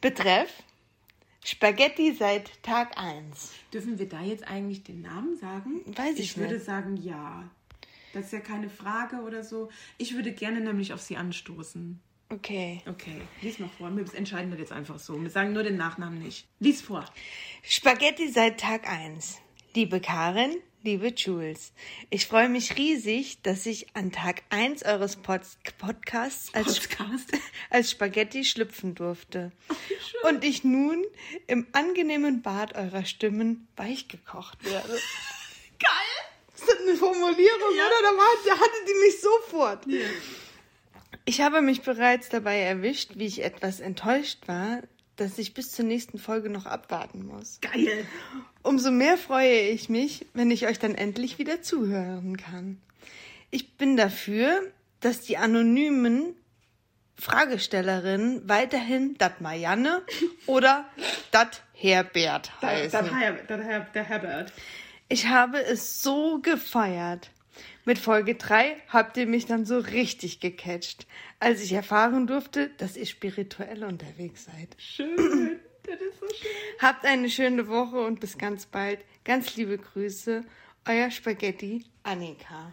Betreff 0.00 0.50
Spaghetti 1.44 2.12
seit 2.14 2.62
Tag 2.62 2.98
1. 2.98 3.52
Dürfen 3.72 3.98
wir 3.98 4.08
da 4.08 4.22
jetzt 4.22 4.48
eigentlich 4.48 4.82
den 4.82 5.02
Namen 5.02 5.36
sagen? 5.36 5.82
Weiß 5.94 6.14
ich 6.14 6.20
Ich 6.20 6.36
würde 6.38 6.54
nicht. 6.54 6.64
sagen, 6.64 6.96
ja. 6.96 7.48
Das 8.12 8.26
ist 8.26 8.32
ja 8.32 8.40
keine 8.40 8.70
Frage 8.70 9.16
oder 9.22 9.44
so. 9.44 9.70
Ich 9.98 10.14
würde 10.14 10.32
gerne 10.32 10.60
nämlich 10.60 10.92
auf 10.92 11.00
sie 11.00 11.16
anstoßen. 11.16 12.00
Okay. 12.30 12.80
Okay, 12.88 13.20
lies 13.42 13.58
mal 13.58 13.68
vor. 13.68 13.94
Wir 13.94 14.04
entscheiden 14.14 14.50
das 14.50 14.58
jetzt 14.58 14.72
einfach 14.72 14.98
so. 14.98 15.20
Wir 15.22 15.30
sagen 15.30 15.52
nur 15.52 15.62
den 15.62 15.76
Nachnamen 15.76 16.18
nicht. 16.18 16.48
Lies 16.58 16.80
vor. 16.80 17.04
Spaghetti 17.62 18.28
seit 18.32 18.58
Tag 18.58 18.88
1. 18.88 19.40
Liebe 19.74 20.00
Karin, 20.00 20.54
liebe 20.84 21.08
Jules, 21.08 21.72
ich 22.08 22.26
freue 22.26 22.48
mich 22.48 22.76
riesig, 22.76 23.42
dass 23.42 23.66
ich 23.66 23.86
an 23.96 24.12
Tag 24.12 24.42
1 24.50 24.84
eures 24.84 25.16
Pod 25.16 25.40
Podcasts 25.78 26.54
als, 26.54 26.78
Podcast. 26.86 27.32
als 27.70 27.90
Spaghetti 27.90 28.44
schlüpfen 28.44 28.94
durfte. 28.94 29.50
Und 30.28 30.44
ich 30.44 30.62
nun 30.62 31.04
im 31.48 31.66
angenehmen 31.72 32.42
Bad 32.42 32.76
eurer 32.76 33.04
Stimmen 33.04 33.66
weichgekocht 33.76 34.64
werde. 34.64 34.92
Geil! 35.80 36.24
Ist 36.54 36.68
das 36.68 36.78
eine 36.80 36.94
Formulierung, 36.94 37.76
Ja. 37.76 37.86
oder? 37.86 38.02
Da, 38.02 38.16
war, 38.16 38.34
da 38.46 38.52
hatte 38.52 38.84
die 38.86 39.06
mich 39.06 39.20
sofort. 39.20 39.86
Ich 41.24 41.40
habe 41.40 41.62
mich 41.62 41.82
bereits 41.82 42.28
dabei 42.28 42.60
erwischt, 42.60 43.12
wie 43.16 43.26
ich 43.26 43.42
etwas 43.42 43.80
enttäuscht 43.80 44.46
war, 44.46 44.82
dass 45.16 45.38
ich 45.38 45.54
bis 45.54 45.72
zur 45.72 45.84
nächsten 45.84 46.18
Folge 46.18 46.50
noch 46.50 46.66
abwarten 46.66 47.26
muss. 47.26 47.60
Geil! 47.60 48.06
Umso 48.62 48.90
mehr 48.90 49.16
freue 49.16 49.60
ich 49.68 49.88
mich, 49.88 50.26
wenn 50.34 50.50
ich 50.50 50.66
euch 50.66 50.78
dann 50.78 50.94
endlich 50.94 51.38
wieder 51.38 51.62
zuhören 51.62 52.36
kann. 52.36 52.80
Ich 53.50 53.76
bin 53.76 53.96
dafür, 53.96 54.60
dass 55.00 55.20
die 55.20 55.36
anonymen 55.36 56.34
Fragestellerinnen 57.16 58.48
weiterhin 58.48 59.16
dat 59.18 59.40
Marianne 59.40 60.02
oder 60.46 60.84
dat 61.30 61.62
Herbert 61.72 62.50
heißen. 62.60 62.90
der 63.94 64.04
Herbert. 64.04 64.52
Ich 65.08 65.26
habe 65.26 65.62
es 65.62 66.02
so 66.02 66.40
gefeiert. 66.40 67.30
Mit 67.86 67.98
Folge 67.98 68.34
3 68.34 68.76
habt 68.88 69.18
ihr 69.18 69.26
mich 69.26 69.44
dann 69.44 69.66
so 69.66 69.78
richtig 69.78 70.40
gecatcht, 70.40 71.06
als 71.38 71.62
ich 71.62 71.72
erfahren 71.72 72.26
durfte, 72.26 72.70
dass 72.78 72.96
ihr 72.96 73.04
spirituell 73.04 73.84
unterwegs 73.84 74.46
seid. 74.46 74.74
Schön. 74.78 75.60
Das 75.82 76.00
ist 76.00 76.18
so 76.18 76.26
schön. 76.28 76.50
Habt 76.80 77.04
eine 77.04 77.28
schöne 77.28 77.68
Woche 77.68 78.00
und 78.00 78.20
bis 78.20 78.38
ganz 78.38 78.64
bald. 78.64 79.00
Ganz 79.22 79.54
liebe 79.56 79.76
Grüße, 79.76 80.44
euer 80.86 81.10
Spaghetti 81.10 81.84
Annika. 82.02 82.72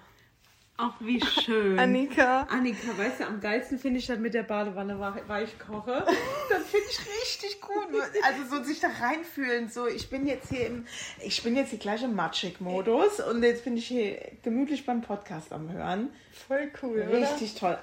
Ach, 0.84 0.96
wie 1.00 1.22
schön. 1.24 1.78
Annika. 1.78 2.42
Annika, 2.50 2.98
weißt 2.98 3.20
du, 3.20 3.28
am 3.28 3.40
geilsten 3.40 3.78
finde 3.78 4.00
ich 4.00 4.08
das 4.08 4.18
mit 4.18 4.34
der 4.34 4.42
Badewanne 4.44 5.00
wei- 5.00 5.22
weich 5.28 5.60
koche. 5.60 6.04
Das 6.50 6.64
finde 6.66 6.88
ich 6.90 7.00
richtig 7.22 7.62
gut. 7.62 8.02
Also 8.24 8.58
so 8.58 8.64
sich 8.64 8.80
da 8.80 8.88
reinfühlen. 9.00 9.70
So, 9.70 9.86
ich 9.88 10.10
bin 10.10 10.26
jetzt 10.26 10.50
hier 10.50 10.66
im, 10.68 10.86
ich 11.24 11.44
bin 11.44 11.56
jetzt 11.56 11.70
hier 11.70 11.78
gleich 11.80 12.02
im 12.02 12.16
Matschig-Modus 12.16 13.20
und 13.20 13.44
jetzt 13.44 13.64
bin 13.64 13.78
ich 13.78 13.88
hier 13.88 14.20
gemütlich 14.42 14.86
beim 14.86 15.02
Podcast 15.02 15.54
am 15.54 15.72
Hören. 15.72 16.10
Voll 16.48 16.72
cool, 16.82 17.02
Richtig 17.02 17.54
toll. 17.56 17.78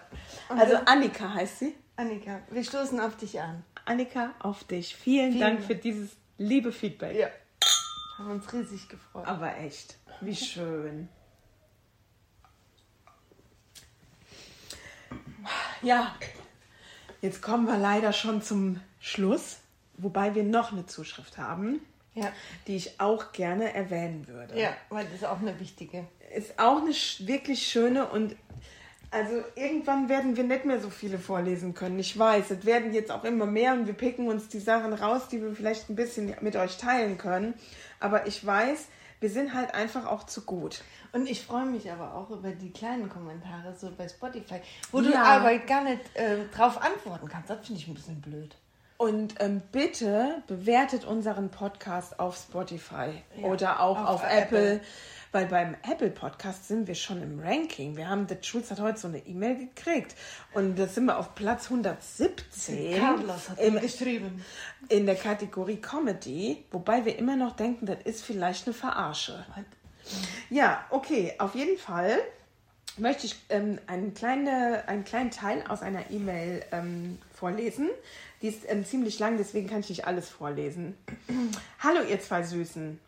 Also 0.49 0.77
Annika 0.87 1.33
heißt 1.35 1.61
sie. 1.61 1.75
Annika, 1.97 2.41
wir 2.51 2.65
stoßen 2.65 2.99
auf 2.99 3.17
dich 3.17 3.41
an. 3.41 3.65
Annika, 3.85 4.35
auf 4.41 4.65
dich. 4.65 4.97
Vielen, 4.97 5.33
Vielen 5.33 5.41
Dank. 5.41 5.63
für 5.65 5.75
dieses 5.77 6.17
liebe 6.37 6.73
Feedback. 6.73 7.17
Ja. 7.17 7.29
Haben 8.19 8.33
uns 8.33 8.53
riesig 8.53 8.89
gefreut. 8.89 9.25
Aber 9.27 9.57
echt, 9.59 9.97
wie 10.21 10.35
schön. 10.35 11.09
Ja, 15.83 16.15
jetzt 17.21 17.43
kommen 17.43 17.67
wir 17.67 17.79
leider 17.79 18.13
schon 18.13 18.43
zum 18.43 18.81
Schluss, 19.01 19.59
wobei 19.97 20.35
wir 20.35 20.43
noch 20.45 20.73
eine 20.73 20.87
Zuschrift 20.87 21.39
haben, 21.39 21.81
Ja. 22.15 22.33
die 22.67 22.77
ich 22.77 23.01
auch 23.01 23.33
gerne 23.33 23.73
erwähnen 23.75 24.27
würde. 24.29 24.59
Ja, 24.61 24.77
weil 24.91 25.05
das 25.07 25.15
ist 25.15 25.25
auch 25.25 25.41
eine 25.41 25.59
wichtige. 25.61 26.05
Ist 26.35 26.59
auch 26.59 26.79
eine 26.83 26.91
wirklich 26.91 27.67
schöne 27.67 28.07
und 28.07 28.37
also 29.11 29.43
irgendwann 29.55 30.11
werden 30.11 30.37
wir 30.37 30.45
nicht 30.45 30.67
mehr 30.67 30.81
so 30.83 30.91
viele 30.91 31.19
vorlesen 31.19 31.73
können. 31.73 31.99
Ich 31.99 32.19
weiß, 32.19 32.51
es 32.51 32.67
werden 32.67 32.93
jetzt 32.93 33.11
auch 33.11 33.25
immer 33.25 33.47
mehr 33.47 33.73
und 33.73 33.87
wir 33.87 33.95
picken 33.95 34.29
uns 34.29 34.49
die 34.49 34.59
Sachen 34.59 34.93
raus, 34.93 35.29
die 35.31 35.41
wir 35.41 35.55
vielleicht 35.55 35.89
ein 35.89 35.97
bisschen 35.97 36.35
mit 36.43 36.57
euch 36.57 36.77
teilen 36.77 37.17
können. 37.17 37.55
Aber 38.01 38.27
ich 38.27 38.45
weiß, 38.45 38.87
wir 39.21 39.31
sind 39.31 39.55
halt 39.55 39.75
einfach 39.75 40.07
auch 40.07 40.25
zu 40.25 40.43
gut. 40.43 40.83
Und 41.13 41.29
ich 41.29 41.45
freue 41.45 41.65
mich 41.67 41.91
aber 41.91 42.15
auch 42.15 42.31
über 42.31 42.51
die 42.51 42.71
kleinen 42.71 43.09
Kommentare 43.09 43.75
so 43.79 43.91
bei 43.97 44.09
Spotify, 44.09 44.61
wo 44.93 45.01
du 45.01 45.11
Ja. 45.11 45.23
aber 45.25 45.57
gar 45.59 45.85
nicht 45.85 46.01
äh, 46.15 46.37
drauf 46.55 46.81
antworten 46.83 47.29
kannst. 47.29 47.51
Das 47.51 47.67
finde 47.67 47.81
ich 47.81 47.89
ein 47.89 47.95
bisschen 47.95 48.21
blöd. 48.21 48.57
Und 48.97 49.37
ähm, 49.41 49.63
bitte 49.71 50.43
bewertet 50.49 51.05
unseren 51.05 51.51
Podcast 51.51 52.19
auf 52.19 52.37
Spotify 52.37 53.23
oder 53.43 53.81
auch 53.81 53.97
auf, 53.97 54.09
auf 54.09 54.25
Apple. 54.25 54.75
Apple. 54.77 54.81
Weil 55.39 55.47
beim 55.47 55.77
Apple 55.89 56.11
Podcast 56.11 56.67
sind 56.67 56.89
wir 56.89 56.97
schon 56.97 57.23
im 57.23 57.39
Ranking. 57.39 57.97
Wir 57.97 58.09
haben, 58.09 58.27
der 58.27 58.43
Schulz 58.43 58.73
hat 58.73 58.81
heute 58.81 58.99
so 58.99 59.07
eine 59.07 59.19
E-Mail 59.19 59.69
gekriegt. 59.69 60.17
Und 60.53 60.77
da 60.77 60.89
sind 60.89 61.05
wir 61.05 61.17
auf 61.17 61.37
Platz 61.37 61.71
117. 61.71 62.99
Carlos 62.99 63.49
hat 63.49 63.61
im, 63.61 63.79
geschrieben. 63.79 64.45
in 64.89 65.07
der 65.07 65.15
Kategorie 65.15 65.77
Comedy. 65.77 66.65
Wobei 66.73 67.05
wir 67.05 67.17
immer 67.17 67.37
noch 67.37 67.55
denken, 67.55 67.87
das 67.87 67.99
ist 68.03 68.25
vielleicht 68.25 68.67
eine 68.67 68.75
Verarsche. 68.75 69.47
Ja, 70.51 70.85
okay, 70.91 71.35
auf 71.39 71.55
jeden 71.55 71.79
Fall 71.79 72.19
möchte 72.97 73.27
ich 73.27 73.37
ähm, 73.51 73.79
einen, 73.87 74.15
kleine, 74.15 74.89
einen 74.89 75.05
kleinen 75.05 75.31
Teil 75.31 75.63
aus 75.69 75.83
einer 75.83 76.11
E-Mail 76.11 76.65
ähm, 76.73 77.19
vorlesen. 77.33 77.91
Die 78.43 78.49
ist 78.49 78.63
ähm, 78.67 78.85
ziemlich 78.85 79.21
lang, 79.21 79.37
deswegen 79.39 79.69
kann 79.69 79.81
ich 79.81 79.89
nicht 79.89 80.05
alles 80.05 80.29
vorlesen. 80.29 80.99
Hallo, 81.79 82.03
ihr 82.03 82.21
zwei 82.21 82.43
Süßen. 82.43 82.99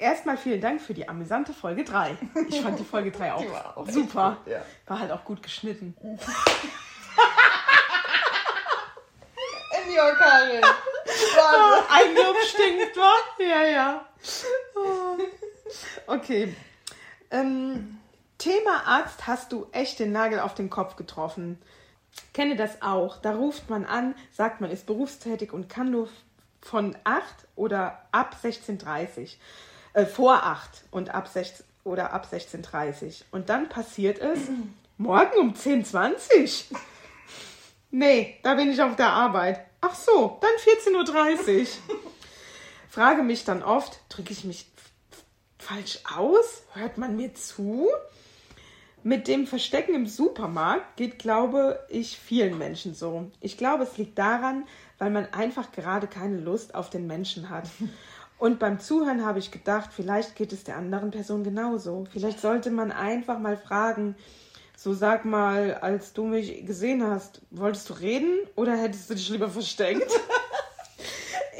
Erstmal 0.00 0.36
vielen 0.38 0.62
Dank 0.62 0.80
für 0.80 0.94
die 0.94 1.06
amüsante 1.06 1.52
Folge 1.52 1.84
3. 1.84 2.16
Ich 2.48 2.62
fand 2.62 2.78
die 2.78 2.84
Folge 2.84 3.10
3 3.10 3.34
auch, 3.34 3.52
war 3.52 3.76
auch 3.76 3.86
super. 3.86 4.38
gut, 4.44 4.54
ja. 4.54 4.62
War 4.86 4.98
halt 4.98 5.12
auch 5.12 5.22
gut 5.24 5.42
geschnitten. 5.42 5.94
In 9.76 9.90
your 9.90 10.14
Karin. 10.16 10.62
Oh, 10.64 11.82
ein 11.90 12.14
Lob 12.14 12.34
stinkt, 12.46 12.96
wa? 12.96 13.12
Ja, 13.44 13.62
ja. 13.62 14.06
Oh. 14.74 15.18
Okay. 16.06 16.56
Ähm, 17.30 17.98
Thema 18.38 18.86
Arzt 18.86 19.26
hast 19.26 19.52
du 19.52 19.66
echt 19.72 19.98
den 19.98 20.12
Nagel 20.12 20.40
auf 20.40 20.54
den 20.54 20.70
Kopf 20.70 20.96
getroffen. 20.96 21.60
Kenne 22.32 22.56
das 22.56 22.80
auch. 22.80 23.18
Da 23.18 23.32
ruft 23.32 23.68
man 23.68 23.84
an, 23.84 24.14
sagt 24.32 24.62
man 24.62 24.70
ist 24.70 24.86
berufstätig 24.86 25.52
und 25.52 25.68
kann 25.68 25.90
nur 25.90 26.08
von 26.62 26.96
8 27.04 27.22
oder 27.54 28.06
ab 28.12 28.36
16.30 28.42 29.36
äh, 29.92 30.06
vor 30.06 30.44
8 30.44 30.84
und 30.90 31.14
ab 31.14 31.28
16 31.28 31.66
oder 31.84 32.12
ab 32.12 32.28
16.30 32.30 33.22
Und 33.30 33.48
dann 33.48 33.68
passiert 33.68 34.18
es 34.18 34.38
morgen 34.98 35.38
um 35.38 35.54
10.20 35.54 36.66
Nee, 37.90 38.38
da 38.42 38.54
bin 38.54 38.70
ich 38.70 38.80
auf 38.80 38.94
der 38.94 39.10
Arbeit. 39.12 39.66
Ach 39.80 39.94
so, 39.94 40.38
dann 40.40 40.50
14.30 40.94 41.60
Uhr. 41.60 41.66
Frage 42.88 43.22
mich 43.22 43.44
dann 43.44 43.62
oft, 43.62 44.00
drücke 44.08 44.32
ich 44.32 44.44
mich 44.44 44.66
falsch 45.58 46.00
aus? 46.16 46.62
Hört 46.74 46.98
man 46.98 47.16
mir 47.16 47.34
zu? 47.34 47.88
Mit 49.02 49.28
dem 49.28 49.46
Verstecken 49.46 49.94
im 49.94 50.06
Supermarkt 50.06 50.96
geht, 50.96 51.18
glaube 51.18 51.84
ich, 51.88 52.18
vielen 52.18 52.58
Menschen 52.58 52.94
so. 52.94 53.30
Ich 53.40 53.56
glaube, 53.56 53.84
es 53.84 53.96
liegt 53.96 54.18
daran, 54.18 54.66
weil 54.98 55.10
man 55.10 55.32
einfach 55.32 55.72
gerade 55.72 56.06
keine 56.06 56.36
Lust 56.36 56.74
auf 56.74 56.90
den 56.90 57.06
Menschen 57.06 57.48
hat. 57.48 57.64
Und 58.40 58.58
beim 58.58 58.80
Zuhören 58.80 59.24
habe 59.24 59.38
ich 59.38 59.50
gedacht, 59.50 59.90
vielleicht 59.94 60.34
geht 60.34 60.54
es 60.54 60.64
der 60.64 60.78
anderen 60.78 61.10
Person 61.10 61.44
genauso. 61.44 62.06
Vielleicht 62.10 62.40
sollte 62.40 62.70
man 62.70 62.90
einfach 62.90 63.38
mal 63.38 63.58
fragen, 63.58 64.16
so 64.74 64.94
sag 64.94 65.26
mal, 65.26 65.74
als 65.74 66.14
du 66.14 66.24
mich 66.24 66.64
gesehen 66.64 67.06
hast, 67.06 67.42
wolltest 67.50 67.90
du 67.90 67.92
reden 67.92 68.38
oder 68.56 68.74
hättest 68.78 69.10
du 69.10 69.14
dich 69.14 69.28
lieber 69.28 69.48
versteckt? 69.48 70.10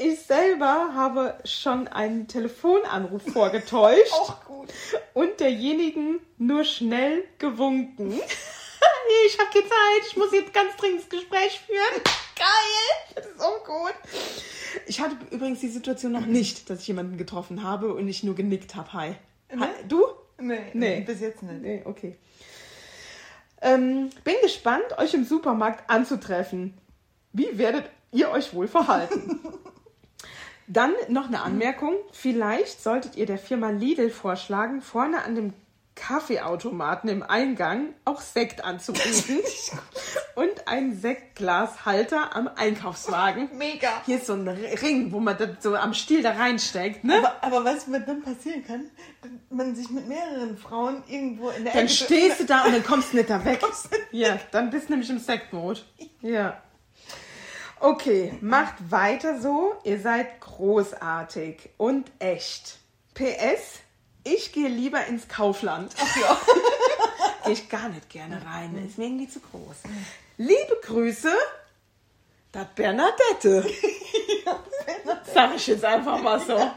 Ich 0.03 0.21
selber 0.21 0.95
habe 0.95 1.37
schon 1.45 1.87
einen 1.87 2.27
Telefonanruf 2.27 3.21
vorgetäuscht 3.33 4.11
Auch 4.13 4.43
gut. 4.45 4.69
und 5.13 5.39
derjenigen 5.39 6.19
nur 6.39 6.63
schnell 6.63 7.23
gewunken. 7.37 8.13
ich 9.27 9.37
habe 9.37 9.49
keine 9.51 9.65
Zeit, 9.65 10.07
ich 10.07 10.17
muss 10.17 10.31
jetzt 10.31 10.55
ganz 10.55 10.75
dringend 10.77 11.01
das 11.01 11.09
Gespräch 11.09 11.61
führen. 11.67 12.01
Geil, 12.41 13.13
das 13.15 13.25
ist 13.27 13.39
auch 13.39 13.63
gut. 13.63 13.93
Ich 14.87 14.99
hatte 14.99 15.15
übrigens 15.29 15.59
die 15.59 15.67
Situation 15.67 16.11
noch 16.11 16.25
nicht, 16.25 16.69
dass 16.69 16.79
ich 16.81 16.87
jemanden 16.87 17.17
getroffen 17.17 17.61
habe 17.61 17.93
und 17.93 18.07
ich 18.07 18.23
nur 18.23 18.33
genickt 18.33 18.73
habe. 18.75 18.91
Hi. 18.93 19.15
Hi. 19.59 19.69
Du? 19.87 20.03
Nee, 20.39 20.71
Nee. 20.73 21.01
bis 21.01 21.19
jetzt 21.19 21.43
nicht. 21.43 21.61
Nee, 21.61 21.81
okay. 21.85 22.17
Ähm, 23.61 24.09
bin 24.23 24.33
gespannt, 24.41 24.97
euch 24.97 25.13
im 25.13 25.23
Supermarkt 25.23 25.87
anzutreffen. 25.87 26.73
Wie 27.31 27.59
werdet 27.59 27.85
ihr 28.11 28.31
euch 28.31 28.55
wohl 28.55 28.67
verhalten? 28.67 29.39
Dann 30.67 30.93
noch 31.09 31.27
eine 31.27 31.41
Anmerkung. 31.43 31.93
Vielleicht 32.11 32.81
solltet 32.81 33.17
ihr 33.17 33.27
der 33.27 33.37
Firma 33.37 33.69
Lidl 33.69 34.09
vorschlagen, 34.09 34.81
vorne 34.81 35.21
an 35.23 35.35
dem 35.35 35.53
Kaffeeautomaten 35.95 37.09
im 37.09 37.21
Eingang 37.21 37.93
auch 38.05 38.21
Sekt 38.21 38.63
anzubieten 38.63 39.39
und 40.35 40.67
einen 40.67 40.95
Sektglashalter 40.95 42.35
am 42.35 42.49
Einkaufswagen. 42.55 43.49
Mega. 43.57 43.89
Hier 44.05 44.17
ist 44.17 44.27
so 44.27 44.33
ein 44.33 44.47
Ring, 44.47 45.11
wo 45.11 45.19
man 45.19 45.37
das 45.37 45.49
so 45.59 45.75
am 45.75 45.93
Stiel 45.93 46.23
da 46.23 46.31
reinsteckt, 46.31 47.03
ne? 47.03 47.17
Aber, 47.17 47.43
aber 47.43 47.65
weißt 47.65 47.87
du, 47.87 47.93
was 47.93 48.05
dann 48.05 48.21
passieren 48.23 48.65
kann? 48.65 48.89
Wenn 49.21 49.57
man 49.57 49.75
sich 49.75 49.89
mit 49.89 50.07
mehreren 50.07 50.57
Frauen 50.57 51.03
irgendwo 51.07 51.49
in 51.49 51.65
der 51.65 51.73
Dann 51.73 51.85
Ecke 51.85 51.93
stehst 51.93 52.39
du 52.39 52.45
da 52.45 52.63
und 52.63 52.73
dann 52.73 52.83
kommst 52.83 53.13
du 53.13 53.17
nicht 53.17 53.29
da 53.29 53.43
weg. 53.45 53.61
Ja, 54.11 54.39
dann 54.51 54.69
bist 54.69 54.87
du 54.87 54.93
nämlich 54.93 55.09
im 55.09 55.19
Sektmod. 55.19 55.85
Ja. 56.21 56.61
Okay, 57.79 58.37
macht 58.41 58.75
weiter 58.91 59.41
so. 59.41 59.73
Ihr 59.83 59.99
seid 59.99 60.39
großartig 60.39 61.71
und 61.77 62.11
echt. 62.19 62.77
PS, 63.13 63.81
ich 64.23 64.51
gehe 64.51 64.67
lieber 64.67 65.05
ins 65.05 65.27
Kaufland. 65.27 65.93
Ach 65.99 66.15
ja. 66.17 66.41
gehe 67.43 67.53
ich 67.53 67.69
gar 67.69 67.89
nicht 67.89 68.09
gerne 68.09 68.41
rein. 68.45 68.83
Ist 68.85 68.97
mir 68.97 69.05
irgendwie 69.05 69.29
zu 69.29 69.39
groß. 69.39 69.77
Liebe 70.37 70.79
Grüße, 70.83 71.31
das 72.51 72.67
Bernadette. 72.75 73.65
Sag 75.33 75.55
ich 75.55 75.67
jetzt 75.67 75.85
einfach 75.85 76.21
mal 76.21 76.39
so. 76.39 76.71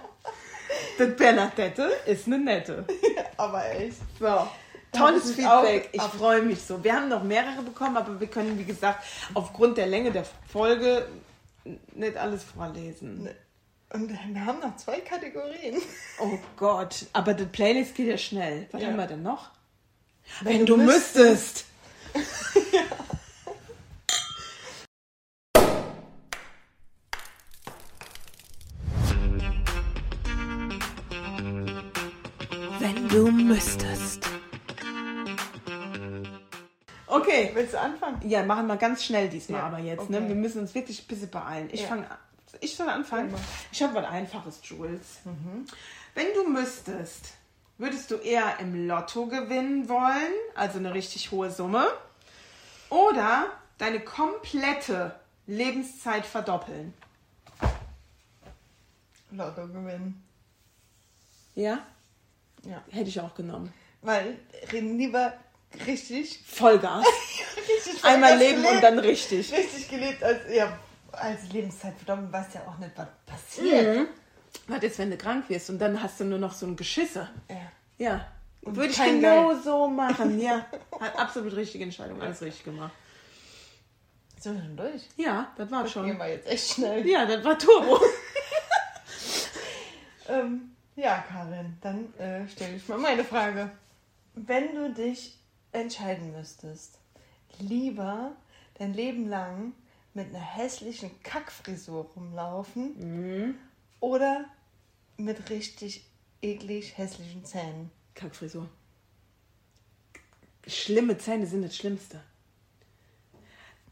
Das 0.99 1.16
Bernadette 1.16 1.90
ist 2.07 2.26
eine 2.26 2.38
nette. 2.38 2.84
Aber 3.36 3.68
echt. 3.70 3.99
So. 4.18 4.49
Tolles 4.92 5.32
Feedback. 5.32 5.88
Ich 5.92 6.03
freue 6.03 6.42
mich 6.42 6.62
so. 6.62 6.82
Wir 6.82 6.95
haben 6.95 7.09
noch 7.09 7.22
mehrere 7.22 7.62
bekommen, 7.62 7.97
aber 7.97 8.20
wir 8.20 8.28
können, 8.28 8.59
wie 8.59 8.64
gesagt, 8.64 9.05
aufgrund 9.34 9.76
der 9.76 9.86
Länge 9.86 10.12
der 10.12 10.24
Folge 10.47 11.09
nicht 11.95 12.16
alles 12.16 12.45
vorlesen. 12.45 13.28
Und 13.95 14.11
wir 14.11 14.45
haben 14.45 14.59
noch 14.59 14.74
zwei 14.76 14.99
Kategorien. 15.01 15.80
Oh 16.20 16.36
Gott, 16.57 17.07
aber 17.12 17.32
die 17.32 17.45
Playlist 17.45 17.95
geht 17.95 18.09
ja 18.09 18.18
schnell. 18.18 18.66
Was 18.72 18.82
Ja. 18.82 18.88
haben 18.88 18.97
wir 18.97 19.07
denn 19.07 19.22
noch? 19.22 19.51
Wenn 20.42 20.61
Wenn 20.61 20.66
du 20.66 20.76
du 20.76 20.82
müsstest. 20.82 21.64
Wenn 32.78 33.09
du 33.09 33.30
müsstest. 33.30 34.28
Okay. 37.07 37.51
Willst 37.55 37.74
du 37.74 37.80
anfangen? 37.80 38.20
Ja, 38.28 38.42
machen 38.45 38.66
wir 38.66 38.76
ganz 38.76 39.05
schnell 39.05 39.28
diesmal 39.28 39.61
Ja, 39.61 39.66
aber 39.66 39.78
jetzt. 39.78 40.03
okay. 40.03 40.12
Ne? 40.20 40.28
Wir 40.28 40.34
müssen 40.34 40.61
uns 40.61 40.74
wirklich 40.74 41.03
ein 41.03 41.07
bisschen 41.07 41.30
beeilen. 41.30 41.68
Ich 41.72 41.82
Ja. 41.82 41.88
fange 41.88 42.11
an. 42.11 42.16
Ich 42.61 42.76
soll 42.76 42.88
anfangen. 42.88 43.34
Ich 43.72 43.82
habe 43.82 43.94
was 43.94 44.07
Einfaches, 44.07 44.61
Jules. 44.62 45.20
Mhm. 45.24 45.66
Wenn 46.14 46.26
du 46.34 46.48
müsstest, 46.48 47.34
würdest 47.78 48.11
du 48.11 48.16
eher 48.16 48.59
im 48.61 48.86
Lotto 48.86 49.26
gewinnen 49.26 49.88
wollen, 49.88 50.32
also 50.55 50.78
eine 50.78 50.94
richtig 50.94 51.30
hohe 51.30 51.50
Summe, 51.50 51.86
oder 52.90 53.46
deine 53.78 54.00
komplette 54.00 55.18
Lebenszeit 55.46 56.24
verdoppeln? 56.24 56.94
Lotto 59.30 59.66
gewinnen. 59.66 60.22
Ja? 61.55 61.80
Ja. 62.64 62.82
Hätte 62.90 63.09
ich 63.09 63.20
auch 63.20 63.34
genommen. 63.34 63.72
Weil 64.02 64.38
reden 64.70 64.96
lieber 64.96 65.32
richtig, 65.86 66.40
Vollgas. 66.46 67.05
richtig 67.57 68.05
Einmal 68.05 68.38
leben 68.38 68.62
gelebt, 68.62 68.74
und 68.74 68.80
dann 68.82 68.98
richtig. 68.98 69.52
richtig 69.52 69.88
gelebt 69.88 70.22
als 70.22 70.40
ja 70.55 70.78
als 71.15 71.51
Lebenszeit 71.53 71.95
verdammt, 71.97 72.33
weißt 72.33 72.55
ja 72.55 72.62
auch 72.67 72.79
nicht, 72.79 72.93
was 72.97 73.09
passiert. 73.27 74.09
Was 74.69 74.83
ist, 74.83 74.99
wenn 74.99 75.11
du 75.11 75.17
krank 75.17 75.49
wirst 75.49 75.71
und 75.71 75.79
dann 75.79 76.01
hast 76.03 76.21
du 76.21 76.25
nur 76.25 76.39
noch 76.39 76.53
so 76.53 76.67
ein 76.67 76.77
Geschisse? 76.77 77.29
Ja. 77.51 77.57
Ja. 77.99 78.27
Und 78.62 78.77
Würde 78.77 78.91
ich 78.93 78.97
genau 79.03 79.49
Geld. 79.51 79.65
so 79.65 79.89
machen, 79.89 80.41
ja. 80.49 80.65
Hat 81.01 81.19
absolut 81.19 81.55
richtige 81.57 81.85
Entscheidung, 81.85 82.21
alles 82.23 82.41
richtig 82.41 82.65
gemacht. 82.65 82.93
Sind 84.41 84.57
wir 84.57 84.62
schon 84.65 84.77
durch? 84.77 85.09
Ja, 85.17 85.53
das 85.57 85.71
war 85.71 85.83
Gehen 85.83 85.93
schon. 85.93 86.19
wir 86.19 86.29
jetzt 86.29 86.47
echt 86.49 86.71
schnell. 86.73 87.07
Ja, 87.07 87.27
das 87.27 87.45
war 87.45 87.59
Turbo. 87.59 88.01
Ähm, 90.29 90.71
ja, 90.97 91.23
Karin, 91.29 91.77
dann 91.83 92.15
äh, 92.19 92.49
stelle 92.49 92.77
ich 92.77 92.89
mal 92.89 92.99
meine 92.99 93.25
Frage. 93.25 93.71
Wenn 94.35 94.75
du 94.75 94.91
dich 94.93 95.39
entscheiden 95.73 96.33
müsstest, 96.33 96.99
lieber 97.59 98.33
dein 98.79 98.95
Leben 98.95 99.29
lang 99.29 99.73
mit 100.15 100.29
einer 100.29 100.41
hässlichen 100.45 101.11
Kackfrisur 101.23 102.05
rumlaufen 102.17 103.57
oder 104.01 104.45
mit 105.17 105.51
richtig 105.51 106.07
eklig 106.41 106.97
hässlichen 106.97 107.45
Zähnen? 107.45 107.91
Kackfrisur. 108.15 108.69
Schlimme 110.67 111.19
Zähne 111.19 111.47
sind 111.47 111.62
das 111.62 111.77
Schlimmste. 111.77 112.21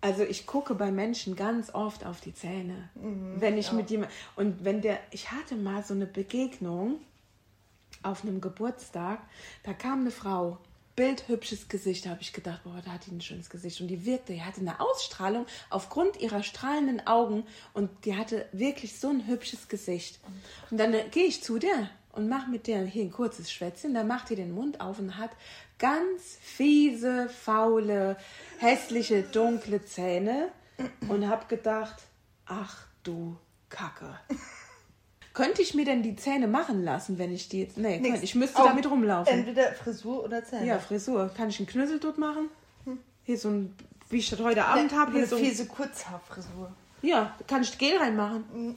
Also 0.01 0.25
ich 0.25 0.47
gucke 0.47 0.75
bei 0.75 0.91
Menschen 0.91 1.37
ganz 1.37 1.73
oft 1.75 2.05
auf 2.05 2.21
die 2.21 2.35
Zähne. 2.35 2.89
wenn 2.95 3.57
ich 3.57 3.73
mit 3.73 3.91
jemand 3.91 4.11
und 4.37 4.65
wenn 4.65 4.81
der 4.81 4.99
ich 5.11 5.31
hatte 5.31 5.55
mal 5.55 5.85
so 5.85 5.95
eine 5.95 6.07
Begegnung 6.07 7.01
auf 8.03 8.23
einem 8.23 8.41
Geburtstag, 8.41 9.21
da 9.63 9.73
kam 9.73 10.01
eine 10.01 10.11
Frau, 10.11 10.59
bildhübsches 10.97 11.69
Gesicht, 11.69 12.07
da 12.07 12.11
habe 12.11 12.23
ich 12.23 12.33
gedacht, 12.33 12.65
boah, 12.65 12.81
da 12.85 12.93
hat 12.93 13.07
die 13.07 13.13
ein 13.13 13.21
schönes 13.21 13.51
Gesicht 13.51 13.81
und 13.81 13.89
die 13.89 14.05
wirkte, 14.05 14.33
die 14.33 14.43
hatte 14.43 14.61
eine 14.61 14.81
Ausstrahlung 14.81 15.47
aufgrund 15.71 16.21
ihrer 16.21 16.43
strahlenden 16.43 17.07
Augen 17.07 17.45
und 17.73 17.91
die 18.05 18.17
hatte 18.17 18.47
wirklich 18.53 18.99
so 18.99 19.09
ein 19.09 19.27
hübsches 19.27 19.69
Gesicht. 19.69 20.21
Und 20.71 20.79
dann 20.79 20.93
äh, 20.93 21.05
gehe 21.11 21.25
ich 21.25 21.43
zu 21.43 21.59
der 21.59 21.91
und 22.13 22.29
mache 22.29 22.51
mit 22.51 22.67
der 22.67 22.85
hier 22.85 23.05
ein 23.05 23.11
kurzes 23.11 23.51
Schwätzchen, 23.51 23.95
dann 23.95 24.07
macht 24.07 24.31
die 24.31 24.37
den 24.37 24.53
Mund 24.53 24.81
auf 24.81 24.99
und 24.99 25.17
hat 25.17 25.31
ganz 25.79 26.39
fiese, 26.41 27.29
faule, 27.29 28.17
hässliche, 28.59 29.23
dunkle 29.23 29.85
Zähne 29.85 30.53
und 31.09 31.29
habe 31.29 31.47
gedacht, 31.47 32.03
ach 32.47 32.87
du 33.03 33.37
Kacke. 33.69 34.19
Könnte 35.35 35.63
ich 35.63 35.75
mir 35.75 35.85
denn 35.85 36.03
die 36.03 36.15
Zähne 36.17 36.47
machen 36.47 36.85
lassen, 36.85 37.19
wenn 37.19 37.33
ich 37.33 37.49
die 37.49 37.63
jetzt. 37.63 37.79
Nee, 37.79 38.01
könnte- 38.01 38.23
ich 38.25 38.35
müsste 38.35 38.59
Auch 38.61 38.67
damit 38.67 38.91
rumlaufen. 38.91 39.33
Entweder 39.33 39.73
Frisur 39.73 40.25
oder 40.25 40.45
Zähne. 40.45 40.67
Ja, 40.67 40.79
Frisur. 40.79 41.31
Kann 41.37 41.49
ich 41.49 41.59
einen 41.59 41.67
Knüssel 41.69 41.99
dort 41.99 42.19
machen? 42.19 42.49
Hier 43.25 43.39
so 43.39 43.49
ein, 43.49 43.75
wie 44.11 44.19
ich 44.19 44.29
das 44.31 44.41
heute 44.41 44.65
Abend 44.65 44.93
habe, 44.93 45.13
hier 45.13 45.27
so 45.27 45.37
ein, 45.37 45.45
fiese 45.45 45.67
Kurzhaarfrisur. 45.67 46.73
Ja, 47.03 47.35
kann 47.47 47.63
ich 47.63 47.79
Gel 47.79 47.97
reinmachen. 47.97 48.77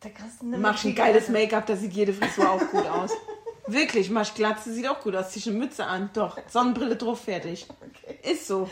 Da 0.00 0.08
kriegst 0.08 0.40
du 0.40 0.46
eine 0.46 0.56
Mach 0.58 0.82
ein 0.84 0.94
geiles 0.94 1.28
Make-up, 1.28 1.66
da 1.66 1.76
sieht 1.76 1.92
jede 1.92 2.12
Frisur 2.14 2.48
auch 2.50 2.60
gut 2.70 2.86
aus. 2.90 3.10
Wirklich, 3.66 4.08
mach 4.10 4.32
Glatze, 4.34 4.72
sieht 4.72 4.88
auch 4.88 5.00
gut 5.00 5.14
aus. 5.14 5.30
Zieh 5.30 5.48
eine 5.50 5.58
Mütze 5.58 5.84
an, 5.84 6.10
doch. 6.14 6.38
Sonnenbrille 6.48 6.96
drauf, 6.96 7.20
fertig. 7.24 7.66
Ist 8.22 8.46
so. 8.46 8.68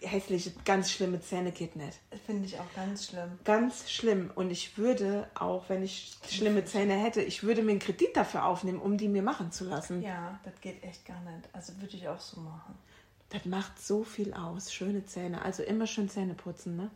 Hässliche, 0.00 0.52
ganz 0.64 0.90
schlimme 0.90 1.20
Zähne 1.20 1.52
geht 1.52 1.76
nicht. 1.76 1.98
Finde 2.26 2.46
ich 2.46 2.58
auch 2.58 2.74
ganz 2.74 3.06
schlimm. 3.06 3.38
Ganz 3.44 3.90
schlimm. 3.90 4.30
Und 4.34 4.50
ich 4.50 4.78
würde, 4.78 5.28
auch 5.34 5.68
wenn 5.68 5.82
ich 5.82 6.16
schlimme 6.28 6.64
Zähne 6.64 6.94
hätte, 6.94 7.22
ich 7.22 7.42
würde 7.42 7.62
mir 7.62 7.72
einen 7.72 7.80
Kredit 7.80 8.16
dafür 8.16 8.44
aufnehmen, 8.44 8.78
um 8.78 8.96
die 8.96 9.08
mir 9.08 9.22
machen 9.22 9.52
zu 9.52 9.64
lassen. 9.64 10.02
Ja, 10.02 10.38
das 10.44 10.60
geht 10.60 10.82
echt 10.82 11.04
gar 11.04 11.20
nicht. 11.20 11.48
Also 11.52 11.80
würde 11.80 11.96
ich 11.96 12.08
auch 12.08 12.20
so 12.20 12.40
machen. 12.40 12.74
Das 13.30 13.44
macht 13.44 13.80
so 13.80 14.04
viel 14.04 14.34
aus. 14.34 14.72
Schöne 14.72 15.06
Zähne. 15.06 15.42
Also 15.42 15.62
immer 15.62 15.86
schön 15.86 16.08
Zähne 16.08 16.34
putzen, 16.34 16.76
ne? 16.76 16.90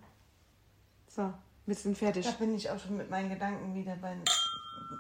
So, 1.09 1.33
wir 1.67 1.75
sind 1.75 1.97
fertig. 1.97 2.27
Da 2.27 2.33
bin 2.33 2.55
ich 2.55 2.69
auch 2.71 2.79
schon 2.79 2.97
mit 2.97 3.09
meinen 3.09 3.31
Gedanken 3.31 3.75
wieder 3.75 3.97
beim 3.97 4.23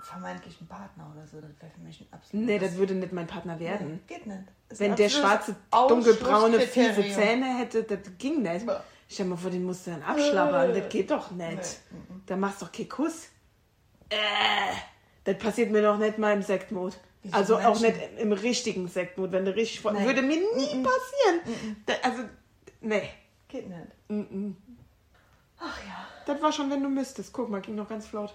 vermeintlichen 0.02 0.66
Partner 0.66 1.10
oder 1.14 1.26
so. 1.26 1.40
Das 1.40 1.50
wäre 1.60 1.72
für 1.72 1.80
mich 1.80 2.00
ein 2.00 2.06
absolutes... 2.10 2.46
Nee, 2.48 2.58
das 2.58 2.76
würde 2.76 2.94
nicht 2.94 3.12
mein 3.12 3.26
Partner 3.26 3.58
werden. 3.60 4.00
Geht 4.06 4.26
nicht. 4.26 4.40
Ist 4.68 4.80
Wenn 4.80 4.96
der 4.96 5.08
schwarze, 5.08 5.56
dunkelbraune, 5.70 6.60
fiese. 6.60 7.02
Zähne 7.02 7.58
hätte, 7.58 7.84
das 7.84 8.00
ging 8.18 8.42
nicht. 8.42 8.66
Stell 9.08 9.26
dir 9.26 9.30
mal 9.30 9.36
vor, 9.36 9.50
den 9.50 9.64
musst 9.64 9.86
du 9.86 9.90
dann 9.92 10.02
abschlabbern. 10.02 10.70
Äh. 10.70 10.80
Das 10.80 10.88
geht 10.88 11.10
doch 11.10 11.30
nicht. 11.30 11.56
Nee, 11.56 11.98
Da 12.26 12.36
machst 12.36 12.60
du 12.62 12.66
doch 12.66 12.72
keinen 12.72 12.88
Kuss. 12.88 13.28
Äh, 14.10 14.16
das 15.24 15.38
passiert 15.38 15.70
mir 15.70 15.82
doch 15.82 15.98
nicht 15.98 16.18
mal 16.18 16.32
im 16.32 16.42
Sektmod. 16.42 16.98
Wieso 17.22 17.36
Also 17.36 17.56
auch 17.56 17.80
Menschen? 17.80 17.98
nicht 18.00 18.18
im 18.18 18.32
richtigen 18.32 18.88
Sektmod, 18.88 19.32
wenn 19.32 19.44
du 19.44 19.54
richtig... 19.54 19.84
Nee. 19.84 20.04
Würde 20.04 20.22
mir 20.22 20.36
nie 20.56 20.66
passieren. 20.82 21.76
Da, 21.86 21.94
also, 22.02 22.22
nee. 22.80 23.08
Geht 23.48 23.68
nicht. 23.68 23.80
Mm-mm. 24.08 24.54
Ach 25.58 25.78
ja. 25.86 26.06
Das 26.26 26.42
war 26.42 26.52
schon, 26.52 26.70
wenn 26.70 26.82
du 26.82 26.88
müsstest. 26.88 27.32
Guck 27.32 27.48
mal, 27.50 27.60
ging 27.60 27.74
noch 27.74 27.88
ganz 27.88 28.06
flott. 28.06 28.34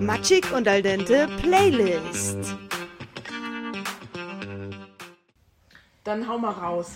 Matschig 0.00 0.50
und 0.52 0.66
al 0.66 0.80
dente 0.80 1.28
Playlist. 1.42 2.38
Dann 6.04 6.26
hau 6.26 6.38
mal 6.38 6.52
raus. 6.52 6.92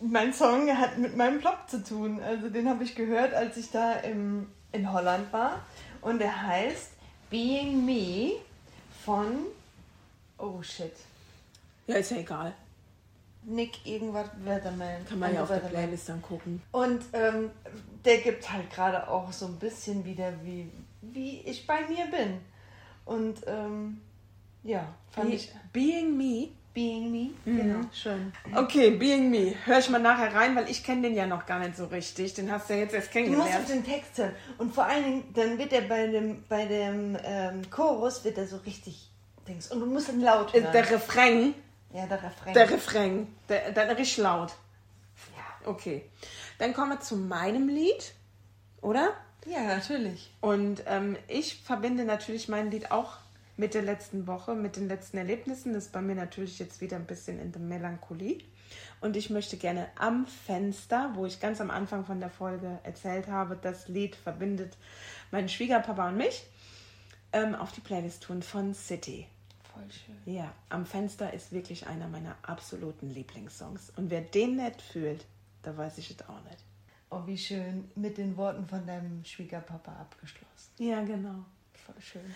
Mein 0.00 0.34
Song 0.34 0.68
hat 0.76 0.98
mit 0.98 1.16
meinem 1.16 1.38
Blog 1.38 1.58
zu 1.68 1.84
tun. 1.84 2.20
Also 2.24 2.48
den 2.48 2.68
habe 2.68 2.82
ich 2.82 2.96
gehört, 2.96 3.34
als 3.34 3.56
ich 3.56 3.70
da 3.70 3.92
im, 3.92 4.48
in 4.72 4.92
Holland 4.92 5.32
war. 5.32 5.60
Und 6.00 6.18
der 6.18 6.42
heißt 6.42 6.90
Being 7.30 7.84
Me 7.86 8.32
von... 9.04 9.46
Oh 10.38 10.60
shit. 10.62 10.92
Ja, 11.86 11.96
ist 11.96 12.10
ja 12.10 12.16
egal. 12.16 12.52
Nick 13.44 13.86
irgendwas 13.86 14.28
Weatherman. 14.44 15.06
Kann 15.08 15.20
man 15.20 15.32
ja 15.32 15.42
auf 15.42 15.48
der 15.48 15.58
Weatherman. 15.58 15.84
Playlist 15.84 16.08
dann 16.08 16.20
gucken. 16.20 16.62
Und 16.72 17.02
ähm, 17.12 17.52
der 18.04 18.18
gibt 18.18 18.50
halt 18.50 18.68
gerade 18.72 19.08
auch 19.08 19.30
so 19.30 19.46
ein 19.46 19.56
bisschen 19.56 20.04
wieder, 20.04 20.32
wie, 20.42 20.68
wie 21.02 21.40
ich 21.40 21.66
bei 21.66 21.80
mir 21.88 22.06
bin. 22.06 22.40
Und 23.04 23.38
ähm, 23.46 24.00
ja, 24.62 24.86
fand 25.10 25.30
Be 25.30 25.34
ich 25.36 25.52
Being 25.72 26.16
Me. 26.16 26.48
Being 26.72 27.10
Me. 27.10 27.30
Genau, 27.44 27.80
schön. 27.92 28.32
Okay, 28.54 28.90
Being 28.90 29.28
Me. 29.30 29.54
Hör 29.64 29.80
ich 29.80 29.90
mal 29.90 29.98
nachher 29.98 30.32
rein, 30.34 30.54
weil 30.54 30.70
ich 30.70 30.84
kenne 30.84 31.02
den 31.02 31.14
ja 31.16 31.26
noch 31.26 31.44
gar 31.44 31.58
nicht 31.58 31.76
so 31.76 31.86
richtig. 31.86 32.34
Den 32.34 32.50
hast 32.52 32.70
du 32.70 32.74
ja 32.74 32.80
jetzt 32.80 32.94
erst 32.94 33.12
Du 33.12 33.20
musst 33.22 33.38
auf 33.40 33.44
kennengelernt. 33.48 33.68
den 33.68 33.84
Text 33.84 34.18
hören. 34.18 34.34
Und 34.58 34.72
vor 34.74 34.84
allen 34.84 35.02
Dingen, 35.04 35.24
dann 35.34 35.58
wird 35.58 35.72
er 35.72 35.80
bei 35.82 36.06
dem, 36.06 36.44
bei 36.48 36.66
dem 36.66 37.18
ähm, 37.24 37.68
Chorus, 37.70 38.22
wird 38.24 38.38
er 38.38 38.46
so 38.46 38.58
richtig 38.58 39.10
Dings. 39.48 39.72
Und 39.72 39.80
du 39.80 39.86
musst 39.86 40.10
ihn 40.10 40.20
laut 40.20 40.54
Äh, 40.54 40.60
hören. 40.62 40.72
Der 40.72 40.90
Refrain, 40.90 41.54
ja, 41.92 42.06
der 42.06 42.22
Refrain. 42.22 42.54
der 42.54 42.70
Refrain, 42.70 43.26
der, 43.48 43.72
der 43.72 43.88
richtig 43.98 44.18
laut. 44.18 44.52
ja. 45.36 45.68
Okay. 45.70 46.04
Dann 46.58 46.72
kommen 46.72 46.90
wir 46.92 47.00
zu 47.00 47.16
meinem 47.16 47.68
Lied, 47.68 48.12
oder? 48.80 49.12
Ja, 49.46 49.62
natürlich. 49.64 50.30
Und 50.40 50.82
ähm, 50.86 51.16
ich 51.28 51.62
verbinde 51.62 52.04
natürlich 52.04 52.48
mein 52.48 52.70
Lied 52.70 52.90
auch 52.90 53.18
mit 53.56 53.74
der 53.74 53.82
letzten 53.82 54.26
Woche, 54.26 54.54
mit 54.54 54.76
den 54.76 54.88
letzten 54.88 55.18
Erlebnissen. 55.18 55.74
Das 55.74 55.86
ist 55.86 55.92
bei 55.92 56.00
mir 56.00 56.14
natürlich 56.14 56.58
jetzt 56.58 56.80
wieder 56.80 56.96
ein 56.96 57.06
bisschen 57.06 57.38
in 57.38 57.52
der 57.52 57.60
Melancholie. 57.60 58.38
Und 59.00 59.16
ich 59.16 59.30
möchte 59.30 59.56
gerne 59.56 59.88
am 59.96 60.26
Fenster, 60.26 61.12
wo 61.14 61.26
ich 61.26 61.40
ganz 61.40 61.60
am 61.60 61.70
Anfang 61.70 62.04
von 62.04 62.20
der 62.20 62.30
Folge 62.30 62.78
erzählt 62.84 63.28
habe, 63.28 63.58
das 63.60 63.88
Lied 63.88 64.16
verbindet 64.16 64.76
meinen 65.30 65.48
Schwiegerpapa 65.48 66.08
und 66.08 66.16
mich, 66.16 66.44
ähm, 67.32 67.54
auf 67.54 67.72
die 67.72 67.80
Playlist 67.80 68.24
tun 68.24 68.42
von 68.42 68.74
City. 68.74 69.26
Voll 69.72 69.84
schön. 69.90 70.34
Ja, 70.34 70.52
am 70.68 70.86
Fenster 70.86 71.32
ist 71.32 71.52
wirklich 71.52 71.86
einer 71.86 72.08
meiner 72.08 72.36
absoluten 72.42 73.10
Lieblingssongs. 73.10 73.92
Und 73.96 74.10
wer 74.10 74.20
den 74.20 74.56
nicht 74.56 74.82
fühlt, 74.82 75.24
da 75.62 75.76
weiß 75.76 75.98
ich 75.98 76.10
es 76.10 76.28
auch 76.28 76.42
nicht. 76.44 76.64
Oh, 77.10 77.22
wie 77.26 77.36
schön. 77.38 77.90
Mit 77.96 78.18
den 78.18 78.36
Worten 78.36 78.66
von 78.68 78.86
deinem 78.86 79.24
Schwiegerpapa 79.24 79.90
abgeschlossen. 79.92 80.70
Ja, 80.78 81.02
genau. 81.02 81.44
Voll 81.84 81.94
schön. 82.00 82.34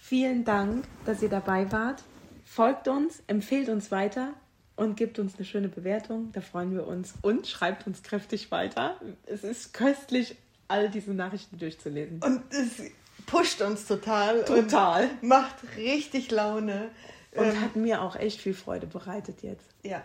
Vielen 0.00 0.44
Dank, 0.44 0.84
dass 1.06 1.22
ihr 1.22 1.28
dabei 1.28 1.70
wart. 1.70 2.02
Folgt 2.44 2.88
uns, 2.88 3.22
empfehlt 3.28 3.68
uns 3.68 3.90
weiter 3.90 4.34
und 4.76 4.96
gebt 4.96 5.18
uns 5.18 5.36
eine 5.36 5.44
schöne 5.44 5.68
Bewertung. 5.68 6.32
Da 6.32 6.40
freuen 6.40 6.72
wir 6.74 6.86
uns. 6.86 7.14
Und 7.22 7.46
schreibt 7.46 7.86
uns 7.86 8.02
kräftig 8.02 8.50
weiter. 8.50 9.00
Es 9.26 9.44
ist 9.44 9.72
köstlich, 9.72 10.36
all 10.68 10.90
diese 10.90 11.12
Nachrichten 11.14 11.58
durchzulesen. 11.58 12.22
Und 12.22 12.42
es 12.52 12.82
pusht 13.26 13.62
uns 13.62 13.86
total. 13.86 14.44
Total. 14.44 15.08
Macht 15.22 15.56
richtig 15.76 16.30
Laune. 16.30 16.90
Und 17.34 17.44
Ähm, 17.46 17.60
hat 17.62 17.76
mir 17.76 18.02
auch 18.02 18.16
echt 18.16 18.40
viel 18.40 18.52
Freude 18.54 18.86
bereitet 18.86 19.42
jetzt. 19.42 19.66
ja. 19.84 20.02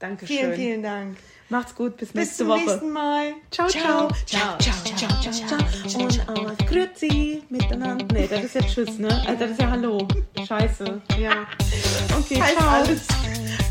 Dankeschön. 0.00 0.36
Vielen, 0.36 0.54
vielen 0.54 0.82
Dank. 0.82 1.16
Macht's 1.50 1.74
gut, 1.74 1.96
bis, 1.96 2.08
Bis 2.08 2.14
nächste 2.14 2.36
zum 2.38 2.48
Woche. 2.48 2.60
nächsten 2.60 2.90
Mal. 2.90 3.32
Ciao, 3.50 3.68
ciao. 3.68 4.08
Ciao, 4.24 4.56
ciao, 4.58 4.74
ciao, 4.96 5.20
ciao, 5.20 5.32
ciao. 5.32 6.02
Und 6.02 6.28
aus 6.28 6.56
Grüezi 6.68 7.42
miteinander. 7.50 8.06
Nee, 8.12 8.26
das 8.28 8.44
ist 8.44 8.54
ja 8.54 8.62
Tschüss, 8.62 8.98
ne? 8.98 9.08
Also 9.26 9.40
das 9.40 9.50
ist 9.50 9.60
ja 9.60 9.70
Hallo. 9.70 10.08
Scheiße. 10.46 11.02
Ja. 11.18 11.46
Okay, 12.18 12.40
Heißt 12.40 12.56
ciao. 12.58 12.68
alles. 12.68 13.06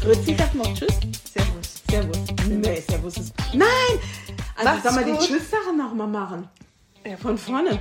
Grüezi, 0.02 0.36
sag 0.38 0.54
mal 0.56 0.74
Tschüss. 0.74 0.94
Servus. 1.34 1.84
Servus. 1.90 2.18
Nee, 2.48 2.84
Servus 2.88 3.18
ist. 3.18 3.34
Nein! 3.54 3.68
Also 4.56 4.70
Macht's 4.70 4.84
soll 4.84 4.92
man 4.94 5.06
die 5.06 5.12
gut. 5.12 5.22
Tschüss-Sache 5.22 5.76
nochmal 5.76 6.08
machen? 6.08 6.48
Ja, 7.06 7.18
von 7.18 7.38
vorne. 7.38 7.80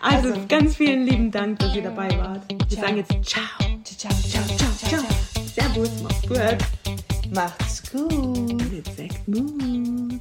Also, 0.00 0.32
ganz 0.48 0.76
vielen 0.76 1.04
lieben 1.04 1.30
Dank, 1.30 1.58
dass 1.58 1.74
ihr 1.74 1.82
dabei 1.82 2.08
wart. 2.16 2.42
Wir 2.48 2.68
Ciao. 2.68 2.86
sagen 2.86 2.96
jetzt 2.96 3.10
Ciao. 3.28 3.42
Ciao, 3.84 4.12
ciao, 4.12 4.46
ciao, 4.56 4.88
ciao, 4.88 5.04
Servus, 5.74 6.02
macht's 6.02 6.22
gut. 6.28 7.34
Macht's 7.34 7.82
gut. 7.92 8.70
Mit 8.70 8.86
Sektmut. 8.96 10.20